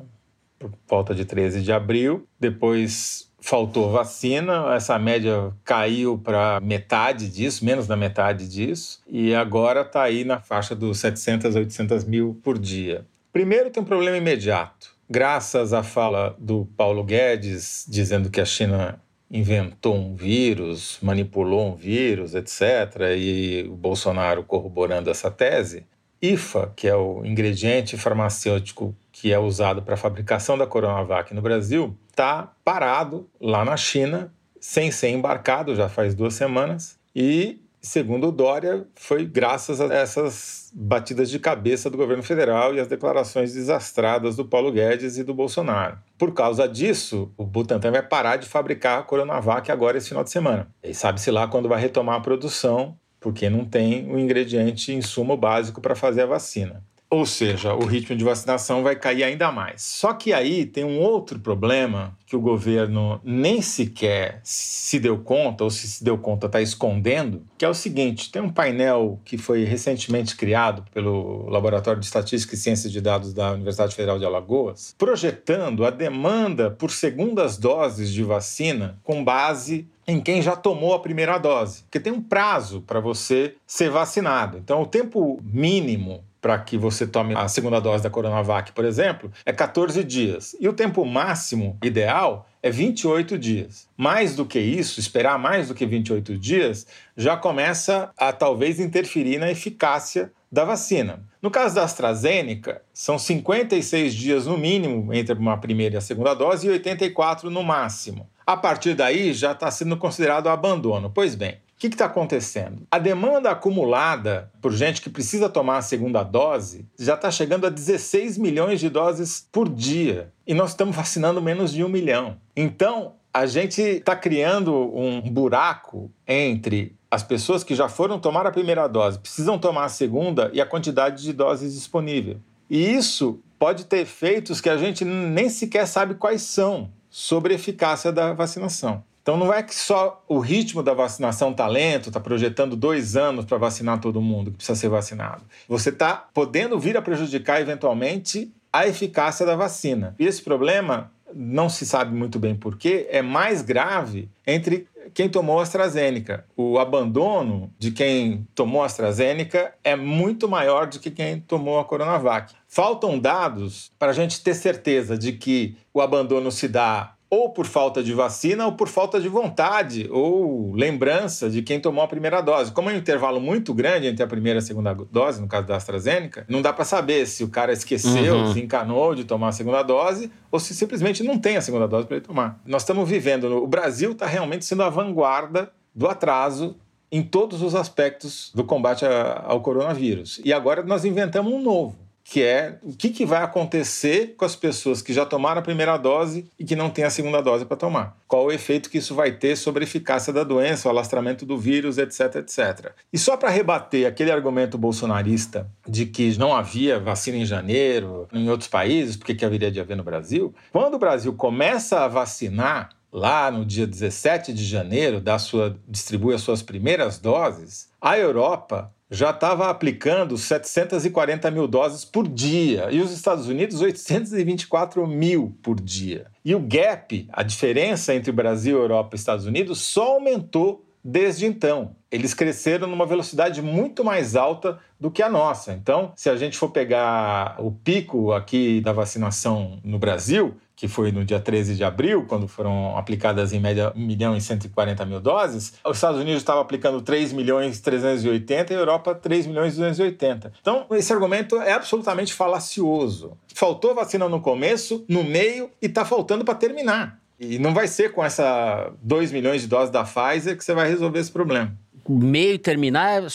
por 0.60 0.72
volta 0.88 1.14
de 1.14 1.26
13 1.26 1.62
de 1.62 1.72
abril. 1.72 2.28
Depois 2.40 3.32
faltou 3.40 3.92
vacina, 3.92 4.74
essa 4.74 4.98
média 4.98 5.52
caiu 5.64 6.18
para 6.18 6.60
metade 6.62 7.30
disso, 7.30 7.64
menos 7.64 7.86
da 7.86 7.96
metade 7.96 8.50
disso, 8.50 9.04
e 9.08 9.36
agora 9.36 9.82
está 9.82 10.02
aí 10.02 10.24
na 10.24 10.40
faixa 10.40 10.76
dos 10.76 10.98
700 10.98 11.56
a 11.56 11.60
800 11.60 12.04
mil 12.06 12.40
por 12.44 12.58
dia. 12.58 13.06
Primeiro, 13.32 13.70
tem 13.70 13.84
um 13.84 13.86
problema 13.86 14.18
imediato 14.18 14.95
graças 15.10 15.74
à 15.74 15.84
fala 15.84 16.36
do 16.40 16.66
Paulo 16.78 17.04
Guedes 17.04 17.86
dizendo 17.88 18.30
que 18.30 18.42
a 18.42 18.46
China 18.46 19.02
inventou 19.30 19.96
um 19.96 20.16
vírus, 20.16 21.00
manipulou 21.02 21.74
um 21.74 21.76
vírus, 21.76 22.36
etc., 22.36 23.16
e 23.18 23.68
o 23.70 23.76
Bolsonaro 23.76 24.44
corroborando 24.44 25.10
essa 25.10 25.32
tese, 25.32 25.86
IFA, 26.22 26.72
que 26.76 26.88
é 26.88 26.96
o 26.96 27.26
ingrediente 27.26 27.98
farmacêutico 27.98 28.96
que 29.12 29.34
é 29.34 29.40
usado 29.40 29.82
para 29.82 29.96
a 29.96 29.98
fabricação 29.98 30.58
da 30.58 30.68
Coronavac 30.68 31.34
no 31.34 31.42
Brasil, 31.42 31.96
está 32.10 32.54
parado 32.64 33.30
lá 33.40 33.66
na 33.66 33.78
China, 33.78 34.34
sem 34.60 34.92
ser 34.92 35.10
embarcado, 35.10 35.76
já 35.76 35.90
faz 35.90 36.16
duas 36.16 36.34
semanas, 36.34 36.98
e 37.16 37.62
Segundo 37.86 38.30
o 38.30 38.32
Dória, 38.32 38.88
foi 38.96 39.26
graças 39.26 39.80
a 39.80 39.86
essas 39.94 40.72
batidas 40.74 41.30
de 41.30 41.38
cabeça 41.38 41.88
do 41.88 41.96
governo 41.96 42.24
federal 42.24 42.74
e 42.74 42.80
as 42.80 42.88
declarações 42.88 43.54
desastradas 43.54 44.36
do 44.36 44.44
Paulo 44.44 44.72
Guedes 44.72 45.20
e 45.20 45.24
do 45.24 45.36
Bolsonaro. 45.36 46.00
Por 46.18 46.34
causa 46.34 46.68
disso, 46.68 47.32
o 47.38 47.46
Butantan 47.46 47.92
vai 47.92 48.02
parar 48.02 48.38
de 48.38 48.48
fabricar 48.48 48.98
a 48.98 49.04
Coronavac 49.04 49.72
agora 49.72 50.00
esse 50.00 50.10
final 50.10 50.24
de 50.24 50.32
semana. 50.32 50.68
E 50.84 50.96
sabe-se 50.96 51.30
lá 51.30 51.48
quando 51.48 51.70
vai 51.70 51.80
retomar 51.80 52.16
a 52.16 52.22
produção, 52.22 52.98
porque 53.20 53.52
não 53.52 53.64
tem 53.64 54.12
o 54.12 54.18
ingrediente 54.18 54.92
insumo 54.92 55.38
básico 55.38 55.80
para 55.80 55.94
fazer 55.94 56.24
a 56.24 56.26
vacina. 56.26 56.84
Ou 57.16 57.26
seja, 57.26 57.74
o 57.74 57.86
ritmo 57.86 58.14
de 58.14 58.26
vacinação 58.26 58.84
vai 58.84 58.94
cair 58.94 59.24
ainda 59.24 59.50
mais. 59.50 59.82
Só 59.82 60.12
que 60.12 60.34
aí 60.34 60.66
tem 60.66 60.84
um 60.84 61.00
outro 61.00 61.40
problema 61.40 62.14
que 62.26 62.36
o 62.36 62.42
governo 62.42 63.22
nem 63.24 63.62
sequer 63.62 64.42
se 64.44 65.00
deu 65.00 65.18
conta, 65.20 65.64
ou 65.64 65.70
se 65.70 65.88
se 65.88 66.04
deu 66.04 66.18
conta 66.18 66.48
está 66.48 66.62
escondendo, 66.62 67.42
que 67.58 67.64
é 67.64 67.70
o 67.70 67.74
seguinte: 67.74 68.30
tem 68.30 68.42
um 68.42 68.50
painel 68.50 69.18
que 69.24 69.38
foi 69.38 69.64
recentemente 69.64 70.36
criado 70.36 70.84
pelo 70.94 71.48
Laboratório 71.50 72.02
de 72.02 72.06
Estatística 72.06 72.54
e 72.54 72.58
Ciências 72.58 72.92
de 72.92 73.00
Dados 73.00 73.34
da 73.34 73.54
Universidade 73.54 73.96
Federal 73.96 74.20
de 74.20 74.26
Alagoas, 74.26 74.94
projetando 74.98 75.86
a 75.86 75.92
demanda 75.92 76.70
por 76.70 76.92
segundas 76.92 77.58
doses 77.58 78.12
de 78.12 78.24
vacina 78.24 79.00
com 79.06 79.24
base 79.24 79.88
em 80.06 80.20
quem 80.20 80.42
já 80.42 80.56
tomou 80.56 80.94
a 80.94 81.00
primeira 81.00 81.38
dose, 81.38 81.84
porque 81.84 82.00
tem 82.00 82.12
um 82.12 82.22
prazo 82.22 82.82
para 82.82 83.00
você 83.00 83.56
ser 83.66 83.90
vacinado. 83.90 84.58
Então, 84.58 84.82
o 84.82 84.86
tempo 84.86 85.40
mínimo 85.42 86.24
para 86.46 86.60
que 86.60 86.78
você 86.78 87.08
tome 87.08 87.34
a 87.36 87.48
segunda 87.48 87.82
dose 87.82 88.04
da 88.04 88.10
Coronavac, 88.12 88.72
por 88.72 88.86
exemplo, 88.86 89.32
é 89.44 89.52
14 89.52 90.04
dias. 90.04 90.56
E 90.60 90.70
o 90.70 90.74
tempo 90.74 91.04
máximo 91.04 91.76
ideal 91.84 92.48
é 92.62 92.70
28 92.70 93.36
dias. 93.36 93.88
Mais 93.98 94.36
do 94.36 94.46
que 94.46 94.60
isso, 94.60 95.00
esperar 95.00 95.40
mais 95.40 95.70
do 95.70 95.74
que 95.74 95.88
28 95.88 96.38
dias, 96.38 96.86
já 97.18 97.36
começa 97.36 98.12
a 98.16 98.32
talvez 98.32 98.80
interferir 98.80 99.40
na 99.40 99.50
eficácia 99.50 100.32
da 100.52 100.64
vacina. 100.64 101.20
No 101.42 101.50
caso 101.50 101.74
da 101.74 101.84
AstraZeneca, 101.84 102.84
são 102.94 103.18
56 103.18 104.14
dias 104.14 104.46
no 104.46 104.56
mínimo 104.56 105.12
entre 105.16 105.34
uma 105.34 105.58
primeira 105.58 105.96
e 105.96 105.98
a 105.98 106.02
segunda 106.02 106.36
dose 106.36 106.68
e 106.68 106.70
84 106.70 107.50
no 107.50 107.64
máximo. 107.64 108.30
A 108.46 108.56
partir 108.56 108.94
daí 108.94 109.34
já 109.34 109.54
está 109.54 109.72
sendo 109.72 109.98
considerado 109.98 110.48
abandono. 110.48 111.10
Pois 111.10 111.34
bem, 111.34 111.58
que 111.90 111.96
está 111.96 112.06
acontecendo? 112.06 112.88
A 112.92 113.00
demanda 113.00 113.52
acumulada 113.52 114.52
por 114.62 114.72
gente 114.72 115.02
que 115.02 115.10
precisa 115.10 115.50
tomar 115.50 115.78
a 115.78 115.82
segunda 115.82 116.24
dose 116.24 116.88
já 116.98 117.16
está 117.16 117.30
chegando 117.32 117.68
a 117.68 117.70
16 117.70 118.38
milhões 118.38 118.80
de 118.80 118.90
doses 118.90 119.48
por 119.52 119.70
dia. 119.70 120.32
E 120.46 120.54
nós 120.54 120.72
estamos 120.72 120.96
vacinando 120.98 121.42
menos 121.42 121.72
de 121.72 121.84
um 121.84 121.90
milhão. 121.90 122.38
Então, 122.56 123.14
a 123.34 123.46
gente 123.46 123.82
está 123.82 124.16
criando 124.16 124.74
um 124.74 125.22
buraco 125.22 126.10
entre 126.28 126.96
as 127.12 127.24
pessoas 127.24 127.64
que 127.64 127.76
já 127.76 127.88
foram 127.88 128.20
tomar 128.20 128.46
a 128.46 128.52
primeira 128.52 128.88
dose, 128.88 129.20
precisam 129.20 129.58
tomar 129.58 129.86
a 129.86 129.90
segunda 129.90 130.50
e 130.54 130.62
a 130.62 130.66
quantidade 130.66 131.22
de 131.22 131.34
doses 131.34 131.74
disponível. 131.74 132.38
E 132.70 132.94
isso 132.94 133.40
pode 133.60 133.86
ter 133.86 134.00
efeitos 134.00 134.60
que 134.60 134.70
a 134.70 134.78
gente 134.78 135.06
nem 135.06 135.50
sequer 135.50 135.86
sabe 135.88 136.16
quais 136.16 136.42
são 136.42 136.90
sobre 137.10 137.54
a 137.54 137.56
eficácia 137.56 138.12
da 138.12 138.34
vacinação. 138.34 139.04
Então 139.26 139.38
não 139.38 139.52
é 139.52 139.64
que 139.64 139.74
só 139.74 140.24
o 140.28 140.38
ritmo 140.38 140.84
da 140.84 140.94
vacinação 140.94 141.50
está 141.50 141.66
lento, 141.66 142.10
está 142.10 142.20
projetando 142.20 142.76
dois 142.76 143.16
anos 143.16 143.44
para 143.44 143.58
vacinar 143.58 144.00
todo 144.00 144.22
mundo 144.22 144.52
que 144.52 144.58
precisa 144.58 144.80
ser 144.80 144.88
vacinado. 144.88 145.42
Você 145.68 145.90
está 145.90 146.28
podendo 146.32 146.80
vir 146.80 146.96
a 146.96 147.02
prejudicar 147.02 147.60
eventualmente 147.60 148.54
a 148.72 148.86
eficácia 148.86 149.44
da 149.44 149.56
vacina. 149.56 150.14
E 150.20 150.28
esse 150.28 150.44
problema 150.44 151.12
não 151.34 151.70
se 151.70 151.88
sabe 151.88 152.16
muito 152.16 152.38
bem 152.38 152.54
porquê, 152.54 153.08
é 153.10 153.24
mais 153.24 153.64
grave 153.64 154.30
entre 154.46 154.88
quem 155.12 155.28
tomou 155.28 155.60
a 155.60 155.64
AstraZeneca. 155.64 156.46
O 156.56 156.78
abandono 156.78 157.74
de 157.80 157.90
quem 157.90 158.48
tomou 158.54 158.84
a 158.84 158.86
AstraZeneca 158.86 159.74
é 159.84 159.96
muito 159.96 160.48
maior 160.48 160.86
do 160.86 161.00
que 161.00 161.10
quem 161.10 161.40
tomou 161.40 161.80
a 161.80 161.84
Coronavac. 161.84 162.54
Faltam 162.68 163.18
dados 163.18 163.92
para 163.98 164.12
a 164.12 164.14
gente 164.14 164.44
ter 164.44 164.54
certeza 164.54 165.18
de 165.18 165.32
que 165.34 165.76
o 165.92 166.00
abandono 166.00 166.52
se 166.52 166.68
dá 166.68 167.15
ou 167.30 167.50
por 167.50 167.66
falta 167.66 168.04
de 168.04 168.14
vacina 168.14 168.66
ou 168.66 168.74
por 168.74 168.88
falta 168.88 169.20
de 169.20 169.28
vontade 169.28 170.08
ou 170.12 170.74
lembrança 170.74 171.50
de 171.50 171.62
quem 171.62 171.80
tomou 171.80 172.04
a 172.04 172.08
primeira 172.08 172.42
dose. 172.42 172.72
Como 172.72 172.90
é 172.90 172.94
um 172.94 172.98
intervalo 172.98 173.42
muito 173.42 173.74
grande 173.74 174.08
entre 174.08 174.24
a 174.24 174.28
primeira 174.28 174.60
e 174.60 174.62
a 174.62 174.62
segunda 174.62 174.94
dose, 174.94 175.42
no 175.42 175.48
caso 175.48 175.68
da 175.68 175.76
AstraZeneca, 175.76 176.46
não 176.48 176.62
dá 176.62 176.72
para 176.72 176.86
saber 176.86 177.26
se 177.26 177.44
o 177.44 177.50
cara 177.50 177.74
esqueceu, 177.74 178.36
uhum. 178.36 178.54
se 178.54 178.62
encanou 178.62 179.16
de 179.16 179.24
tomar 179.24 179.50
a 179.50 179.52
segunda 179.52 179.82
dose 179.82 180.32
ou 180.52 180.60
se 180.60 180.76
simplesmente 180.76 181.24
não 181.24 181.38
tem 181.38 181.58
a 181.58 181.62
segunda 181.62 181.88
dose 181.88 182.08
para 182.08 182.18
ele 182.18 182.26
tomar. 182.26 182.60
Nós 182.66 182.84
estamos 182.84 183.10
vivendo, 183.10 183.46
o 183.64 183.68
Brasil 183.68 184.12
está 184.12 184.26
realmente 184.26 184.66
sendo 184.66 184.84
a 184.84 184.90
vanguarda 184.90 185.72
do 185.94 186.08
atraso 186.08 186.76
em 187.12 187.24
todos 187.24 187.62
os 187.62 187.76
aspectos 187.76 188.52
do 188.54 188.64
combate 188.64 189.06
ao 189.44 189.62
coronavírus. 189.62 190.42
E 190.44 190.52
agora 190.52 190.84
nós 190.84 191.06
inventamos 191.06 191.52
um 191.52 191.62
novo 191.62 192.05
que 192.28 192.42
é 192.42 192.80
o 192.82 192.92
que, 192.92 193.12
que 193.12 193.24
vai 193.24 193.44
acontecer 193.44 194.34
com 194.36 194.46
as 194.46 194.56
pessoas 194.56 195.00
que 195.00 195.14
já 195.14 195.28
tomaram 195.28 195.60
a 195.60 195.64
primeira 195.64 195.96
dose 195.96 196.50
e 196.58 196.66
que 196.66 196.76
não 196.76 196.90
têm 196.90 197.06
a 197.06 197.10
segunda 197.12 197.40
dose 197.40 197.66
para 197.66 197.78
tomar. 197.78 198.18
Qual 198.28 198.46
o 198.46 198.52
efeito 198.52 198.90
que 198.90 198.98
isso 198.98 199.14
vai 199.14 199.32
ter 199.32 199.56
sobre 199.56 199.84
a 199.84 199.88
eficácia 199.88 200.34
da 200.34 200.44
doença, 200.44 200.88
o 200.88 200.92
alastramento 200.92 201.46
do 201.46 201.56
vírus, 201.56 202.00
etc, 202.00 202.38
etc. 202.38 202.94
E 203.14 203.18
só 203.20 203.38
para 203.38 203.52
rebater 203.52 204.08
aquele 204.08 204.32
argumento 204.32 204.76
bolsonarista 204.76 205.70
de 205.88 206.08
que 206.08 206.36
não 206.40 206.56
havia 206.56 207.00
vacina 207.00 207.38
em 207.38 207.46
janeiro 207.46 208.28
em 208.34 208.50
outros 208.50 208.70
países, 208.70 209.16
porque 209.16 209.36
que 209.36 209.46
haveria 209.46 209.72
de 209.72 209.80
haver 209.80 209.96
no 209.96 210.04
Brasil? 210.04 210.54
Quando 210.72 210.96
o 210.96 211.00
Brasil 211.00 211.32
começa 211.34 212.00
a 212.00 212.08
vacinar, 212.08 212.90
lá 213.14 213.52
no 213.52 213.64
dia 213.64 213.86
17 213.86 214.52
de 214.52 214.66
janeiro, 214.66 215.22
da 215.22 215.38
sua, 215.38 215.80
distribui 215.88 216.34
as 216.34 216.42
suas 216.42 216.64
primeiras 216.64 217.20
doses, 217.20 217.88
a 218.02 218.18
Europa 218.18 218.92
já 219.10 219.30
estava 219.30 219.70
aplicando 219.70 220.38
740 220.38 221.52
mil 221.52 221.68
doses 221.68 222.04
por 222.04 222.28
dia 222.28 222.90
e 222.92 223.02
os 223.02 223.12
Estados 223.12 223.48
Unidos 223.48 223.82
824 223.82 225.06
mil 225.08 225.56
por 225.62 225.80
dia. 225.80 226.28
E 226.44 226.56
o 226.56 226.60
gap, 226.60 227.28
a 227.32 227.44
diferença 227.44 228.14
entre 228.14 228.32
Brasil, 228.32 228.78
Europa 228.78 229.16
e 229.16 229.20
Estados 229.20 229.46
Unidos, 229.46 229.80
só 229.80 230.14
aumentou 230.14 230.86
desde 231.04 231.46
então. 231.46 231.96
Eles 232.12 232.34
cresceram 232.34 232.88
numa 232.88 233.06
velocidade 233.06 233.62
muito 233.62 234.04
mais 234.04 234.36
alta 234.36 234.80
do 235.00 235.12
que 235.12 235.22
a 235.22 235.30
nossa. 235.30 235.72
Então, 235.74 236.12
se 236.16 236.30
a 236.30 236.36
gente 236.36 236.58
for 236.58 236.70
pegar 236.70 237.58
o 237.60 237.72
pico 237.72 238.32
aqui 238.32 238.82
da 238.82 238.92
vacinação 238.92 239.80
no 239.84 240.00
Brasil, 240.00 240.56
que 240.76 240.88
foi 240.88 241.12
no 241.12 241.24
dia 241.24 241.40
13 241.40 241.76
de 241.76 241.84
abril, 241.84 242.26
quando 242.28 242.48
foram 242.48 242.98
aplicadas 242.98 243.54
em 243.54 243.60
média 243.60 243.94
1 243.96 244.00
milhão 244.00 244.36
e 244.36 244.42
140 244.42 245.06
mil 245.06 245.20
doses, 245.20 245.74
os 245.86 245.98
Estados 245.98 246.20
Unidos 246.20 246.42
estavam 246.42 246.62
aplicando 246.62 247.02
3 247.02 247.32
milhões 247.34 247.78
e 247.78 247.82
380 247.82 248.74
e 248.74 248.76
a 248.76 248.80
Europa 248.80 249.16
3 249.16 249.48
milhões 249.48 249.74
e 249.74 249.78
280. 249.78 250.54
Então, 250.62 250.86
esse 250.92 251.14
argumento 251.14 251.56
é 251.58 251.72
absolutamente 251.72 252.34
falacioso. 252.34 253.38
Faltou 253.54 253.96
vacina 253.96 254.28
no 254.28 254.42
começo, 254.42 255.06
no 255.08 255.24
meio 255.24 255.70
e 255.82 255.86
está 255.86 256.04
faltando 256.04 256.44
para 256.44 256.56
terminar. 256.56 257.20
E 257.40 257.60
não 257.60 257.74
vai 257.74 257.88
ser 257.88 258.12
com 258.12 258.24
essa 258.24 258.92
2 259.02 259.32
milhões 259.32 259.62
de 259.62 259.68
doses 259.68 259.90
da 259.90 260.04
Pfizer 260.04 260.58
que 260.58 260.64
você 260.64 260.74
vai 260.74 260.90
resolver 260.90 261.20
esse 261.20 261.32
problema 261.32 261.78
meio 262.08 262.60
terminar 262.60 263.24
é 263.24 263.28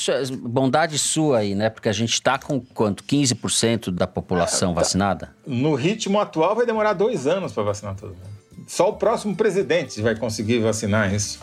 bondade 0.43 0.99
sua 0.99 1.39
aí, 1.39 1.55
né? 1.55 1.71
Porque 1.71 1.89
a 1.89 1.93
gente 1.93 2.13
está 2.13 2.39
com 2.39 2.61
quanto? 2.61 3.05
15% 3.05 3.91
da 3.91 4.07
população 4.07 4.73
é, 4.73 4.75
tá. 4.75 4.81
vacinada? 4.81 5.35
No 5.47 5.75
ritmo 5.75 6.21
atual 6.21 6.55
vai 6.55 6.67
demorar 6.67 6.93
dois 6.93 7.27
anos 7.27 7.53
para 7.53 7.63
vacinar 7.63 7.97
todo 7.97 8.11
mundo. 8.11 8.41
Só 8.67 8.91
o 8.91 8.93
próximo 8.93 9.35
presidente 9.35 10.01
vai 10.01 10.15
conseguir 10.15 10.61
vacinar 10.61 11.13
isso. 11.13 11.41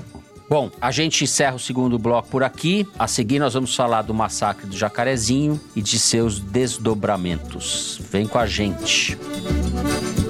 Bom, 0.50 0.72
a 0.80 0.92
gente 0.92 1.26
encerra 1.26 1.56
o 1.56 1.60
segundo 1.60 2.00
bloco 2.00 2.30
por 2.30 2.42
aqui. 2.42 2.88
A 2.98 3.06
seguir, 3.06 3.38
nós 3.38 3.54
vamos 3.54 3.76
falar 3.76 4.02
do 4.02 4.14
massacre 4.14 4.66
do 4.66 4.78
Jacarezinho 4.78 5.60
e 5.76 5.82
de 5.82 6.00
seus 6.00 6.40
desdobramentos. 6.40 8.00
Vem 8.10 8.26
com 8.26 8.40
a 8.40 8.48
gente. 8.48 9.18
Música 9.18 10.27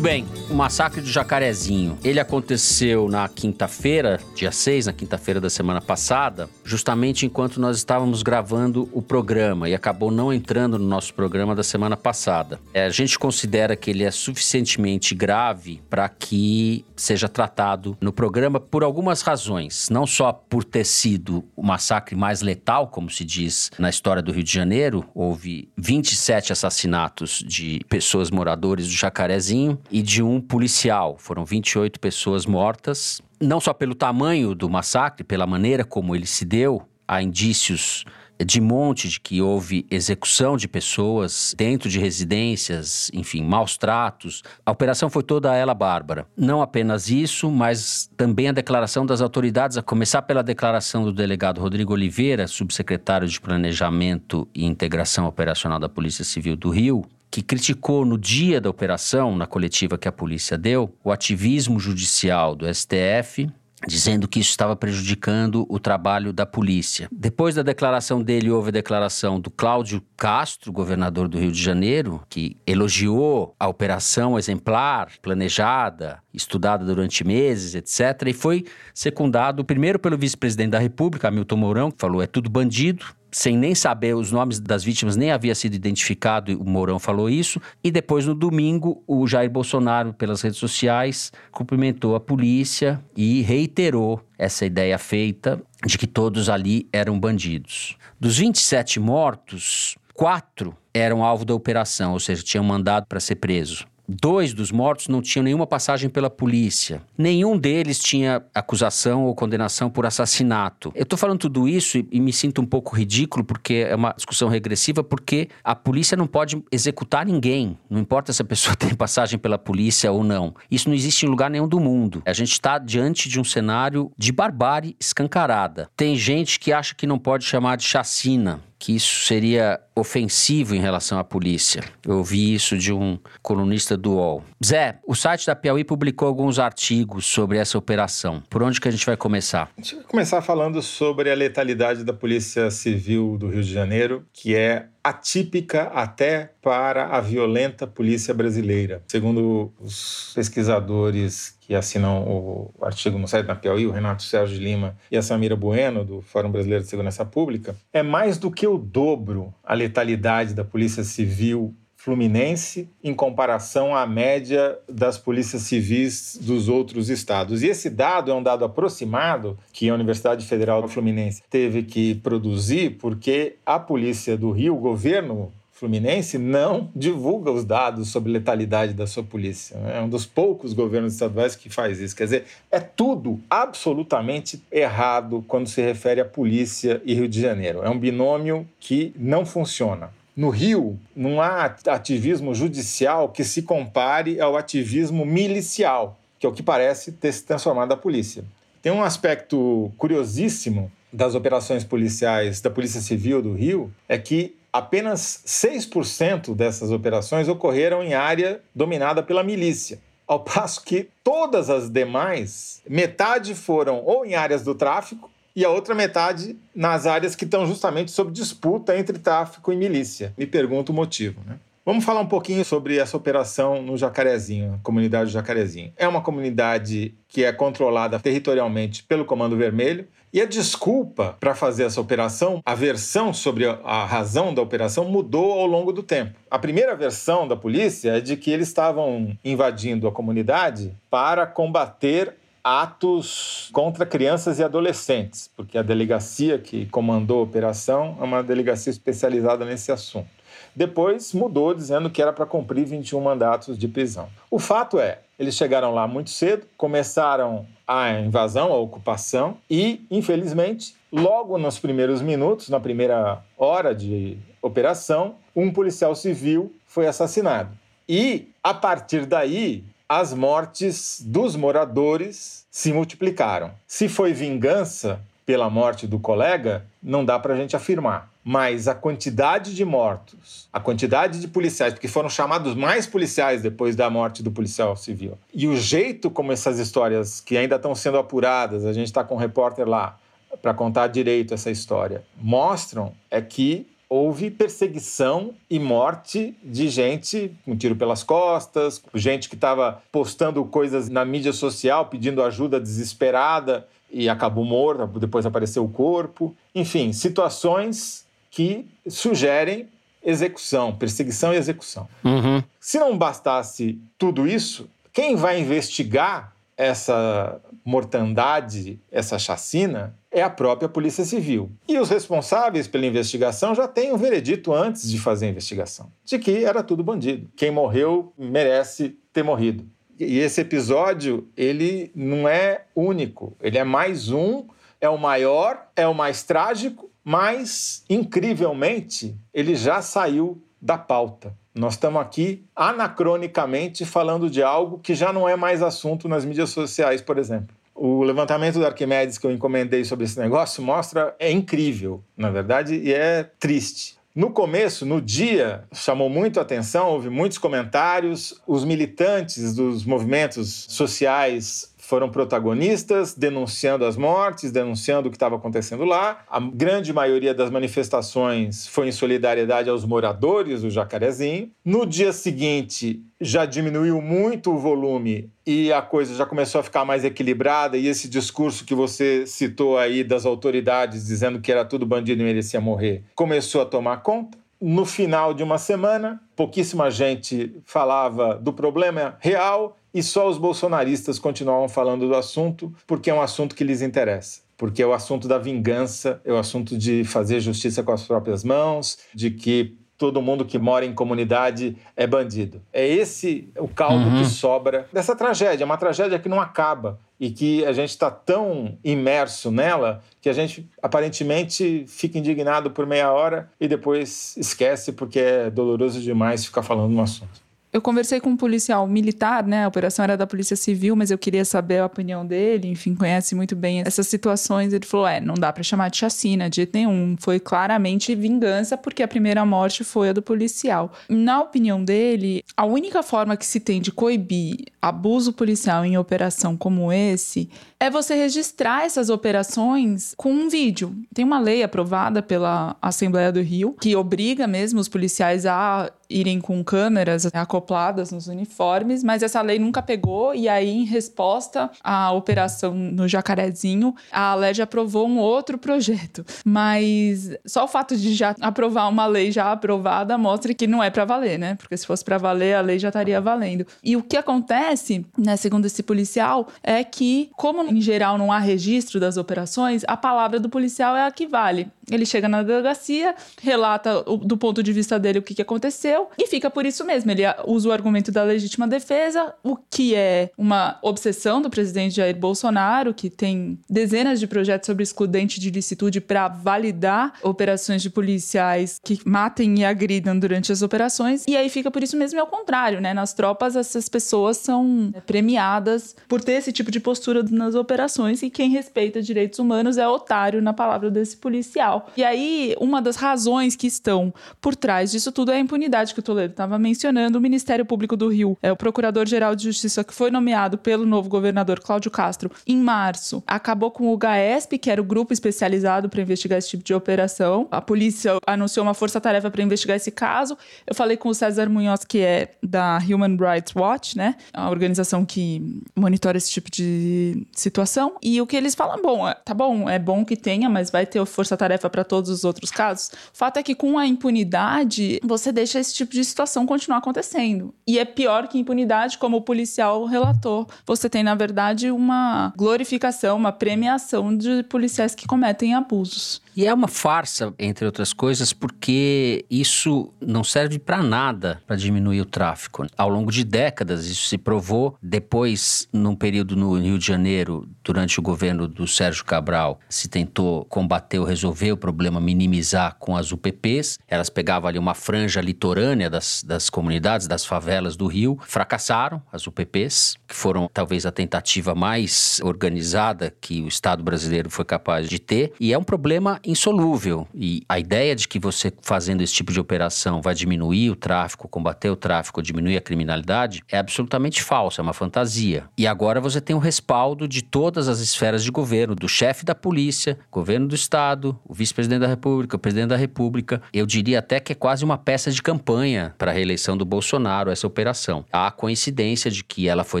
Muito 0.00 0.02
bem, 0.02 0.39
o 0.50 0.54
massacre 0.54 1.00
do 1.00 1.06
Jacarezinho. 1.06 1.96
Ele 2.02 2.18
aconteceu 2.18 3.08
na 3.08 3.28
quinta-feira, 3.28 4.20
dia 4.34 4.50
6, 4.50 4.86
na 4.86 4.92
quinta-feira 4.92 5.40
da 5.40 5.48
semana 5.48 5.80
passada, 5.80 6.48
justamente 6.64 7.24
enquanto 7.24 7.60
nós 7.60 7.76
estávamos 7.76 8.22
gravando 8.22 8.88
o 8.92 9.00
programa 9.00 9.68
e 9.68 9.74
acabou 9.74 10.10
não 10.10 10.32
entrando 10.32 10.76
no 10.76 10.84
nosso 10.84 11.14
programa 11.14 11.54
da 11.54 11.62
semana 11.62 11.96
passada. 11.96 12.58
É, 12.74 12.84
a 12.84 12.90
gente 12.90 13.16
considera 13.16 13.76
que 13.76 13.90
ele 13.90 14.02
é 14.02 14.10
suficientemente 14.10 15.14
grave 15.14 15.80
para 15.88 16.08
que 16.08 16.84
seja 16.96 17.28
tratado 17.28 17.96
no 18.00 18.12
programa 18.12 18.58
por 18.58 18.82
algumas 18.82 19.22
razões. 19.22 19.88
Não 19.88 20.06
só 20.06 20.32
por 20.32 20.64
ter 20.64 20.84
sido 20.84 21.44
o 21.54 21.62
massacre 21.62 22.16
mais 22.16 22.42
letal, 22.42 22.88
como 22.88 23.08
se 23.08 23.24
diz 23.24 23.70
na 23.78 23.88
história 23.88 24.20
do 24.20 24.32
Rio 24.32 24.42
de 24.42 24.52
Janeiro, 24.52 25.04
houve 25.14 25.68
27 25.76 26.52
assassinatos 26.52 27.42
de 27.46 27.80
pessoas 27.88 28.30
moradores 28.32 28.86
do 28.86 28.92
Jacarezinho 28.92 29.78
e 29.90 30.02
de 30.02 30.22
um 30.22 30.39
policial. 30.40 31.16
Foram 31.18 31.44
28 31.44 32.00
pessoas 32.00 32.46
mortas, 32.46 33.20
não 33.40 33.60
só 33.60 33.72
pelo 33.72 33.94
tamanho 33.94 34.54
do 34.54 34.68
massacre, 34.68 35.24
pela 35.24 35.46
maneira 35.46 35.84
como 35.84 36.14
ele 36.14 36.26
se 36.26 36.44
deu, 36.44 36.82
há 37.06 37.22
indícios 37.22 38.04
de 38.44 38.60
monte 38.60 39.08
de 39.08 39.20
que 39.20 39.40
houve 39.42 39.86
execução 39.90 40.56
de 40.56 40.66
pessoas 40.66 41.54
dentro 41.56 41.88
de 41.88 41.98
residências, 41.98 43.10
enfim, 43.12 43.42
maus 43.42 43.76
tratos. 43.76 44.42
A 44.64 44.70
operação 44.70 45.10
foi 45.10 45.22
toda 45.22 45.54
ela 45.54 45.74
bárbara. 45.74 46.26
Não 46.36 46.62
apenas 46.62 47.10
isso, 47.10 47.50
mas 47.50 48.10
também 48.16 48.48
a 48.48 48.52
declaração 48.52 49.04
das 49.04 49.20
autoridades, 49.20 49.76
a 49.76 49.82
começar 49.82 50.22
pela 50.22 50.42
declaração 50.42 51.04
do 51.04 51.12
delegado 51.12 51.60
Rodrigo 51.60 51.92
Oliveira, 51.92 52.46
subsecretário 52.46 53.28
de 53.28 53.40
Planejamento 53.40 54.48
e 54.54 54.64
Integração 54.64 55.26
Operacional 55.26 55.78
da 55.78 55.88
Polícia 55.88 56.24
Civil 56.24 56.56
do 56.56 56.70
Rio, 56.70 57.04
que 57.30 57.42
criticou 57.42 58.04
no 58.04 58.18
dia 58.18 58.60
da 58.60 58.68
operação, 58.68 59.36
na 59.36 59.46
coletiva 59.46 59.96
que 59.96 60.08
a 60.08 60.12
polícia 60.12 60.58
deu, 60.58 60.94
o 61.04 61.12
ativismo 61.12 61.78
judicial 61.78 62.56
do 62.56 62.72
STF 62.72 63.48
dizendo 63.86 64.28
que 64.28 64.40
isso 64.40 64.50
estava 64.50 64.76
prejudicando 64.76 65.66
o 65.68 65.78
trabalho 65.78 66.32
da 66.32 66.44
polícia. 66.44 67.08
Depois 67.10 67.54
da 67.54 67.62
declaração 67.62 68.22
dele, 68.22 68.50
houve 68.50 68.68
a 68.68 68.72
declaração 68.72 69.40
do 69.40 69.50
Cláudio 69.50 70.02
Castro, 70.16 70.72
governador 70.72 71.28
do 71.28 71.38
Rio 71.38 71.50
de 71.50 71.62
Janeiro, 71.62 72.22
que 72.28 72.56
elogiou 72.66 73.54
a 73.58 73.68
operação 73.68 74.38
exemplar, 74.38 75.10
planejada, 75.22 76.22
estudada 76.32 76.84
durante 76.84 77.24
meses, 77.24 77.74
etc. 77.74 78.28
E 78.28 78.32
foi 78.32 78.66
secundado 78.94 79.64
primeiro 79.64 79.98
pelo 79.98 80.18
vice-presidente 80.18 80.70
da 80.70 80.78
República, 80.78 81.28
Hamilton 81.28 81.56
Mourão, 81.56 81.90
que 81.90 82.00
falou: 82.00 82.22
é 82.22 82.26
tudo 82.26 82.50
bandido, 82.50 83.06
sem 83.32 83.56
nem 83.56 83.74
saber 83.74 84.14
os 84.14 84.32
nomes 84.32 84.58
das 84.58 84.82
vítimas, 84.82 85.16
nem 85.16 85.30
havia 85.30 85.54
sido 85.54 85.74
identificado, 85.74 86.52
o 86.60 86.68
Mourão 86.68 86.98
falou 86.98 87.28
isso. 87.28 87.60
E 87.82 87.90
depois, 87.90 88.26
no 88.26 88.34
domingo, 88.34 89.02
o 89.06 89.26
Jair 89.26 89.50
Bolsonaro, 89.50 90.12
pelas 90.12 90.42
redes 90.42 90.58
sociais, 90.58 91.32
cumprimentou 91.50 92.14
a 92.14 92.20
polícia 92.20 93.00
e 93.16 93.42
reiterou 93.42 94.20
essa 94.38 94.64
ideia 94.64 94.98
feita 94.98 95.60
de 95.86 95.96
que 95.96 96.06
todos 96.06 96.48
ali 96.48 96.88
eram 96.92 97.18
bandidos. 97.18 97.96
Dos 98.18 98.38
27 98.38 99.00
mortos, 99.00 99.96
quatro 100.14 100.76
eram 100.92 101.24
alvo 101.24 101.44
da 101.44 101.54
operação, 101.54 102.12
ou 102.12 102.20
seja, 102.20 102.42
tinham 102.42 102.64
mandado 102.64 103.06
para 103.06 103.20
ser 103.20 103.36
preso. 103.36 103.86
Dois 104.12 104.52
dos 104.52 104.72
mortos 104.72 105.06
não 105.06 105.22
tinham 105.22 105.44
nenhuma 105.44 105.68
passagem 105.68 106.10
pela 106.10 106.28
polícia. 106.28 107.00
Nenhum 107.16 107.56
deles 107.56 108.00
tinha 108.00 108.42
acusação 108.52 109.24
ou 109.24 109.34
condenação 109.36 109.88
por 109.88 110.04
assassinato. 110.04 110.90
Eu 110.96 111.04
estou 111.04 111.16
falando 111.16 111.38
tudo 111.38 111.68
isso 111.68 111.96
e, 111.96 112.08
e, 112.10 112.20
me 112.20 112.32
sinto 112.32 112.60
um 112.60 112.66
pouco 112.66 112.96
ridículo 112.96 113.44
porque 113.44 113.86
é 113.88 113.94
uma 113.94 114.12
discussão 114.12 114.48
regressiva, 114.48 115.04
porque 115.04 115.48
a 115.62 115.76
polícia 115.76 116.16
não 116.16 116.26
pode 116.26 116.60
executar 116.72 117.24
ninguém. 117.24 117.78
Não 117.88 118.00
importa 118.00 118.32
se 118.32 118.42
a 118.42 118.44
pessoa 118.44 118.74
tem 118.74 118.96
passagem 118.96 119.38
pela 119.38 119.56
polícia 119.56 120.10
ou 120.10 120.24
não. 120.24 120.56
Isso 120.68 120.88
não 120.88 120.96
existe 120.96 121.24
em 121.24 121.28
lugar 121.28 121.48
nenhum 121.48 121.68
do 121.68 121.78
mundo. 121.78 122.20
A 122.26 122.32
gente 122.32 122.50
está 122.50 122.78
diante 122.78 123.28
de 123.28 123.38
um 123.38 123.44
cenário 123.44 124.10
de 124.18 124.32
barbárie 124.32 124.96
escancarada. 124.98 125.88
Tem 125.96 126.16
gente 126.16 126.58
que 126.58 126.72
acha 126.72 126.96
que 126.96 127.06
não 127.06 127.18
pode 127.18 127.44
chamar 127.44 127.76
de 127.76 127.84
chacina 127.84 128.60
que 128.80 128.96
isso 128.96 129.26
seria 129.26 129.78
ofensivo 129.94 130.74
em 130.74 130.80
relação 130.80 131.18
à 131.18 131.22
polícia. 131.22 131.84
Eu 132.04 132.16
ouvi 132.16 132.54
isso 132.54 132.78
de 132.78 132.92
um 132.92 133.18
colunista 133.42 133.94
do 133.94 134.14
UOL. 134.14 134.42
Zé, 134.64 134.98
o 135.06 135.14
site 135.14 135.46
da 135.46 135.54
Piauí 135.54 135.84
publicou 135.84 136.26
alguns 136.26 136.58
artigos 136.58 137.26
sobre 137.26 137.58
essa 137.58 137.76
operação. 137.76 138.42
Por 138.48 138.62
onde 138.62 138.80
que 138.80 138.88
a 138.88 138.90
gente 138.90 139.04
vai 139.04 139.18
começar? 139.18 139.70
A 139.76 139.82
gente 139.82 139.96
vai 139.96 140.04
começar 140.04 140.40
falando 140.40 140.80
sobre 140.80 141.30
a 141.30 141.34
letalidade 141.34 142.02
da 142.02 142.14
Polícia 142.14 142.70
Civil 142.70 143.36
do 143.36 143.48
Rio 143.48 143.62
de 143.62 143.72
Janeiro, 143.72 144.24
que 144.32 144.56
é 144.56 144.86
atípica 145.04 145.84
até 145.94 146.52
para 146.62 147.08
a 147.08 147.20
violenta 147.20 147.86
polícia 147.86 148.32
brasileira. 148.32 149.02
Segundo 149.08 149.72
os 149.78 150.32
pesquisadores 150.34 151.54
que 151.70 151.74
assinam 151.76 152.24
o 152.24 152.74
artigo 152.82 153.16
no 153.16 153.28
site 153.28 153.46
da 153.46 153.54
Piauí, 153.54 153.86
o 153.86 153.92
Renato 153.92 154.24
Sérgio 154.24 154.60
Lima 154.60 154.96
e 155.08 155.16
a 155.16 155.22
Samira 155.22 155.54
Bueno, 155.54 156.04
do 156.04 156.20
Fórum 156.20 156.50
Brasileiro 156.50 156.82
de 156.82 156.90
Segurança 156.90 157.24
Pública, 157.24 157.76
é 157.92 158.02
mais 158.02 158.38
do 158.38 158.50
que 158.50 158.66
o 158.66 158.76
dobro 158.76 159.54
a 159.62 159.72
letalidade 159.72 160.52
da 160.52 160.64
Polícia 160.64 161.04
Civil 161.04 161.72
fluminense 161.94 162.88
em 163.04 163.14
comparação 163.14 163.94
à 163.94 164.04
média 164.04 164.76
das 164.88 165.16
polícias 165.16 165.62
civis 165.62 166.36
dos 166.42 166.68
outros 166.68 167.08
estados. 167.08 167.62
E 167.62 167.68
esse 167.68 167.88
dado 167.88 168.32
é 168.32 168.34
um 168.34 168.42
dado 168.42 168.64
aproximado 168.64 169.56
que 169.72 169.88
a 169.88 169.94
Universidade 169.94 170.44
Federal 170.46 170.88
Fluminense 170.88 171.40
teve 171.48 171.84
que 171.84 172.16
produzir 172.16 172.96
porque 172.98 173.58
a 173.64 173.78
polícia 173.78 174.36
do 174.36 174.50
Rio, 174.50 174.74
o 174.74 174.80
governo 174.80 175.52
Fluminense 175.80 176.36
não 176.36 176.90
divulga 176.94 177.50
os 177.50 177.64
dados 177.64 178.10
sobre 178.10 178.30
letalidade 178.30 178.92
da 178.92 179.06
sua 179.06 179.22
polícia. 179.22 179.76
É 179.76 179.98
um 179.98 180.10
dos 180.10 180.26
poucos 180.26 180.74
governos 180.74 181.14
estaduais 181.14 181.56
que 181.56 181.70
faz 181.70 181.98
isso. 181.98 182.14
Quer 182.14 182.24
dizer, 182.24 182.44
é 182.70 182.78
tudo 182.78 183.40
absolutamente 183.48 184.62
errado 184.70 185.42
quando 185.48 185.70
se 185.70 185.80
refere 185.80 186.20
à 186.20 186.24
polícia 186.26 187.00
e 187.02 187.14
Rio 187.14 187.26
de 187.26 187.40
Janeiro. 187.40 187.82
É 187.82 187.88
um 187.88 187.98
binômio 187.98 188.68
que 188.78 189.14
não 189.16 189.46
funciona. 189.46 190.10
No 190.36 190.50
Rio, 190.50 190.98
não 191.16 191.40
há 191.40 191.74
ativismo 191.86 192.54
judicial 192.54 193.30
que 193.30 193.42
se 193.42 193.62
compare 193.62 194.38
ao 194.38 194.58
ativismo 194.58 195.24
milicial, 195.24 196.20
que 196.38 196.44
é 196.44 196.48
o 196.50 196.52
que 196.52 196.62
parece 196.62 197.10
ter 197.10 197.32
se 197.32 197.42
transformado 197.42 197.92
a 197.92 197.96
polícia. 197.96 198.44
Tem 198.82 198.92
um 198.92 199.02
aspecto 199.02 199.90
curiosíssimo 199.96 200.92
das 201.10 201.34
operações 201.34 201.84
policiais 201.84 202.60
da 202.60 202.68
Polícia 202.68 203.00
Civil 203.00 203.40
do 203.40 203.54
Rio, 203.54 203.90
é 204.06 204.18
que 204.18 204.59
apenas 204.72 205.42
6% 205.46 206.54
dessas 206.54 206.90
operações 206.90 207.48
ocorreram 207.48 208.02
em 208.02 208.14
área 208.14 208.60
dominada 208.74 209.22
pela 209.22 209.42
milícia. 209.42 210.00
Ao 210.26 210.40
passo 210.40 210.84
que 210.84 211.08
todas 211.24 211.68
as 211.68 211.90
demais, 211.90 212.82
metade 212.88 213.54
foram 213.54 214.02
ou 214.04 214.24
em 214.24 214.34
áreas 214.34 214.62
do 214.62 214.74
tráfico 214.74 215.30
e 215.56 215.64
a 215.64 215.70
outra 215.70 215.94
metade 215.94 216.56
nas 216.74 217.06
áreas 217.06 217.34
que 217.34 217.44
estão 217.44 217.66
justamente 217.66 218.10
sob 218.10 218.30
disputa 218.30 218.96
entre 218.96 219.18
tráfico 219.18 219.72
e 219.72 219.76
milícia. 219.76 220.32
Me 220.38 220.46
pergunto 220.46 220.92
o 220.92 220.94
motivo, 220.94 221.40
né? 221.46 221.58
Vamos 221.84 222.04
falar 222.04 222.20
um 222.20 222.26
pouquinho 222.26 222.64
sobre 222.64 222.98
essa 222.98 223.16
operação 223.16 223.82
no 223.82 223.96
Jacarezinho, 223.96 224.78
comunidade 224.82 225.30
do 225.30 225.32
Jacarezinho. 225.32 225.92
É 225.96 226.06
uma 226.06 226.20
comunidade 226.20 227.14
que 227.26 227.42
é 227.42 227.52
controlada 227.52 228.20
territorialmente 228.20 229.02
pelo 229.02 229.24
Comando 229.24 229.56
Vermelho 229.56 230.06
e 230.32 230.40
a 230.40 230.46
desculpa 230.46 231.36
para 231.40 231.54
fazer 231.54 231.84
essa 231.84 232.00
operação, 232.00 232.62
a 232.64 232.74
versão 232.74 233.34
sobre 233.34 233.66
a 233.66 234.04
razão 234.04 234.54
da 234.54 234.62
operação 234.62 235.04
mudou 235.04 235.52
ao 235.52 235.66
longo 235.66 235.92
do 235.92 236.02
tempo. 236.02 236.38
A 236.50 236.58
primeira 236.58 236.94
versão 236.94 237.48
da 237.48 237.56
polícia 237.56 238.18
é 238.18 238.20
de 238.20 238.36
que 238.36 238.50
eles 238.50 238.68
estavam 238.68 239.36
invadindo 239.44 240.06
a 240.06 240.12
comunidade 240.12 240.94
para 241.10 241.46
combater 241.46 242.36
atos 242.62 243.70
contra 243.72 244.06
crianças 244.06 244.58
e 244.58 244.62
adolescentes, 244.62 245.50
porque 245.56 245.78
a 245.78 245.82
delegacia 245.82 246.58
que 246.58 246.86
comandou 246.86 247.40
a 247.40 247.44
operação 247.44 248.16
é 248.20 248.24
uma 248.24 248.42
delegacia 248.42 248.90
especializada 248.90 249.64
nesse 249.64 249.90
assunto. 249.90 250.28
Depois 250.74 251.32
mudou, 251.32 251.74
dizendo 251.74 252.08
que 252.10 252.22
era 252.22 252.32
para 252.32 252.46
cumprir 252.46 252.84
21 252.84 253.20
mandatos 253.20 253.76
de 253.76 253.88
prisão. 253.88 254.28
O 254.50 254.58
fato 254.58 255.00
é, 255.00 255.18
eles 255.40 255.54
chegaram 255.54 255.94
lá 255.94 256.06
muito 256.06 256.28
cedo, 256.28 256.66
começaram 256.76 257.66
a 257.88 258.10
invasão, 258.12 258.74
a 258.74 258.76
ocupação, 258.76 259.56
e, 259.70 260.04
infelizmente, 260.10 260.94
logo 261.10 261.56
nos 261.56 261.78
primeiros 261.78 262.20
minutos, 262.20 262.68
na 262.68 262.78
primeira 262.78 263.42
hora 263.56 263.94
de 263.94 264.36
operação, 264.60 265.36
um 265.56 265.72
policial 265.72 266.14
civil 266.14 266.70
foi 266.86 267.06
assassinado. 267.06 267.70
E, 268.06 268.50
a 268.62 268.74
partir 268.74 269.24
daí, 269.24 269.82
as 270.06 270.34
mortes 270.34 271.22
dos 271.24 271.56
moradores 271.56 272.66
se 272.70 272.92
multiplicaram. 272.92 273.70
Se 273.86 274.10
foi 274.10 274.34
vingança 274.34 275.22
pela 275.46 275.70
morte 275.70 276.06
do 276.06 276.20
colega, 276.20 276.84
não 277.02 277.24
dá 277.24 277.38
para 277.38 277.54
a 277.54 277.56
gente 277.56 277.74
afirmar. 277.74 278.29
Mas 278.42 278.88
a 278.88 278.94
quantidade 278.94 279.74
de 279.74 279.84
mortos, 279.84 280.68
a 280.72 280.80
quantidade 280.80 281.40
de 281.40 281.46
policiais, 281.46 281.92
porque 281.92 282.08
foram 282.08 282.28
chamados 282.28 282.74
mais 282.74 283.06
policiais 283.06 283.62
depois 283.62 283.94
da 283.94 284.08
morte 284.08 284.42
do 284.42 284.50
policial 284.50 284.96
civil, 284.96 285.36
e 285.52 285.66
o 285.66 285.76
jeito 285.76 286.30
como 286.30 286.50
essas 286.50 286.78
histórias, 286.78 287.40
que 287.40 287.56
ainda 287.56 287.76
estão 287.76 287.94
sendo 287.94 288.16
apuradas, 288.16 288.86
a 288.86 288.92
gente 288.92 289.06
está 289.06 289.22
com 289.22 289.34
um 289.34 289.38
repórter 289.38 289.86
lá 289.86 290.18
para 290.62 290.72
contar 290.72 291.08
direito 291.08 291.52
essa 291.52 291.70
história, 291.70 292.24
mostram 292.40 293.12
é 293.30 293.40
que 293.42 293.86
houve 294.10 294.50
perseguição 294.50 295.54
e 295.70 295.78
morte 295.78 296.56
de 296.64 296.88
gente 296.88 297.52
com 297.64 297.76
tiro 297.76 297.94
pelas 297.94 298.24
costas, 298.24 299.00
gente 299.14 299.48
que 299.48 299.54
estava 299.54 300.02
postando 300.10 300.64
coisas 300.64 301.08
na 301.08 301.24
mídia 301.24 301.52
social 301.52 302.06
pedindo 302.06 302.42
ajuda 302.42 302.80
desesperada 302.80 303.86
e 304.10 304.28
acabou 304.28 304.64
morto, 304.64 305.20
depois 305.20 305.46
apareceu 305.46 305.84
o 305.84 305.88
corpo. 305.88 306.54
Enfim, 306.74 307.12
situações 307.12 308.26
que 308.50 308.86
sugerem 309.08 309.88
execução, 310.22 310.94
perseguição 310.94 311.54
e 311.54 311.56
execução. 311.56 312.08
Uhum. 312.24 312.62
Se 312.78 312.98
não 312.98 313.16
bastasse 313.16 313.98
tudo 314.18 314.46
isso, 314.46 314.88
quem 315.12 315.36
vai 315.36 315.60
investigar 315.60 316.54
essa 316.76 317.60
mortandade, 317.84 318.98
essa 319.10 319.38
chacina, 319.38 320.14
é 320.30 320.42
a 320.42 320.48
própria 320.48 320.88
Polícia 320.88 321.24
Civil. 321.24 321.70
E 321.88 321.98
os 321.98 322.08
responsáveis 322.08 322.86
pela 322.86 323.04
investigação 323.04 323.74
já 323.74 323.88
têm 323.88 324.12
um 324.12 324.16
veredito 324.16 324.72
antes 324.72 325.10
de 325.10 325.18
fazer 325.18 325.46
a 325.46 325.48
investigação, 325.50 326.10
de 326.24 326.38
que 326.38 326.64
era 326.64 326.82
tudo 326.82 327.02
bandido. 327.02 327.50
Quem 327.56 327.70
morreu 327.70 328.32
merece 328.38 329.16
ter 329.32 329.42
morrido. 329.42 329.84
E 330.18 330.38
esse 330.38 330.60
episódio, 330.60 331.48
ele 331.56 332.10
não 332.14 332.48
é 332.48 332.82
único, 332.94 333.56
ele 333.60 333.78
é 333.78 333.84
mais 333.84 334.30
um, 334.30 334.66
é 335.00 335.08
o 335.08 335.18
maior, 335.18 335.86
é 335.96 336.06
o 336.06 336.14
mais 336.14 336.42
trágico, 336.42 337.09
mas, 337.30 338.02
incrivelmente, 338.10 339.36
ele 339.54 339.76
já 339.76 340.02
saiu 340.02 340.60
da 340.82 340.98
pauta. 340.98 341.56
Nós 341.72 341.92
estamos 341.92 342.20
aqui 342.20 342.64
anacronicamente 342.74 344.04
falando 344.04 344.50
de 344.50 344.64
algo 344.64 344.98
que 344.98 345.14
já 345.14 345.32
não 345.32 345.48
é 345.48 345.54
mais 345.54 345.80
assunto 345.80 346.28
nas 346.28 346.44
mídias 346.44 346.70
sociais, 346.70 347.22
por 347.22 347.38
exemplo. 347.38 347.76
O 347.94 348.24
levantamento 348.24 348.80
do 348.80 348.84
Arquimedes 348.84 349.38
que 349.38 349.46
eu 349.46 349.52
encomendei 349.52 350.04
sobre 350.04 350.24
esse 350.24 350.40
negócio 350.40 350.82
mostra, 350.82 351.32
é 351.38 351.52
incrível, 351.52 352.20
na 352.36 352.50
verdade, 352.50 352.96
e 352.96 353.12
é 353.12 353.48
triste. 353.60 354.18
No 354.34 354.50
começo, 354.50 355.06
no 355.06 355.20
dia, 355.20 355.84
chamou 355.92 356.28
muito 356.28 356.58
atenção, 356.58 357.10
houve 357.10 357.28
muitos 357.28 357.58
comentários. 357.58 358.60
Os 358.66 358.84
militantes 358.84 359.74
dos 359.74 360.04
movimentos 360.04 360.86
sociais 360.88 361.89
foram 362.10 362.28
protagonistas, 362.28 363.34
denunciando 363.34 364.04
as 364.04 364.16
mortes, 364.16 364.72
denunciando 364.72 365.28
o 365.28 365.30
que 365.30 365.36
estava 365.36 365.54
acontecendo 365.54 366.04
lá. 366.04 366.40
A 366.50 366.58
grande 366.58 367.12
maioria 367.12 367.54
das 367.54 367.70
manifestações 367.70 368.88
foi 368.88 369.06
em 369.06 369.12
solidariedade 369.12 369.88
aos 369.88 370.04
moradores 370.04 370.82
do 370.82 370.90
Jacarezinho. 370.90 371.70
No 371.84 372.04
dia 372.04 372.32
seguinte, 372.32 373.22
já 373.40 373.64
diminuiu 373.64 374.20
muito 374.20 374.72
o 374.72 374.76
volume 374.76 375.48
e 375.64 375.92
a 375.92 376.02
coisa 376.02 376.34
já 376.34 376.44
começou 376.44 376.80
a 376.80 376.82
ficar 376.82 377.04
mais 377.04 377.24
equilibrada 377.24 377.96
e 377.96 378.08
esse 378.08 378.28
discurso 378.28 378.84
que 378.84 378.94
você 378.94 379.46
citou 379.46 379.96
aí 379.96 380.24
das 380.24 380.44
autoridades 380.44 381.24
dizendo 381.24 381.60
que 381.60 381.70
era 381.70 381.84
tudo 381.84 382.04
bandido 382.04 382.42
e 382.42 382.44
merecia 382.44 382.80
morrer 382.80 383.22
começou 383.36 383.82
a 383.82 383.86
tomar 383.86 384.16
conta. 384.18 384.58
No 384.80 385.04
final 385.04 385.52
de 385.52 385.62
uma 385.62 385.76
semana, 385.76 386.40
pouquíssima 386.56 387.10
gente 387.10 387.76
falava 387.84 388.54
do 388.56 388.72
problema 388.72 389.36
real 389.38 389.96
e 390.12 390.22
só 390.22 390.48
os 390.48 390.58
bolsonaristas 390.58 391.38
continuavam 391.38 391.88
falando 391.88 392.26
do 392.26 392.34
assunto 392.34 392.92
porque 393.06 393.30
é 393.30 393.34
um 393.34 393.40
assunto 393.40 393.74
que 393.74 393.84
lhes 393.84 394.02
interessa. 394.02 394.60
Porque 394.76 395.02
é 395.02 395.06
o 395.06 395.12
assunto 395.12 395.46
da 395.46 395.58
vingança, 395.58 396.40
é 396.44 396.52
o 396.52 396.56
assunto 396.56 396.96
de 396.96 397.22
fazer 397.24 397.60
justiça 397.60 398.02
com 398.02 398.12
as 398.12 398.22
próprias 398.22 398.64
mãos, 398.64 399.18
de 399.34 399.50
que 399.50 399.96
todo 400.20 400.42
mundo 400.42 400.66
que 400.66 400.78
mora 400.78 401.06
em 401.06 401.14
comunidade 401.14 401.96
é 402.14 402.26
bandido. 402.26 402.82
É 402.92 403.08
esse 403.08 403.72
o 403.78 403.88
caldo 403.88 404.26
uhum. 404.26 404.42
que 404.42 404.44
sobra 404.44 405.08
dessa 405.10 405.34
tragédia, 405.34 405.82
é 405.82 405.86
uma 405.86 405.96
tragédia 405.96 406.38
que 406.38 406.46
não 406.48 406.60
acaba 406.60 407.18
e 407.40 407.50
que 407.50 407.82
a 407.86 407.92
gente 407.92 408.10
está 408.10 408.30
tão 408.30 408.98
imerso 409.02 409.70
nela 409.70 410.22
que 410.42 410.50
a 410.50 410.52
gente 410.52 410.86
aparentemente 411.02 412.04
fica 412.06 412.38
indignado 412.38 412.90
por 412.90 413.06
meia 413.06 413.32
hora 413.32 413.70
e 413.80 413.88
depois 413.88 414.54
esquece 414.58 415.12
porque 415.12 415.38
é 415.38 415.70
doloroso 415.70 416.20
demais 416.20 416.66
ficar 416.66 416.82
falando 416.82 417.12
no 417.12 417.22
assunto. 417.22 417.69
Eu 417.92 418.00
conversei 418.00 418.40
com 418.40 418.50
um 418.50 418.56
policial 418.56 419.06
militar, 419.08 419.66
né? 419.66 419.84
A 419.84 419.88
operação 419.88 420.22
era 420.22 420.36
da 420.36 420.46
Polícia 420.46 420.76
Civil, 420.76 421.16
mas 421.16 421.30
eu 421.32 421.38
queria 421.38 421.64
saber 421.64 421.98
a 421.98 422.06
opinião 422.06 422.46
dele. 422.46 422.88
Enfim, 422.88 423.16
conhece 423.16 423.54
muito 423.54 423.74
bem 423.74 424.02
essas 424.06 424.28
situações. 424.28 424.92
Ele 424.92 425.04
falou: 425.04 425.26
é, 425.26 425.40
não 425.40 425.54
dá 425.54 425.72
para 425.72 425.82
chamar 425.82 426.08
de 426.08 426.18
chacina, 426.18 426.70
de 426.70 426.76
jeito 426.76 426.94
nenhum. 426.94 427.36
Foi 427.40 427.58
claramente 427.58 428.34
vingança, 428.34 428.96
porque 428.96 429.24
a 429.24 429.28
primeira 429.28 429.64
morte 429.66 430.04
foi 430.04 430.28
a 430.28 430.32
do 430.32 430.40
policial. 430.40 431.12
Na 431.28 431.60
opinião 431.60 432.04
dele, 432.04 432.62
a 432.76 432.84
única 432.84 433.24
forma 433.24 433.56
que 433.56 433.66
se 433.66 433.80
tem 433.80 434.00
de 434.00 434.12
coibir 434.12 434.84
abuso 435.02 435.52
policial 435.52 436.04
em 436.04 436.16
operação 436.16 436.76
como 436.76 437.12
esse 437.12 437.68
é 437.98 438.08
você 438.08 438.34
registrar 438.34 439.04
essas 439.04 439.30
operações 439.30 440.32
com 440.36 440.52
um 440.52 440.68
vídeo. 440.68 441.14
Tem 441.34 441.44
uma 441.44 441.58
lei 441.58 441.82
aprovada 441.82 442.40
pela 442.40 442.96
Assembleia 443.02 443.50
do 443.50 443.60
Rio 443.60 443.96
que 444.00 444.14
obriga 444.14 444.66
mesmo 444.66 445.00
os 445.00 445.08
policiais 445.08 445.66
a 445.66 446.10
irem 446.30 446.60
com 446.60 446.82
câmeras 446.84 447.46
acopladas 447.46 448.30
nos 448.30 448.46
uniformes, 448.46 449.24
mas 449.24 449.42
essa 449.42 449.60
lei 449.60 449.78
nunca 449.78 450.00
pegou 450.00 450.54
e 450.54 450.68
aí 450.68 450.88
em 450.88 451.04
resposta 451.04 451.90
à 452.02 452.32
operação 452.32 452.94
no 452.94 453.26
Jacarezinho, 453.26 454.14
a 454.30 454.52
Alerj 454.52 454.82
aprovou 454.82 455.26
um 455.26 455.38
outro 455.38 455.76
projeto. 455.76 456.44
Mas 456.64 457.50
só 457.66 457.84
o 457.84 457.88
fato 457.88 458.16
de 458.16 458.32
já 458.34 458.54
aprovar 458.60 459.08
uma 459.08 459.26
lei 459.26 459.50
já 459.50 459.72
aprovada 459.72 460.38
mostra 460.38 460.72
que 460.72 460.86
não 460.86 461.02
é 461.02 461.10
para 461.10 461.24
valer, 461.24 461.58
né? 461.58 461.74
Porque 461.74 461.96
se 461.96 462.06
fosse 462.06 462.24
para 462.24 462.38
valer, 462.38 462.74
a 462.74 462.80
lei 462.80 462.98
já 462.98 463.08
estaria 463.08 463.40
valendo. 463.40 463.86
E 464.02 464.16
o 464.16 464.22
que 464.22 464.36
acontece, 464.36 465.26
né, 465.36 465.56
segundo 465.56 465.86
esse 465.86 466.02
policial, 466.02 466.68
é 466.82 467.02
que 467.02 467.50
como 467.56 467.82
em 467.82 468.00
geral 468.00 468.38
não 468.38 468.52
há 468.52 468.58
registro 468.58 469.18
das 469.18 469.36
operações, 469.36 470.02
a 470.06 470.16
palavra 470.16 470.60
do 470.60 470.68
policial 470.68 471.16
é 471.16 471.26
a 471.26 471.30
que 471.30 471.46
vale. 471.46 471.88
Ele 472.10 472.26
chega 472.26 472.48
na 472.48 472.62
delegacia, 472.62 473.34
relata 473.60 474.22
do 474.22 474.56
ponto 474.56 474.82
de 474.82 474.92
vista 474.92 475.18
dele 475.18 475.38
o 475.38 475.42
que, 475.42 475.54
que 475.54 475.62
aconteceu 475.62 476.28
e 476.38 476.46
fica 476.46 476.70
por 476.70 476.84
isso 476.84 477.04
mesmo. 477.04 477.30
Ele 477.30 477.42
usa 477.66 477.88
o 477.88 477.92
argumento 477.92 478.32
da 478.32 478.42
legítima 478.42 478.86
defesa, 478.86 479.54
o 479.62 479.76
que 479.76 480.14
é 480.14 480.50
uma 480.56 480.98
obsessão 481.02 481.60
do 481.62 481.70
presidente 481.70 482.16
Jair 482.16 482.36
Bolsonaro, 482.36 483.14
que 483.14 483.30
tem 483.30 483.78
dezenas 483.88 484.40
de 484.40 484.46
projetos 484.46 484.86
sobre 484.86 485.02
excludente 485.02 485.60
de 485.60 485.70
licitude 485.70 486.20
para 486.20 486.48
validar 486.48 487.34
operações 487.42 488.02
de 488.02 488.10
policiais 488.10 489.00
que 489.02 489.20
matem 489.24 489.80
e 489.80 489.84
agridam 489.84 490.38
durante 490.38 490.72
as 490.72 490.82
operações. 490.82 491.44
E 491.46 491.56
aí 491.56 491.68
fica 491.68 491.90
por 491.90 492.02
isso 492.02 492.16
mesmo, 492.16 492.38
é 492.38 492.42
o 492.42 492.46
contrário, 492.46 493.00
né? 493.00 493.14
Nas 493.14 493.32
tropas, 493.32 493.76
essas 493.76 494.08
pessoas 494.08 494.56
são 494.56 495.12
premiadas 495.26 496.16
por 496.28 496.42
ter 496.42 496.52
esse 496.52 496.72
tipo 496.72 496.90
de 496.90 497.00
postura 497.00 497.42
nas 497.50 497.74
operações 497.74 498.42
e 498.42 498.50
quem 498.50 498.70
respeita 498.70 499.22
direitos 499.22 499.58
humanos 499.58 499.98
é 499.98 500.08
otário, 500.08 500.60
na 500.60 500.72
palavra 500.72 501.10
desse 501.10 501.36
policial. 501.36 501.99
E 502.16 502.24
aí, 502.24 502.74
uma 502.78 503.00
das 503.00 503.16
razões 503.16 503.76
que 503.76 503.86
estão 503.86 504.32
por 504.60 504.74
trás 504.74 505.10
disso 505.10 505.32
tudo 505.32 505.52
é 505.52 505.56
a 505.56 505.60
impunidade 505.60 506.14
que 506.14 506.20
o 506.20 506.22
Toledo 506.22 506.52
estava 506.52 506.78
mencionando. 506.78 507.38
O 507.38 507.40
Ministério 507.40 507.84
Público 507.84 508.16
do 508.16 508.28
Rio, 508.28 508.56
é 508.62 508.72
o 508.72 508.76
Procurador-Geral 508.76 509.54
de 509.54 509.64
Justiça 509.64 510.04
que 510.04 510.14
foi 510.14 510.30
nomeado 510.30 510.78
pelo 510.78 511.04
novo 511.04 511.28
governador 511.28 511.80
Cláudio 511.80 512.10
Castro 512.10 512.50
em 512.66 512.76
março, 512.76 513.42
acabou 513.46 513.90
com 513.90 514.12
o 514.12 514.16
GAESP, 514.16 514.78
que 514.78 514.90
era 514.90 515.00
o 515.00 515.04
grupo 515.04 515.32
especializado 515.32 516.08
para 516.08 516.22
investigar 516.22 516.58
esse 516.58 516.70
tipo 516.70 516.84
de 516.84 516.94
operação. 516.94 517.68
A 517.70 517.80
polícia 517.80 518.38
anunciou 518.46 518.84
uma 518.84 518.94
força-tarefa 518.94 519.50
para 519.50 519.62
investigar 519.62 519.96
esse 519.96 520.10
caso. 520.10 520.56
Eu 520.86 520.94
falei 520.94 521.16
com 521.16 521.28
o 521.28 521.34
César 521.34 521.68
Munhoz, 521.68 522.04
que 522.04 522.20
é 522.20 522.52
da 522.62 522.98
Human 522.98 523.36
Rights 523.36 523.74
Watch, 523.74 524.16
né? 524.16 524.36
A 524.52 524.70
organização 524.70 525.24
que 525.24 525.80
monitora 525.96 526.38
esse 526.38 526.50
tipo 526.50 526.70
de 526.70 527.46
situação. 527.52 528.14
E 528.22 528.40
o 528.40 528.46
que 528.46 528.56
eles 528.56 528.74
falam, 528.74 529.00
bom, 529.02 529.28
é, 529.28 529.34
tá 529.34 529.52
bom, 529.52 529.88
é 529.88 529.98
bom 529.98 530.24
que 530.24 530.36
tenha, 530.36 530.68
mas 530.68 530.90
vai 530.90 531.04
ter 531.04 531.24
força-tarefa 531.26 531.89
para 531.90 532.04
todos 532.04 532.30
os 532.30 532.44
outros 532.44 532.70
casos. 532.70 533.08
O 533.08 533.36
fato 533.36 533.58
é 533.58 533.62
que 533.62 533.74
com 533.74 533.98
a 533.98 534.06
impunidade, 534.06 535.20
você 535.22 535.52
deixa 535.52 535.78
esse 535.78 535.94
tipo 535.94 536.12
de 536.12 536.24
situação 536.24 536.64
continuar 536.66 536.98
acontecendo. 536.98 537.74
E 537.86 537.98
é 537.98 538.04
pior 538.04 538.48
que 538.48 538.58
impunidade, 538.58 539.18
como 539.18 539.38
o 539.38 539.42
policial 539.42 540.04
relatou. 540.04 540.66
Você 540.86 541.10
tem, 541.10 541.22
na 541.22 541.34
verdade, 541.34 541.90
uma 541.90 542.52
glorificação, 542.56 543.36
uma 543.36 543.52
premiação 543.52 544.36
de 544.36 544.62
policiais 544.64 545.14
que 545.14 545.26
cometem 545.26 545.74
abusos. 545.74 546.40
E 546.56 546.66
é 546.66 546.74
uma 546.74 546.88
farsa, 546.88 547.54
entre 547.58 547.84
outras 547.86 548.12
coisas, 548.12 548.52
porque 548.52 549.44
isso 549.50 550.12
não 550.20 550.42
serve 550.42 550.78
para 550.78 551.02
nada 551.02 551.62
para 551.66 551.76
diminuir 551.76 552.20
o 552.20 552.24
tráfico. 552.24 552.86
Ao 552.96 553.08
longo 553.08 553.30
de 553.30 553.44
décadas, 553.44 554.06
isso 554.06 554.28
se 554.28 554.36
provou. 554.36 554.96
Depois, 555.02 555.88
num 555.92 556.16
período 556.16 556.56
no 556.56 556.78
Rio 556.78 556.98
de 556.98 557.06
Janeiro, 557.06 557.68
durante 557.84 558.18
o 558.18 558.22
governo 558.22 558.66
do 558.66 558.86
Sérgio 558.86 559.24
Cabral, 559.24 559.78
se 559.88 560.08
tentou 560.08 560.64
combater 560.64 561.18
ou 561.18 561.24
resolver 561.24 561.72
o 561.72 561.76
problema, 561.76 562.20
minimizar 562.20 562.96
com 562.98 563.16
as 563.16 563.32
UPPs. 563.32 563.98
Elas 564.08 564.28
pegavam 564.28 564.68
ali 564.68 564.78
uma 564.78 564.94
franja 564.94 565.40
litorânea 565.40 566.10
das, 566.10 566.42
das 566.44 566.68
comunidades, 566.68 567.26
das 567.26 567.44
favelas 567.44 567.96
do 567.96 568.06
Rio. 568.06 568.38
Fracassaram 568.46 569.22
as 569.32 569.46
UPPs, 569.46 570.16
que 570.26 570.34
foram 570.34 570.68
talvez 570.72 571.06
a 571.06 571.12
tentativa 571.12 571.74
mais 571.74 572.40
organizada 572.42 573.34
que 573.40 573.62
o 573.62 573.68
Estado 573.68 574.02
brasileiro 574.02 574.50
foi 574.50 574.64
capaz 574.64 575.08
de 575.08 575.18
ter. 575.18 575.52
E 575.60 575.72
é 575.72 575.78
um 575.78 575.84
problema 575.84 576.39
insolúvel. 576.44 577.26
E 577.34 577.62
a 577.68 577.78
ideia 577.78 578.14
de 578.14 578.28
que 578.28 578.38
você 578.38 578.72
fazendo 578.82 579.22
esse 579.22 579.32
tipo 579.32 579.52
de 579.52 579.60
operação 579.60 580.20
vai 580.20 580.34
diminuir 580.34 580.90
o 580.90 580.96
tráfico, 580.96 581.48
combater 581.48 581.90
o 581.90 581.96
tráfico, 581.96 582.42
diminuir 582.42 582.76
a 582.76 582.80
criminalidade, 582.80 583.62
é 583.70 583.78
absolutamente 583.78 584.42
falsa, 584.42 584.80
é 584.80 584.82
uma 584.82 584.92
fantasia. 584.92 585.64
E 585.76 585.86
agora 585.86 586.20
você 586.20 586.40
tem 586.40 586.54
o 586.54 586.58
respaldo 586.58 587.26
de 587.26 587.42
todas 587.42 587.88
as 587.88 588.00
esferas 588.00 588.44
de 588.44 588.50
governo, 588.50 588.94
do 588.94 589.08
chefe 589.08 589.44
da 589.44 589.54
polícia, 589.54 590.18
governo 590.30 590.68
do 590.68 590.74
estado, 590.74 591.38
o 591.46 591.54
vice-presidente 591.54 592.00
da 592.00 592.06
República, 592.06 592.56
o 592.56 592.58
presidente 592.58 592.88
da 592.88 592.96
República. 592.96 593.62
Eu 593.72 593.86
diria 593.86 594.18
até 594.18 594.40
que 594.40 594.52
é 594.52 594.54
quase 594.54 594.84
uma 594.84 594.98
peça 594.98 595.30
de 595.30 595.42
campanha 595.42 596.14
para 596.18 596.30
a 596.30 596.34
reeleição 596.34 596.76
do 596.76 596.84
Bolsonaro 596.84 597.50
essa 597.50 597.66
operação. 597.66 598.24
Há 598.32 598.50
coincidência 598.50 599.30
de 599.30 599.42
que 599.42 599.68
ela 599.68 599.84
foi 599.84 600.00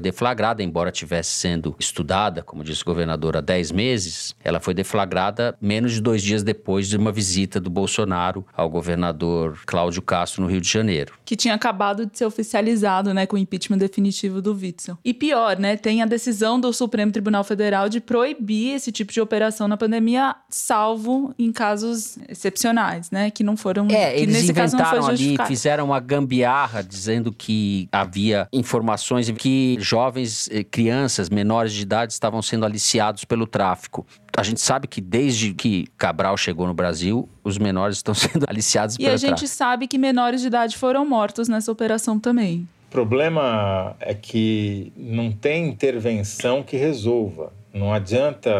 deflagrada, 0.00 0.62
embora 0.62 0.90
tivesse 0.90 1.30
sendo 1.30 1.74
estudada, 1.78 2.42
como 2.42 2.64
disse 2.64 2.82
o 2.82 2.86
governador, 2.86 3.36
há 3.36 3.40
10 3.40 3.72
meses, 3.72 4.34
ela 4.42 4.60
foi 4.60 4.74
deflagrada 4.74 5.56
menos 5.60 5.92
de 5.92 6.00
dois 6.00 6.22
dias 6.22 6.29
dias 6.30 6.42
depois 6.42 6.88
de 6.88 6.96
uma 6.96 7.10
visita 7.10 7.60
do 7.60 7.68
Bolsonaro 7.68 8.44
ao 8.56 8.68
governador 8.70 9.58
Cláudio 9.66 10.00
Castro 10.00 10.42
no 10.42 10.48
Rio 10.48 10.60
de 10.60 10.68
Janeiro. 10.68 11.14
Que 11.24 11.34
tinha 11.34 11.54
acabado 11.54 12.06
de 12.06 12.16
ser 12.16 12.24
oficializado, 12.24 13.12
né, 13.12 13.26
com 13.26 13.36
o 13.36 13.38
impeachment 13.38 13.78
definitivo 13.78 14.40
do 14.40 14.54
Witzel. 14.54 14.96
E 15.04 15.12
pior, 15.12 15.58
né, 15.58 15.76
tem 15.76 16.02
a 16.02 16.06
decisão 16.06 16.60
do 16.60 16.72
Supremo 16.72 17.10
Tribunal 17.10 17.42
Federal 17.42 17.88
de 17.88 18.00
proibir 18.00 18.74
esse 18.74 18.92
tipo 18.92 19.12
de 19.12 19.20
operação 19.20 19.66
na 19.66 19.76
pandemia, 19.76 20.36
salvo 20.48 21.34
em 21.38 21.52
casos 21.52 22.18
excepcionais, 22.28 23.10
né, 23.10 23.30
que 23.30 23.42
não 23.42 23.56
foram 23.56 23.88
É, 23.90 24.12
que 24.12 24.20
eles 24.20 24.48
inventaram 24.48 25.06
ali, 25.06 25.36
fizeram 25.46 25.86
uma 25.86 26.00
gambiarra 26.00 26.82
dizendo 26.82 27.32
que 27.32 27.88
havia 27.90 28.46
informações 28.52 29.30
que 29.30 29.76
jovens, 29.80 30.48
eh, 30.52 30.62
crianças 30.62 31.28
menores 31.28 31.72
de 31.72 31.82
idade 31.82 32.12
estavam 32.12 32.42
sendo 32.42 32.64
aliciados 32.64 33.24
pelo 33.24 33.46
tráfico. 33.46 34.06
A 34.36 34.42
gente 34.42 34.60
sabe 34.60 34.86
que 34.86 35.00
desde 35.00 35.52
que 35.52 35.86
Cabral 35.98 36.36
chegou 36.36 36.66
no 36.66 36.74
Brasil, 36.74 37.28
os 37.44 37.58
menores 37.58 37.96
estão 37.98 38.14
sendo 38.14 38.44
aliciados 38.48 38.94
E 38.96 38.98
pelo 38.98 39.10
a 39.12 39.16
gente 39.16 39.28
tráfico. 39.28 39.48
sabe 39.48 39.86
que 39.86 39.98
menores 39.98 40.40
de 40.40 40.46
idade 40.46 40.76
foram 40.76 41.04
mortos 41.06 41.48
nessa 41.48 41.70
operação 41.70 42.18
também. 42.18 42.66
O 42.88 42.90
problema 42.90 43.94
é 44.00 44.14
que 44.14 44.92
não 44.96 45.30
tem 45.30 45.68
intervenção 45.68 46.62
que 46.62 46.76
resolva. 46.76 47.52
Não 47.72 47.92
adianta 47.92 48.50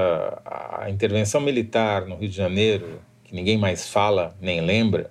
a 0.45 0.87
intervenção 0.89 1.41
militar 1.41 2.07
no 2.07 2.15
Rio 2.17 2.29
de 2.29 2.37
Janeiro, 2.37 3.01
que 3.25 3.35
ninguém 3.35 3.59
mais 3.59 3.89
fala 3.89 4.37
nem 4.41 4.61
lembra, 4.61 5.11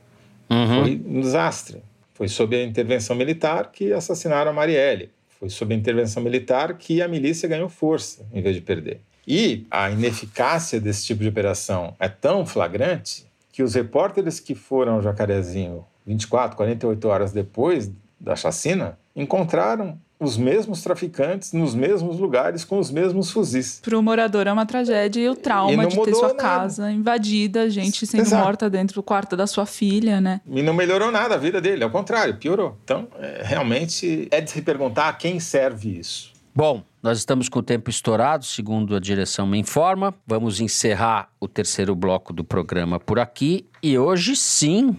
Uhum. 0.49 0.84
foi 0.84 1.01
um 1.05 1.22
desastre. 1.22 1.78
Foi 2.16 2.28
sob 2.28 2.55
a 2.55 2.64
intervenção 2.64 3.16
militar 3.16 3.70
que 3.72 3.93
assassinaram 3.93 4.49
a 4.51 4.53
Marielle. 4.53 5.12
Foi 5.39 5.47
sob 5.49 5.74
a 5.74 5.78
intervenção 5.78 6.24
militar 6.24 6.74
que 6.78 7.01
a 7.03 7.07
milícia 7.07 7.47
ganhou 7.47 7.70
força 7.70 8.26
em 8.34 8.41
vez 8.41 8.55
de 8.55 8.62
perder. 8.62 8.99
E 9.32 9.67
a 9.69 9.91
ineficácia 9.91 10.82
desse 10.82 11.05
tipo 11.05 11.21
de 11.21 11.30
operação 11.30 11.93
é 11.99 12.09
tão 12.09 12.47
flagrante 12.47 13.27
que 13.51 13.61
os 13.61 13.75
repórteres 13.75 14.39
que 14.39 14.55
foram 14.55 14.95
ao 14.95 15.01
Jacarezinho 15.03 15.86
24, 16.07 16.57
48 16.57 17.07
horas 17.07 17.32
depois 17.32 17.91
da 18.19 18.36
chacina 18.36 18.97
encontraram 19.15 19.99
os 20.19 20.36
mesmos 20.36 20.82
traficantes 20.82 21.53
nos 21.53 21.75
mesmos 21.75 22.19
lugares 22.19 22.65
com 22.65 22.80
os 22.80 22.89
mesmos 22.89 23.32
fuzis. 23.32 23.80
Para 23.82 23.97
o 23.97 24.01
morador 24.01 24.47
é 24.47 24.51
uma 24.51 24.65
tragédia 24.65 25.21
e 25.21 25.30
o 25.30 25.34
E 25.34 25.36
trauma 25.36 25.84
não 25.84 25.88
de 25.88 26.01
ter 26.01 26.13
sua 26.15 26.30
nada. 26.30 26.39
casa 26.43 26.91
invadida, 26.91 27.69
gente 27.69 28.05
sendo 28.07 28.21
Exato. 28.21 28.43
morta 28.43 28.69
dentro 28.69 28.95
do 28.95 29.03
quarto 29.03 29.38
da 29.38 29.45
sua 29.47 29.65
filha, 29.65 30.19
né? 30.19 30.41
E 30.49 30.61
não 30.61 30.73
melhorou 30.73 31.11
nada 31.11 31.36
a 31.36 31.38
vida 31.38 31.61
dele, 31.61 31.84
ao 31.84 31.89
contrário, 31.91 32.36
piorou. 32.36 32.75
Então, 32.84 33.07
é, 33.19 33.43
realmente 33.45 34.27
é 34.32 34.41
de 34.41 34.49
se 34.51 34.61
perguntar 34.61 35.07
a 35.07 35.13
quem 35.13 35.39
serve 35.39 35.99
isso. 35.99 36.34
Bom, 36.53 36.84
nós 37.02 37.18
estamos 37.18 37.47
com 37.47 37.60
o 37.60 37.64
tempo 37.64 37.89
estourado, 37.89 38.43
segundo 38.45 38.95
a 38.95 39.00
direção 39.00 39.47
me 39.47 39.58
informa. 39.58 40.14
Vamos 40.28 40.60
encerrar 40.60 41.30
o 41.39 41.47
terceiro 41.47 41.95
bloco 41.95 42.34
do 42.34 42.43
programa 42.43 43.00
por 43.00 43.20
aqui. 43.20 43.66
E 43.82 43.97
hoje 43.97 44.36
sim. 44.36 44.95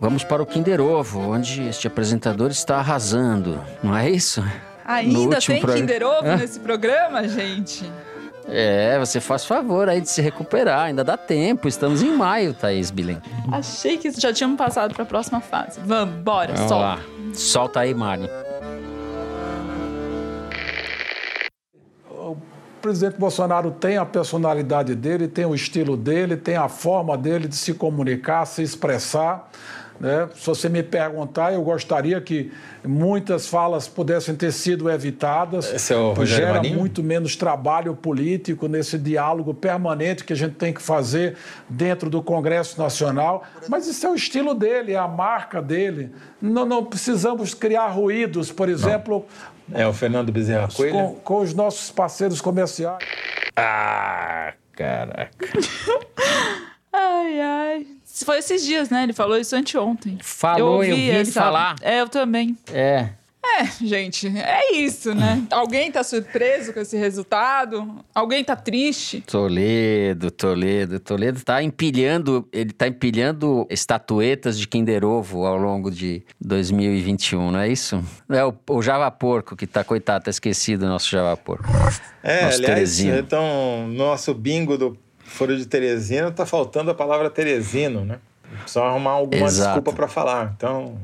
Vamos 0.00 0.22
para 0.22 0.42
o 0.42 0.46
Kinder 0.46 0.80
Ovo, 0.80 1.20
onde 1.20 1.62
este 1.62 1.86
apresentador 1.86 2.50
está 2.50 2.76
arrasando, 2.76 3.60
não 3.82 3.96
é 3.96 4.10
isso? 4.10 4.44
Ainda 4.84 5.38
tem 5.40 5.60
programa- 5.60 5.80
Kinder 5.80 6.02
Ovo 6.06 6.26
Hã? 6.28 6.36
nesse 6.36 6.60
programa, 6.60 7.26
gente? 7.26 7.90
É, 8.46 8.98
você 8.98 9.20
faz 9.20 9.46
favor 9.46 9.88
aí 9.88 10.02
de 10.02 10.10
se 10.10 10.20
recuperar, 10.20 10.80
ainda 10.86 11.02
dá 11.02 11.16
tempo. 11.16 11.66
Estamos 11.66 12.02
em 12.02 12.14
maio, 12.14 12.52
Thaís 12.52 12.90
Bilen. 12.90 13.18
Achei 13.50 13.96
que 13.96 14.10
já 14.20 14.32
tínhamos 14.34 14.58
passado 14.58 14.92
para 14.92 15.04
a 15.04 15.06
próxima 15.06 15.40
fase. 15.40 15.80
Vamos, 15.82 16.16
bora, 16.22 16.52
Vamos 16.52 16.68
solta. 16.68 16.84
lá. 16.84 17.00
Solta 17.32 17.80
aí, 17.80 17.94
Mari. 17.94 18.28
Presidente 22.84 23.16
Bolsonaro 23.18 23.70
tem 23.70 23.96
a 23.96 24.04
personalidade 24.04 24.94
dele, 24.94 25.26
tem 25.26 25.46
o 25.46 25.54
estilo 25.54 25.96
dele, 25.96 26.36
tem 26.36 26.54
a 26.54 26.68
forma 26.68 27.16
dele 27.16 27.48
de 27.48 27.56
se 27.56 27.72
comunicar, 27.72 28.44
se 28.44 28.62
expressar. 28.62 29.48
Né? 30.00 30.28
Se 30.34 30.46
você 30.46 30.68
me 30.68 30.82
perguntar, 30.82 31.52
eu 31.54 31.62
gostaria 31.62 32.20
que 32.20 32.52
muitas 32.84 33.46
falas 33.46 33.86
pudessem 33.86 34.34
ter 34.34 34.52
sido 34.52 34.90
evitadas. 34.90 35.72
Esse 35.72 35.92
é 35.92 35.96
o 35.96 36.12
Rogério 36.12 36.46
Gera 36.46 36.54
Marinho? 36.56 36.78
muito 36.78 37.02
menos 37.02 37.36
trabalho 37.36 37.94
político 37.94 38.66
nesse 38.66 38.98
diálogo 38.98 39.54
permanente 39.54 40.24
que 40.24 40.32
a 40.32 40.36
gente 40.36 40.56
tem 40.56 40.72
que 40.72 40.82
fazer 40.82 41.36
dentro 41.68 42.10
do 42.10 42.22
Congresso 42.22 42.78
Nacional. 42.80 43.44
Mas 43.68 43.86
isso 43.86 44.06
é 44.06 44.10
o 44.10 44.14
estilo 44.14 44.52
dele, 44.54 44.92
é 44.92 44.98
a 44.98 45.08
marca 45.08 45.62
dele. 45.62 46.10
Não, 46.42 46.66
não 46.66 46.84
precisamos 46.84 47.54
criar 47.54 47.86
ruídos, 47.88 48.50
por 48.50 48.68
exemplo, 48.68 49.24
É 49.72 49.86
o 49.86 49.92
Fernando 49.92 50.30
Bezerra 50.30 50.68
Coelho? 50.74 50.92
com, 50.92 51.14
com 51.14 51.40
os 51.40 51.54
nossos 51.54 51.90
parceiros 51.90 52.40
comerciais. 52.40 52.98
Ah, 53.56 54.52
caraca. 54.72 55.30
Ai, 56.96 57.40
ai. 57.40 57.86
Foi 58.22 58.38
esses 58.38 58.62
dias, 58.64 58.90
né? 58.90 59.02
Ele 59.02 59.12
falou 59.12 59.36
isso 59.36 59.56
anteontem. 59.56 60.18
Falou, 60.22 60.84
eu 60.84 60.94
vi 60.94 61.08
ele 61.08 61.24
falar. 61.30 61.76
É, 61.80 62.00
eu 62.00 62.08
também. 62.08 62.56
É. 62.72 63.10
É, 63.46 63.66
gente, 63.84 64.26
é 64.38 64.74
isso, 64.74 65.14
né? 65.14 65.44
Alguém 65.52 65.92
tá 65.92 66.02
surpreso 66.02 66.72
com 66.72 66.80
esse 66.80 66.96
resultado? 66.96 68.02
Alguém 68.14 68.42
tá 68.42 68.56
triste? 68.56 69.20
Toledo, 69.20 70.30
Toledo, 70.30 70.98
Toledo 70.98 71.42
tá 71.42 71.62
empilhando, 71.62 72.48
ele 72.50 72.72
tá 72.72 72.88
empilhando 72.88 73.66
estatuetas 73.68 74.58
de 74.58 74.66
Kinder 74.66 75.04
Ovo 75.04 75.44
ao 75.44 75.58
longo 75.58 75.90
de 75.90 76.22
2021, 76.40 77.50
não 77.50 77.60
é 77.60 77.68
isso? 77.68 78.02
É 78.30 78.44
o, 78.44 78.54
o 78.70 78.80
Java 78.82 79.10
Porco 79.10 79.54
que 79.54 79.66
tá, 79.66 79.84
coitado, 79.84 80.24
tá 80.24 80.30
esquecido 80.30 80.86
o 80.86 80.88
nosso 80.88 81.10
Java 81.10 81.36
Porco. 81.36 81.64
É, 82.22 82.46
Nosso 82.46 82.56
aliás, 82.56 82.60
Teresino. 82.60 83.18
então, 83.18 83.86
nosso 83.88 84.32
bingo 84.32 84.78
do 84.78 84.98
Foro 85.34 85.56
de 85.56 85.66
Teresina 85.66 86.30
tá 86.30 86.46
faltando 86.46 86.92
a 86.92 86.94
palavra 86.94 87.28
Teresino, 87.28 88.04
né? 88.04 88.20
Precisa 88.60 88.84
arrumar 88.84 89.10
alguma 89.10 89.46
Exato. 89.46 89.80
desculpa 89.80 89.92
para 89.92 90.06
falar. 90.06 90.54
Então, 90.56 90.96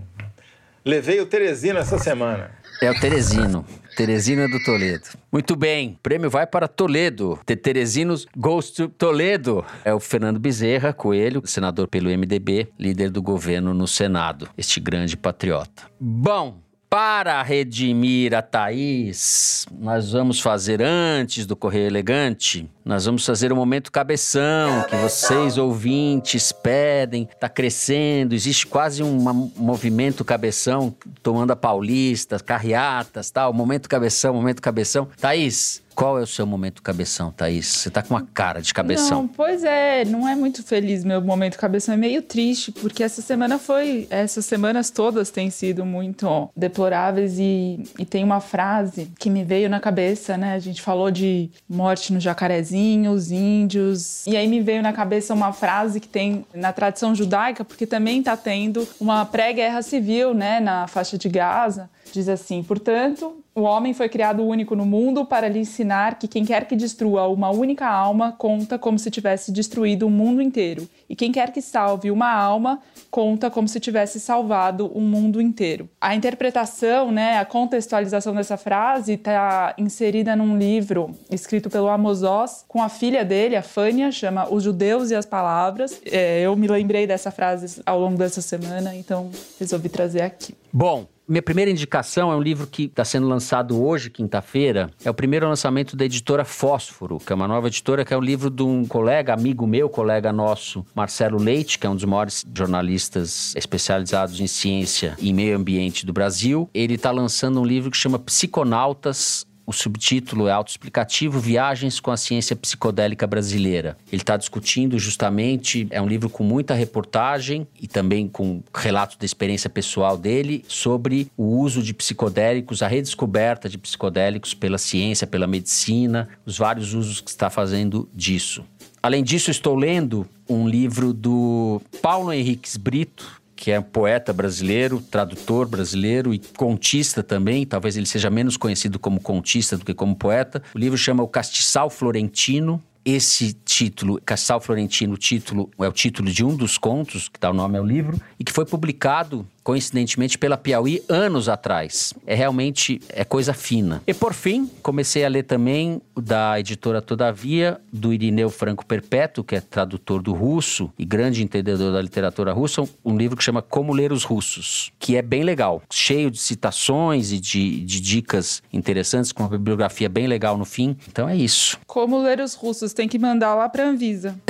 levei 0.84 1.20
o 1.20 1.26
Teresino 1.26 1.80
essa 1.80 1.98
semana. 1.98 2.52
É 2.80 2.88
o 2.88 3.00
Teresino. 3.00 3.64
Teresino 3.96 4.42
é 4.42 4.48
do 4.48 4.62
Toledo. 4.62 5.02
Muito 5.32 5.56
bem, 5.56 5.96
o 5.98 5.98
prêmio 6.00 6.30
vai 6.30 6.46
para 6.46 6.68
Toledo. 6.68 7.40
The 7.44 7.56
Teresinos 7.56 8.24
Goes 8.36 8.70
to 8.70 8.88
Toledo. 8.88 9.64
É 9.84 9.92
o 9.92 9.98
Fernando 9.98 10.38
Bezerra 10.38 10.92
Coelho, 10.92 11.42
senador 11.44 11.88
pelo 11.88 12.08
MDB, 12.08 12.68
líder 12.78 13.10
do 13.10 13.20
governo 13.20 13.74
no 13.74 13.88
Senado. 13.88 14.48
Este 14.56 14.78
grande 14.78 15.16
patriota. 15.16 15.82
Bom, 15.98 16.60
para 16.90 17.40
redimir 17.40 18.34
a 18.34 18.42
Thaís, 18.42 19.64
nós 19.70 20.10
vamos 20.10 20.40
fazer 20.40 20.82
antes 20.82 21.46
do 21.46 21.54
Correio 21.54 21.86
Elegante, 21.86 22.68
nós 22.90 23.04
vamos 23.04 23.24
fazer 23.24 23.52
o 23.52 23.56
momento 23.56 23.92
cabeção, 23.92 24.82
que 24.82 24.96
vocês 24.96 25.56
ouvintes 25.56 26.50
pedem, 26.50 27.28
tá 27.38 27.48
crescendo, 27.48 28.34
existe 28.34 28.66
quase 28.66 29.00
um 29.00 29.16
movimento 29.56 30.24
cabeção 30.24 30.92
tomando 31.22 31.52
a 31.52 31.56
Paulista, 31.56 32.40
carreatas, 32.40 33.30
tal, 33.30 33.52
momento 33.52 33.88
cabeção, 33.88 34.34
momento 34.34 34.60
cabeção. 34.60 35.06
Thaís, 35.20 35.80
qual 36.00 36.18
é 36.18 36.22
o 36.22 36.26
seu 36.26 36.46
momento 36.46 36.82
cabeção, 36.82 37.30
Thaís? 37.30 37.66
Você 37.66 37.90
tá 37.90 38.02
com 38.02 38.14
uma 38.14 38.26
cara 38.32 38.62
de 38.62 38.72
cabeção. 38.72 39.22
Não, 39.22 39.28
pois 39.28 39.62
é, 39.64 40.02
não 40.06 40.26
é 40.26 40.34
muito 40.34 40.62
feliz 40.62 41.04
meu 41.04 41.20
momento 41.20 41.58
cabeção, 41.58 41.92
é 41.92 41.96
meio 41.98 42.22
triste, 42.22 42.72
porque 42.72 43.02
essa 43.02 43.20
semana 43.20 43.58
foi, 43.58 44.06
essas 44.08 44.46
semanas 44.46 44.88
todas 44.88 45.30
têm 45.30 45.50
sido 45.50 45.84
muito 45.84 46.48
deploráveis 46.56 47.38
e, 47.38 47.84
e 47.98 48.06
tem 48.06 48.24
uma 48.24 48.40
frase 48.40 49.10
que 49.18 49.28
me 49.28 49.44
veio 49.44 49.68
na 49.68 49.78
cabeça, 49.78 50.38
né? 50.38 50.54
A 50.54 50.58
gente 50.58 50.80
falou 50.80 51.10
de 51.10 51.50
morte 51.68 52.14
no 52.14 52.18
jacarezinho, 52.18 52.79
os 53.08 53.30
índios, 53.30 54.26
e 54.26 54.36
aí 54.36 54.46
me 54.46 54.60
veio 54.60 54.82
na 54.82 54.92
cabeça 54.92 55.34
uma 55.34 55.52
frase 55.52 56.00
que 56.00 56.08
tem 56.08 56.44
na 56.54 56.72
tradição 56.72 57.14
judaica, 57.14 57.64
porque 57.64 57.86
também 57.86 58.22
tá 58.22 58.36
tendo 58.36 58.86
uma 59.00 59.24
pré-guerra 59.24 59.82
civil, 59.82 60.34
né, 60.34 60.60
na 60.60 60.86
faixa 60.86 61.16
de 61.18 61.28
Gaza. 61.28 61.88
Diz 62.12 62.28
assim: 62.28 62.62
portanto, 62.62 63.36
o 63.60 63.64
homem 63.64 63.92
foi 63.92 64.08
criado 64.08 64.42
único 64.42 64.74
no 64.74 64.86
mundo 64.86 65.24
para 65.24 65.46
lhe 65.46 65.58
ensinar 65.58 66.18
que 66.18 66.26
quem 66.26 66.44
quer 66.44 66.66
que 66.66 66.74
destrua 66.74 67.28
uma 67.28 67.50
única 67.50 67.86
alma 67.86 68.32
conta 68.32 68.78
como 68.78 68.98
se 68.98 69.10
tivesse 69.10 69.52
destruído 69.52 70.06
o 70.06 70.10
mundo 70.10 70.40
inteiro. 70.40 70.88
E 71.08 71.14
quem 71.14 71.30
quer 71.30 71.52
que 71.52 71.60
salve 71.60 72.10
uma 72.10 72.32
alma 72.32 72.80
conta 73.10 73.50
como 73.50 73.68
se 73.68 73.78
tivesse 73.78 74.18
salvado 74.18 74.86
o 74.86 75.00
mundo 75.00 75.40
inteiro. 75.42 75.88
A 76.00 76.14
interpretação, 76.14 77.12
né, 77.12 77.38
a 77.38 77.44
contextualização 77.44 78.34
dessa 78.34 78.56
frase 78.56 79.14
está 79.14 79.74
inserida 79.76 80.34
num 80.34 80.56
livro 80.56 81.10
escrito 81.30 81.68
pelo 81.68 81.88
Amos 81.88 82.22
Oz 82.22 82.64
com 82.66 82.82
a 82.82 82.88
filha 82.88 83.24
dele, 83.24 83.56
a 83.56 83.62
Fânia, 83.62 84.10
chama 84.10 84.48
Os 84.50 84.62
Judeus 84.64 85.10
e 85.10 85.14
as 85.14 85.26
Palavras. 85.26 86.00
É, 86.06 86.40
eu 86.40 86.56
me 86.56 86.66
lembrei 86.66 87.06
dessa 87.06 87.30
frase 87.30 87.82
ao 87.84 88.00
longo 88.00 88.16
dessa 88.16 88.40
semana, 88.40 88.94
então 88.94 89.30
resolvi 89.58 89.90
trazer 89.90 90.22
aqui. 90.22 90.54
Bom, 90.72 91.06
minha 91.30 91.42
primeira 91.42 91.70
indicação 91.70 92.32
é 92.32 92.34
um 92.34 92.42
livro 92.42 92.66
que 92.66 92.84
está 92.84 93.04
sendo 93.04 93.28
lançado 93.28 93.80
hoje, 93.80 94.10
quinta-feira. 94.10 94.90
É 95.04 95.08
o 95.08 95.14
primeiro 95.14 95.48
lançamento 95.48 95.96
da 95.96 96.04
editora 96.04 96.44
Fósforo, 96.44 97.18
que 97.18 97.32
é 97.32 97.36
uma 97.36 97.46
nova 97.46 97.68
editora, 97.68 98.04
que 98.04 98.12
é 98.12 98.16
um 98.16 98.20
livro 98.20 98.50
de 98.50 98.64
um 98.64 98.84
colega, 98.84 99.32
amigo 99.32 99.64
meu, 99.64 99.88
colega 99.88 100.32
nosso, 100.32 100.84
Marcelo 100.92 101.38
Leite, 101.38 101.78
que 101.78 101.86
é 101.86 101.90
um 101.90 101.94
dos 101.94 102.04
maiores 102.04 102.44
jornalistas 102.52 103.54
especializados 103.54 104.40
em 104.40 104.48
ciência 104.48 105.16
e 105.20 105.32
meio 105.32 105.56
ambiente 105.56 106.04
do 106.04 106.12
Brasil. 106.12 106.68
Ele 106.74 106.94
está 106.94 107.12
lançando 107.12 107.60
um 107.60 107.64
livro 107.64 107.92
que 107.92 107.96
chama 107.96 108.18
Psiconautas 108.18 109.46
o 109.70 109.72
subtítulo 109.72 110.48
é 110.48 110.50
autoexplicativo 110.50 111.38
Viagens 111.38 112.00
com 112.00 112.10
a 112.10 112.16
Ciência 112.16 112.56
Psicodélica 112.56 113.24
Brasileira. 113.24 113.96
Ele 114.10 114.20
está 114.20 114.36
discutindo 114.36 114.98
justamente, 114.98 115.86
é 115.90 116.02
um 116.02 116.08
livro 116.08 116.28
com 116.28 116.42
muita 116.42 116.74
reportagem 116.74 117.68
e 117.80 117.86
também 117.86 118.26
com 118.26 118.64
relatos 118.74 119.16
da 119.16 119.24
experiência 119.24 119.70
pessoal 119.70 120.16
dele 120.16 120.64
sobre 120.66 121.30
o 121.36 121.44
uso 121.44 121.84
de 121.84 121.94
psicodélicos, 121.94 122.82
a 122.82 122.88
redescoberta 122.88 123.68
de 123.68 123.78
psicodélicos 123.78 124.54
pela 124.54 124.76
ciência, 124.76 125.24
pela 125.24 125.46
medicina, 125.46 126.28
os 126.44 126.58
vários 126.58 126.92
usos 126.92 127.20
que 127.20 127.30
está 127.30 127.48
fazendo 127.48 128.08
disso. 128.12 128.64
Além 129.00 129.22
disso, 129.22 129.52
estou 129.52 129.76
lendo 129.76 130.28
um 130.48 130.68
livro 130.68 131.12
do 131.12 131.80
Paulo 132.02 132.32
Henriques 132.32 132.76
Brito, 132.76 133.39
que 133.60 133.70
é 133.70 133.78
poeta 133.78 134.32
brasileiro, 134.32 135.02
tradutor 135.02 135.68
brasileiro 135.68 136.32
e 136.32 136.38
contista 136.38 137.22
também. 137.22 137.66
Talvez 137.66 137.94
ele 137.94 138.06
seja 138.06 138.30
menos 138.30 138.56
conhecido 138.56 138.98
como 138.98 139.20
contista 139.20 139.76
do 139.76 139.84
que 139.84 139.92
como 139.92 140.16
poeta. 140.16 140.62
O 140.74 140.78
livro 140.78 140.96
chama 140.96 141.22
O 141.22 141.28
Castiçal 141.28 141.90
Florentino. 141.90 142.82
esse 143.04 143.52
título, 143.52 144.18
Castral 144.24 144.60
Florentino, 144.60 145.16
título 145.16 145.70
é 145.78 145.86
o 145.86 145.92
título 145.92 146.30
de 146.30 146.42
um 146.42 146.56
dos 146.56 146.78
contos, 146.78 147.28
que 147.28 147.38
dá 147.38 147.50
o 147.50 147.54
nome 147.54 147.76
ao 147.76 147.84
livro, 147.84 148.18
e 148.38 148.44
que 148.44 148.52
foi 148.52 148.64
publicado 148.64 149.46
coincidentemente 149.62 150.38
pela 150.38 150.56
Piauí 150.56 151.02
anos 151.08 151.48
atrás. 151.48 152.14
É 152.26 152.34
realmente 152.34 153.00
é 153.08 153.24
coisa 153.24 153.52
fina. 153.52 154.02
E 154.06 154.14
por 154.14 154.34
fim, 154.34 154.70
comecei 154.82 155.24
a 155.24 155.28
ler 155.28 155.44
também 155.44 156.00
da 156.16 156.58
editora 156.58 157.00
Todavia, 157.00 157.80
do 157.92 158.12
Irineu 158.12 158.50
Franco 158.50 158.84
Perpétuo, 158.84 159.44
que 159.44 159.56
é 159.56 159.60
tradutor 159.60 160.22
do 160.22 160.32
russo 160.32 160.90
e 160.98 161.04
grande 161.04 161.42
entendedor 161.42 161.92
da 161.92 162.00
literatura 162.00 162.52
russa, 162.52 162.88
um 163.04 163.16
livro 163.16 163.36
que 163.36 163.44
chama 163.44 163.62
Como 163.62 163.92
Ler 163.92 164.12
os 164.12 164.24
Russos, 164.24 164.92
que 164.98 165.16
é 165.16 165.22
bem 165.22 165.42
legal, 165.42 165.82
cheio 165.90 166.30
de 166.30 166.38
citações 166.38 167.32
e 167.32 167.40
de, 167.40 167.84
de 167.84 168.00
dicas 168.00 168.62
interessantes, 168.72 169.32
com 169.32 169.42
uma 169.42 169.48
bibliografia 169.48 170.08
bem 170.08 170.26
legal 170.26 170.56
no 170.56 170.64
fim. 170.64 170.96
Então 171.08 171.28
é 171.28 171.36
isso. 171.36 171.78
Como 171.86 172.22
ler 172.22 172.40
os 172.40 172.54
russos, 172.54 172.92
tem 172.92 173.08
que 173.08 173.18
mandar 173.18 173.54
lá 173.54 173.68
pra 173.68 173.86
Anvisa. 173.86 174.38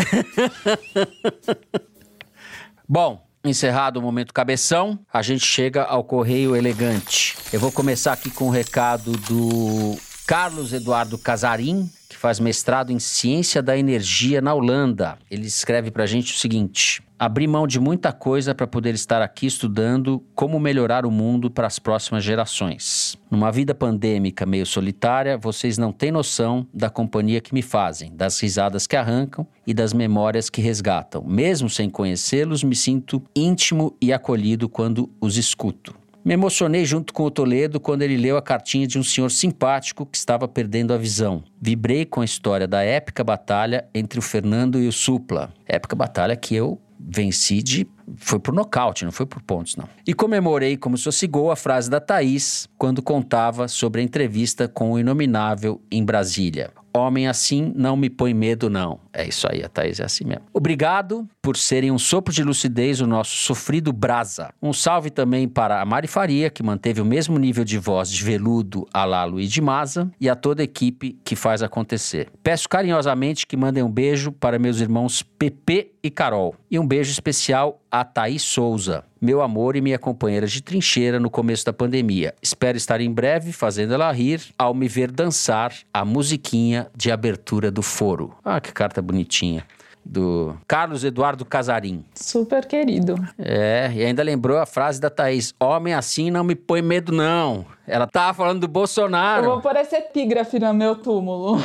Bom, 2.88 3.22
Encerrado 3.42 3.96
o 3.96 4.02
momento 4.02 4.34
cabeção, 4.34 4.98
a 5.10 5.22
gente 5.22 5.46
chega 5.46 5.82
ao 5.82 6.04
Correio 6.04 6.54
Elegante. 6.54 7.38
Eu 7.50 7.58
vou 7.58 7.72
começar 7.72 8.12
aqui 8.12 8.30
com 8.30 8.44
o 8.44 8.48
um 8.48 8.50
recado 8.50 9.12
do 9.12 9.96
Carlos 10.26 10.74
Eduardo 10.74 11.16
Casarim, 11.16 11.90
que 12.08 12.18
faz 12.18 12.38
mestrado 12.38 12.92
em 12.92 12.98
Ciência 12.98 13.62
da 13.62 13.78
Energia 13.78 14.42
na 14.42 14.52
Holanda. 14.52 15.18
Ele 15.30 15.46
escreve 15.46 15.90
pra 15.90 16.04
gente 16.04 16.34
o 16.34 16.36
seguinte: 16.36 17.02
Abri 17.22 17.46
mão 17.46 17.66
de 17.66 17.78
muita 17.78 18.14
coisa 18.14 18.54
para 18.54 18.66
poder 18.66 18.94
estar 18.94 19.20
aqui 19.20 19.44
estudando 19.44 20.24
como 20.34 20.58
melhorar 20.58 21.04
o 21.04 21.10
mundo 21.10 21.50
para 21.50 21.66
as 21.66 21.78
próximas 21.78 22.24
gerações. 22.24 23.14
Numa 23.30 23.52
vida 23.52 23.74
pandêmica 23.74 24.46
meio 24.46 24.64
solitária, 24.64 25.36
vocês 25.36 25.76
não 25.76 25.92
têm 25.92 26.10
noção 26.10 26.66
da 26.72 26.88
companhia 26.88 27.42
que 27.42 27.52
me 27.52 27.60
fazem, 27.60 28.16
das 28.16 28.40
risadas 28.40 28.86
que 28.86 28.96
arrancam 28.96 29.46
e 29.66 29.74
das 29.74 29.92
memórias 29.92 30.48
que 30.48 30.62
resgatam. 30.62 31.22
Mesmo 31.22 31.68
sem 31.68 31.90
conhecê-los, 31.90 32.64
me 32.64 32.74
sinto 32.74 33.22
íntimo 33.36 33.94
e 34.00 34.14
acolhido 34.14 34.66
quando 34.66 35.10
os 35.20 35.36
escuto. 35.36 35.94
Me 36.24 36.32
emocionei 36.32 36.86
junto 36.86 37.12
com 37.12 37.24
o 37.24 37.30
Toledo 37.30 37.78
quando 37.78 38.00
ele 38.00 38.16
leu 38.16 38.38
a 38.38 38.42
cartinha 38.42 38.86
de 38.86 38.98
um 38.98 39.02
senhor 39.02 39.30
simpático 39.30 40.06
que 40.06 40.16
estava 40.16 40.48
perdendo 40.48 40.94
a 40.94 40.96
visão. 40.96 41.44
Vibrei 41.60 42.06
com 42.06 42.22
a 42.22 42.24
história 42.24 42.66
da 42.66 42.82
épica 42.82 43.22
batalha 43.22 43.86
entre 43.94 44.18
o 44.18 44.22
Fernando 44.22 44.80
e 44.80 44.88
o 44.88 44.92
Supla. 44.92 45.52
Épica 45.66 45.94
batalha 45.94 46.34
que 46.34 46.54
eu 46.54 46.80
venci 47.08 47.62
de. 47.62 47.86
Foi 48.16 48.38
por 48.38 48.52
nocaute, 48.52 49.04
não 49.04 49.12
foi 49.12 49.26
por 49.26 49.40
pontos, 49.42 49.76
não. 49.76 49.88
E 50.06 50.12
comemorei 50.12 50.76
como 50.76 50.96
se 50.98 51.04
fosse 51.04 51.26
gol 51.26 51.50
a 51.50 51.56
frase 51.56 51.88
da 51.88 52.00
Thaís 52.00 52.68
quando 52.76 53.02
contava 53.02 53.68
sobre 53.68 54.00
a 54.00 54.04
entrevista 54.04 54.68
com 54.68 54.92
o 54.92 54.98
Inominável 54.98 55.80
em 55.90 56.04
Brasília. 56.04 56.72
Homem 56.92 57.28
assim 57.28 57.72
não 57.76 57.96
me 57.96 58.10
põe 58.10 58.34
medo, 58.34 58.68
não. 58.68 58.98
É 59.12 59.26
isso 59.26 59.46
aí, 59.50 59.62
a 59.62 59.68
Thaís 59.68 60.00
é 60.00 60.04
assim 60.04 60.24
mesmo. 60.24 60.44
Obrigado 60.52 61.28
por 61.42 61.56
serem 61.56 61.90
um 61.90 61.98
sopro 61.98 62.32
de 62.32 62.42
lucidez 62.42 63.00
o 63.00 63.06
nosso 63.06 63.36
sofrido 63.36 63.92
Brasa. 63.92 64.52
Um 64.62 64.72
salve 64.72 65.10
também 65.10 65.48
para 65.48 65.80
a 65.80 65.84
Mari 65.84 66.06
Faria, 66.06 66.50
que 66.50 66.62
manteve 66.62 67.00
o 67.00 67.04
mesmo 67.04 67.38
nível 67.38 67.64
de 67.64 67.78
voz 67.78 68.10
de 68.10 68.22
veludo 68.24 68.86
a 68.92 69.04
lá 69.04 69.24
Luiz 69.24 69.50
de 69.50 69.60
Maza, 69.60 70.10
e 70.20 70.28
a 70.28 70.36
toda 70.36 70.62
a 70.62 70.64
equipe 70.64 71.18
que 71.24 71.34
faz 71.34 71.62
acontecer. 71.62 72.28
Peço 72.42 72.68
carinhosamente 72.68 73.46
que 73.46 73.56
mandem 73.56 73.82
um 73.82 73.90
beijo 73.90 74.32
para 74.32 74.58
meus 74.58 74.80
irmãos 74.80 75.22
Pepe 75.22 75.92
e 76.02 76.10
Carol. 76.10 76.54
E 76.70 76.78
um 76.78 76.86
beijo 76.86 77.10
especial 77.10 77.80
a 77.90 78.04
Thaís 78.04 78.42
Souza, 78.42 79.04
meu 79.20 79.42
amor 79.42 79.74
e 79.74 79.80
minha 79.80 79.98
companheira 79.98 80.46
de 80.46 80.62
trincheira 80.62 81.18
no 81.18 81.28
começo 81.28 81.64
da 81.64 81.72
pandemia. 81.72 82.34
Espero 82.40 82.76
estar 82.76 83.00
em 83.00 83.12
breve 83.12 83.52
fazendo 83.52 83.92
ela 83.92 84.10
rir 84.12 84.40
ao 84.56 84.72
me 84.72 84.86
ver 84.86 85.10
dançar 85.10 85.74
a 85.92 86.04
musiquinha 86.04 86.86
de 86.96 87.10
abertura 87.10 87.70
do 87.70 87.82
foro. 87.82 88.32
Ah, 88.44 88.60
que 88.60 88.72
carta 88.72 88.99
bonitinha 89.02 89.66
do 90.04 90.56
Carlos 90.66 91.04
Eduardo 91.04 91.44
Casarim. 91.44 92.04
Super 92.14 92.66
querido. 92.66 93.14
É, 93.38 93.90
e 93.94 94.04
ainda 94.04 94.22
lembrou 94.22 94.58
a 94.58 94.66
frase 94.66 95.00
da 95.00 95.10
Thaís: 95.10 95.54
Homem 95.60 95.94
assim 95.94 96.30
não 96.30 96.42
me 96.42 96.54
põe 96.54 96.82
medo, 96.82 97.12
não. 97.12 97.66
Ela 97.86 98.06
tava 98.06 98.34
falando 98.34 98.60
do 98.60 98.68
Bolsonaro. 98.68 99.44
Eu 99.44 99.50
vou 99.50 99.60
pôr 99.60 99.76
esse 99.76 99.96
epígrafe 99.96 100.58
no 100.58 100.72
meu 100.72 100.94
túmulo. 100.96 101.58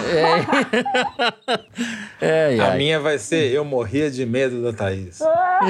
É. 2.19 2.55
é 2.55 2.59
a 2.59 2.75
minha 2.75 2.99
vai 2.99 3.19
ser 3.19 3.53
Eu 3.53 3.63
morria 3.63 4.09
de 4.09 4.25
medo 4.25 4.63
da 4.63 4.73
Thaís. 4.73 5.19
Até 5.21 5.69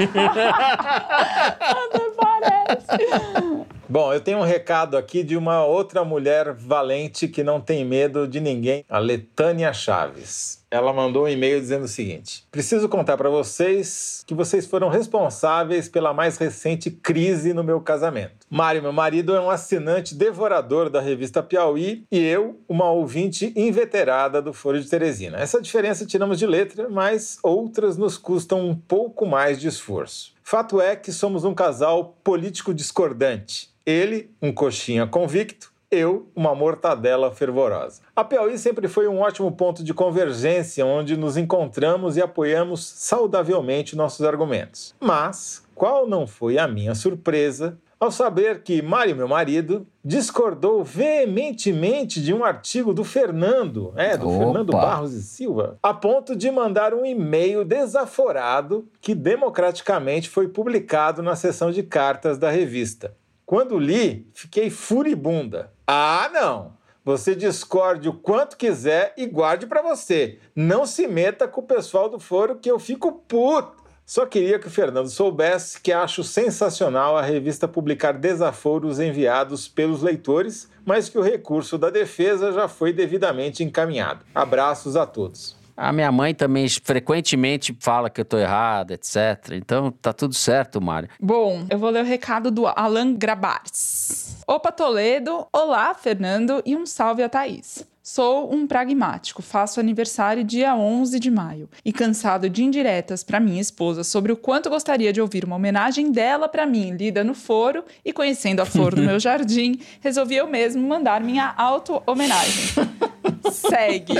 parece. 2.16 3.66
Bom, 3.88 4.12
eu 4.12 4.20
tenho 4.20 4.38
um 4.38 4.44
recado 4.44 4.96
aqui 4.96 5.22
de 5.22 5.36
uma 5.36 5.64
outra 5.64 6.04
mulher 6.04 6.52
valente 6.52 7.28
que 7.28 7.44
não 7.44 7.60
tem 7.60 7.84
medo 7.84 8.26
de 8.26 8.40
ninguém, 8.40 8.84
a 8.88 8.98
Letânia 8.98 9.72
Chaves. 9.72 10.65
Ela 10.70 10.92
mandou 10.92 11.24
um 11.24 11.28
e-mail 11.28 11.60
dizendo 11.60 11.84
o 11.84 11.88
seguinte: 11.88 12.44
Preciso 12.50 12.88
contar 12.88 13.16
para 13.16 13.30
vocês 13.30 14.24
que 14.26 14.34
vocês 14.34 14.66
foram 14.66 14.88
responsáveis 14.88 15.88
pela 15.88 16.12
mais 16.12 16.36
recente 16.36 16.90
crise 16.90 17.52
no 17.52 17.62
meu 17.62 17.80
casamento. 17.80 18.46
Mário, 18.50 18.82
meu 18.82 18.92
marido, 18.92 19.34
é 19.34 19.40
um 19.40 19.50
assinante 19.50 20.14
devorador 20.14 20.90
da 20.90 21.00
revista 21.00 21.42
Piauí 21.42 22.04
e 22.10 22.18
eu, 22.18 22.60
uma 22.68 22.90
ouvinte 22.90 23.52
inveterada 23.54 24.42
do 24.42 24.52
Foro 24.52 24.80
de 24.80 24.88
Teresina. 24.88 25.38
Essa 25.38 25.62
diferença 25.62 26.04
tiramos 26.04 26.38
de 26.38 26.46
letra, 26.46 26.88
mas 26.88 27.38
outras 27.42 27.96
nos 27.96 28.18
custam 28.18 28.66
um 28.66 28.74
pouco 28.74 29.24
mais 29.24 29.60
de 29.60 29.68
esforço. 29.68 30.34
Fato 30.42 30.80
é 30.80 30.96
que 30.96 31.12
somos 31.12 31.44
um 31.44 31.54
casal 31.54 32.16
político 32.22 32.74
discordante. 32.74 33.70
Ele, 33.84 34.30
um 34.42 34.52
coxinha 34.52 35.06
convicto, 35.06 35.72
eu, 35.90 36.28
uma 36.34 36.54
mortadela 36.54 37.30
fervorosa. 37.30 38.02
A 38.14 38.24
Piauí 38.24 38.58
sempre 38.58 38.88
foi 38.88 39.06
um 39.06 39.20
ótimo 39.20 39.50
ponto 39.52 39.84
de 39.84 39.94
convergência 39.94 40.84
onde 40.84 41.16
nos 41.16 41.36
encontramos 41.36 42.16
e 42.16 42.22
apoiamos 42.22 42.84
saudavelmente 42.84 43.96
nossos 43.96 44.26
argumentos. 44.26 44.94
Mas 45.00 45.64
qual 45.74 46.06
não 46.06 46.26
foi 46.26 46.58
a 46.58 46.66
minha 46.66 46.94
surpresa 46.94 47.78
ao 47.98 48.10
saber 48.10 48.62
que 48.62 48.82
Mário, 48.82 49.16
meu 49.16 49.26
marido, 49.26 49.86
discordou 50.04 50.84
veementemente 50.84 52.20
de 52.20 52.32
um 52.32 52.44
artigo 52.44 52.92
do 52.92 53.02
Fernando, 53.02 53.92
é, 53.96 54.16
do 54.16 54.28
Opa. 54.28 54.38
Fernando 54.38 54.72
Barros 54.72 55.14
e 55.14 55.22
Silva, 55.22 55.78
a 55.82 55.94
ponto 55.94 56.36
de 56.36 56.50
mandar 56.50 56.92
um 56.92 57.06
e-mail 57.06 57.64
desaforado 57.64 58.86
que 59.00 59.14
democraticamente 59.14 60.28
foi 60.28 60.46
publicado 60.48 61.22
na 61.22 61.34
seção 61.34 61.70
de 61.70 61.82
cartas 61.82 62.36
da 62.36 62.50
revista. 62.50 63.14
Quando 63.46 63.78
li, 63.78 64.28
fiquei 64.34 64.68
furibunda. 64.68 65.72
Ah, 65.86 66.28
não! 66.32 66.74
Você 67.04 67.36
discorde 67.36 68.08
o 68.08 68.12
quanto 68.12 68.56
quiser 68.56 69.14
e 69.16 69.26
guarde 69.26 69.66
para 69.66 69.80
você. 69.80 70.40
Não 70.56 70.84
se 70.84 71.06
meta 71.06 71.46
com 71.46 71.60
o 71.60 71.66
pessoal 71.66 72.08
do 72.08 72.18
foro 72.18 72.56
que 72.56 72.68
eu 72.68 72.80
fico 72.80 73.12
puto. 73.12 73.84
Só 74.04 74.26
queria 74.26 74.58
que 74.58 74.66
o 74.66 74.70
Fernando 74.70 75.08
soubesse 75.08 75.80
que 75.80 75.92
acho 75.92 76.24
sensacional 76.24 77.16
a 77.16 77.22
revista 77.22 77.68
publicar 77.68 78.12
desaforos 78.12 78.98
enviados 78.98 79.68
pelos 79.68 80.02
leitores, 80.02 80.68
mas 80.84 81.08
que 81.08 81.18
o 81.18 81.22
recurso 81.22 81.78
da 81.78 81.90
defesa 81.90 82.50
já 82.52 82.66
foi 82.66 82.92
devidamente 82.92 83.62
encaminhado. 83.62 84.24
Abraços 84.34 84.96
a 84.96 85.06
todos. 85.06 85.56
A 85.76 85.92
minha 85.92 86.10
mãe 86.10 86.34
também 86.34 86.66
frequentemente 86.68 87.76
fala 87.80 88.08
que 88.08 88.20
eu 88.20 88.24
tô 88.24 88.38
errado, 88.38 88.92
etc. 88.92 89.52
Então 89.52 89.90
tá 89.90 90.12
tudo 90.12 90.34
certo, 90.34 90.80
Mário. 90.80 91.08
Bom, 91.20 91.66
eu 91.68 91.78
vou 91.78 91.90
ler 91.90 92.02
o 92.02 92.06
recado 92.06 92.50
do 92.50 92.66
Alan 92.66 93.12
Grabares. 93.12 94.38
Opa, 94.46 94.72
Toledo. 94.72 95.46
Olá, 95.52 95.92
Fernando. 95.92 96.62
E 96.64 96.74
um 96.74 96.86
salve 96.86 97.22
a 97.22 97.28
Thaís. 97.28 97.84
Sou 98.08 98.54
um 98.54 98.68
pragmático, 98.68 99.42
faço 99.42 99.80
aniversário 99.80 100.44
dia 100.44 100.76
11 100.76 101.18
de 101.18 101.28
maio 101.28 101.68
e 101.84 101.92
cansado 101.92 102.48
de 102.48 102.62
indiretas 102.62 103.24
para 103.24 103.40
minha 103.40 103.60
esposa 103.60 104.04
sobre 104.04 104.30
o 104.30 104.36
quanto 104.36 104.70
gostaria 104.70 105.12
de 105.12 105.20
ouvir 105.20 105.44
uma 105.44 105.56
homenagem 105.56 106.12
dela 106.12 106.48
para 106.48 106.64
mim, 106.64 106.92
lida 106.92 107.24
no 107.24 107.34
foro 107.34 107.84
e 108.04 108.12
conhecendo 108.12 108.62
a 108.62 108.64
flor 108.64 108.94
do 108.94 109.02
meu 109.02 109.18
jardim, 109.20 109.80
resolvi 110.00 110.36
eu 110.36 110.46
mesmo 110.46 110.86
mandar 110.86 111.20
minha 111.20 111.52
auto-homenagem. 111.56 112.86
Segue. 113.50 114.14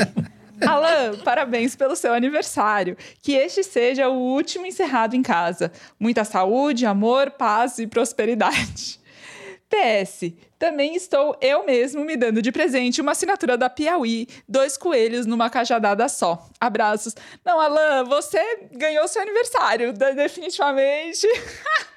Alan, 0.61 1.19
parabéns 1.25 1.75
pelo 1.77 1.97
seu 1.97 2.13
aniversário. 2.15 2.97
Que 3.23 3.33
este 3.33 3.63
seja 3.63 4.09
o 4.09 4.15
último 4.15 4.67
encerrado 4.67 5.15
em 5.15 5.23
casa. 5.23 5.73
Muita 5.99 6.25
saúde, 6.25 6.87
amor, 6.87 7.31
paz 7.33 7.79
e 7.79 7.87
prosperidade. 7.87 9.01
PS, 9.69 10.33
também 10.59 10.95
estou 10.95 11.37
eu 11.41 11.67
mesmo 11.67 12.05
me 12.05 12.17
dando 12.17 12.41
de 12.41 12.53
presente 12.53 13.01
uma 13.01 13.13
assinatura 13.13 13.59
da 13.59 13.69
Piauí, 13.69 14.29
dois 14.49 14.77
coelhos 14.77 15.27
numa 15.27 15.51
cajadada 15.51 16.09
só. 16.09 16.49
Abraços. 16.61 17.15
Não, 17.45 17.61
Alan, 17.61 18.05
você 18.05 18.41
ganhou 18.73 19.09
seu 19.09 19.23
aniversário, 19.23 19.93
definitivamente. 19.93 21.27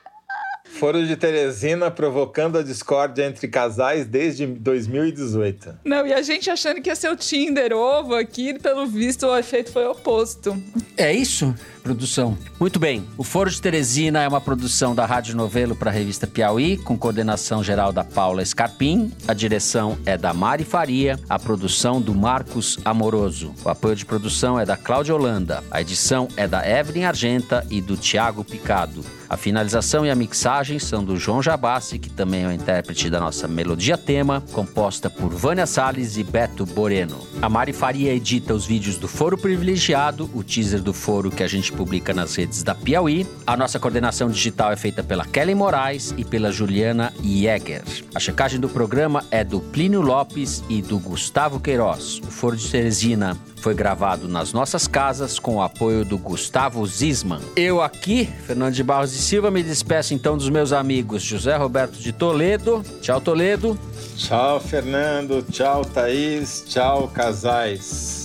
Foro 0.78 1.06
de 1.06 1.16
Teresina 1.16 1.92
provocando 1.92 2.58
a 2.58 2.64
discórdia 2.64 3.26
entre 3.26 3.48
casais 3.48 4.06
desde 4.06 4.46
2018. 4.46 5.80
Não, 5.84 6.08
e 6.08 6.14
a 6.14 6.22
gente 6.22 6.50
achando 6.50 6.82
que 6.82 6.90
ia 6.90 6.96
ser 6.96 7.12
o 7.12 7.16
Tinder 7.16 7.74
ovo 7.74 8.16
aqui, 8.16 8.58
pelo 8.58 8.86
visto 8.88 9.26
o 9.26 9.38
efeito 9.38 9.72
foi 9.72 9.86
oposto. 9.86 10.56
É 10.96 11.12
isso? 11.12 11.54
Produção. 11.90 12.38
Muito 12.60 12.80
bem, 12.80 13.04
o 13.18 13.24
Foro 13.24 13.50
de 13.50 13.60
Teresina 13.60 14.22
é 14.22 14.28
uma 14.28 14.40
produção 14.40 14.94
da 14.94 15.08
Rádio 15.08 15.36
Novelo 15.36 15.76
para 15.76 15.90
a 15.90 15.94
revista 15.94 16.28
Piauí, 16.28 16.78
com 16.78 16.96
coordenação 16.96 17.64
geral 17.64 17.92
da 17.92 18.04
Paula 18.04 18.46
Scarpim, 18.46 19.12
a 19.28 19.34
direção 19.34 19.98
é 20.06 20.16
da 20.16 20.32
Mari 20.32 20.64
Faria, 20.64 21.20
a 21.28 21.40
produção 21.40 22.00
do 22.00 22.14
Marcos 22.14 22.78
Amoroso. 22.86 23.56
O 23.66 23.70
apoio 23.70 23.96
de 23.96 24.06
produção 24.06 24.60
é 24.60 24.66
da 24.66 24.78
Cláudia 24.78 25.16
Holanda, 25.16 25.64
a 25.72 25.82
edição 25.82 26.28
é 26.38 26.48
da 26.48 26.64
Evelyn 26.68 27.06
Argenta 27.06 27.66
e 27.72 27.82
do 27.82 27.98
Tiago 27.98 28.44
Picado. 28.44 29.04
A 29.30 29.38
finalização 29.38 30.04
e 30.04 30.10
a 30.10 30.16
mixagem 30.16 30.80
são 30.80 31.04
do 31.04 31.16
João 31.16 31.40
Jabassi, 31.40 32.00
que 32.00 32.10
também 32.10 32.46
é 32.46 32.48
o 32.48 32.52
intérprete 32.52 33.12
da 33.12 33.20
nossa 33.20 33.48
melodia 33.48 33.96
tema, 33.96 34.44
composta 34.52 35.08
por 35.08 35.30
Vânia 35.30 35.68
Salles 35.68 36.18
e 36.18 36.24
Beto 36.24 36.66
Boreno. 36.66 37.20
A 37.40 37.48
Mari 37.48 37.72
Faria 37.72 38.12
edita 38.12 38.56
os 38.56 38.66
vídeos 38.66 38.98
do 38.98 39.08
Foro 39.08 39.38
Privilegiado, 39.38 40.28
o 40.34 40.44
teaser 40.44 40.82
do 40.82 40.94
foro 40.94 41.30
que 41.30 41.44
a 41.44 41.48
gente 41.48 41.72
publica 41.80 42.14
nas 42.14 42.36
redes 42.36 42.62
da 42.62 42.76
Piauí. 42.76 43.26
A 43.48 43.56
nossa 43.56 43.80
coordenação 43.80 44.30
digital 44.30 44.74
é 44.74 44.76
feita 44.76 45.02
pela 45.02 45.24
Kelly 45.24 45.56
Moraes 45.56 46.14
e 46.18 46.26
pela 46.26 46.52
Juliana 46.52 47.14
Jäger. 47.24 47.84
A 48.14 48.20
checagem 48.20 48.60
do 48.60 48.68
programa 48.68 49.24
é 49.32 49.46
do 49.46 49.62
Plínio 49.62 50.02
Lopes 50.02 50.62
e 50.68 50.82
do 50.82 51.00
Gustavo 51.00 51.58
Queiroz. 51.58 52.20
O 52.20 52.28
Foro 52.28 52.58
de 52.58 52.70
Teresina 52.70 53.38
foi 53.62 53.74
gravado 53.74 54.28
nas 54.28 54.52
nossas 54.52 54.90
casas 54.90 55.40
com 55.40 55.56
o 55.56 55.62
apoio 55.62 56.04
do 56.04 56.18
Gustavo 56.18 56.86
Zisman. 56.86 57.40
Eu 57.56 57.82
aqui, 57.82 58.26
Fernando 58.46 58.74
de 58.74 58.84
Barros 58.84 59.16
e 59.16 59.18
Silva, 59.18 59.50
me 59.50 59.64
despeço 59.64 60.14
então 60.14 60.36
dos 60.36 60.50
meus 60.50 60.74
amigos 60.74 61.24
José 61.24 61.56
Roberto 61.56 61.98
de 61.98 62.12
Toledo. 62.12 62.84
Tchau, 63.02 63.22
Toledo. 63.22 63.80
Tchau, 64.18 64.60
Fernando. 64.60 65.42
Tchau, 65.50 65.86
Thaís. 65.86 66.66
Tchau, 66.68 67.08
casais. 67.08 68.19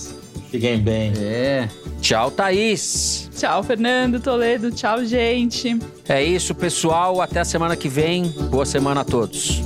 Fiquem 0.55 0.79
bem. 0.79 1.11
É. 1.17 1.67
Tchau, 1.99 2.31
Thaís. 2.31 3.29
Tchau, 3.35 3.61
Fernando 3.61 4.21
Toledo. 4.21 4.71
Tchau, 4.71 5.03
gente. 5.03 5.77
É 6.07 6.23
isso, 6.23 6.55
pessoal. 6.55 7.19
Até 7.19 7.41
a 7.41 7.45
semana 7.45 7.75
que 7.75 7.89
vem. 7.89 8.23
Boa 8.49 8.65
semana 8.65 9.01
a 9.01 9.03
todos. 9.03 9.61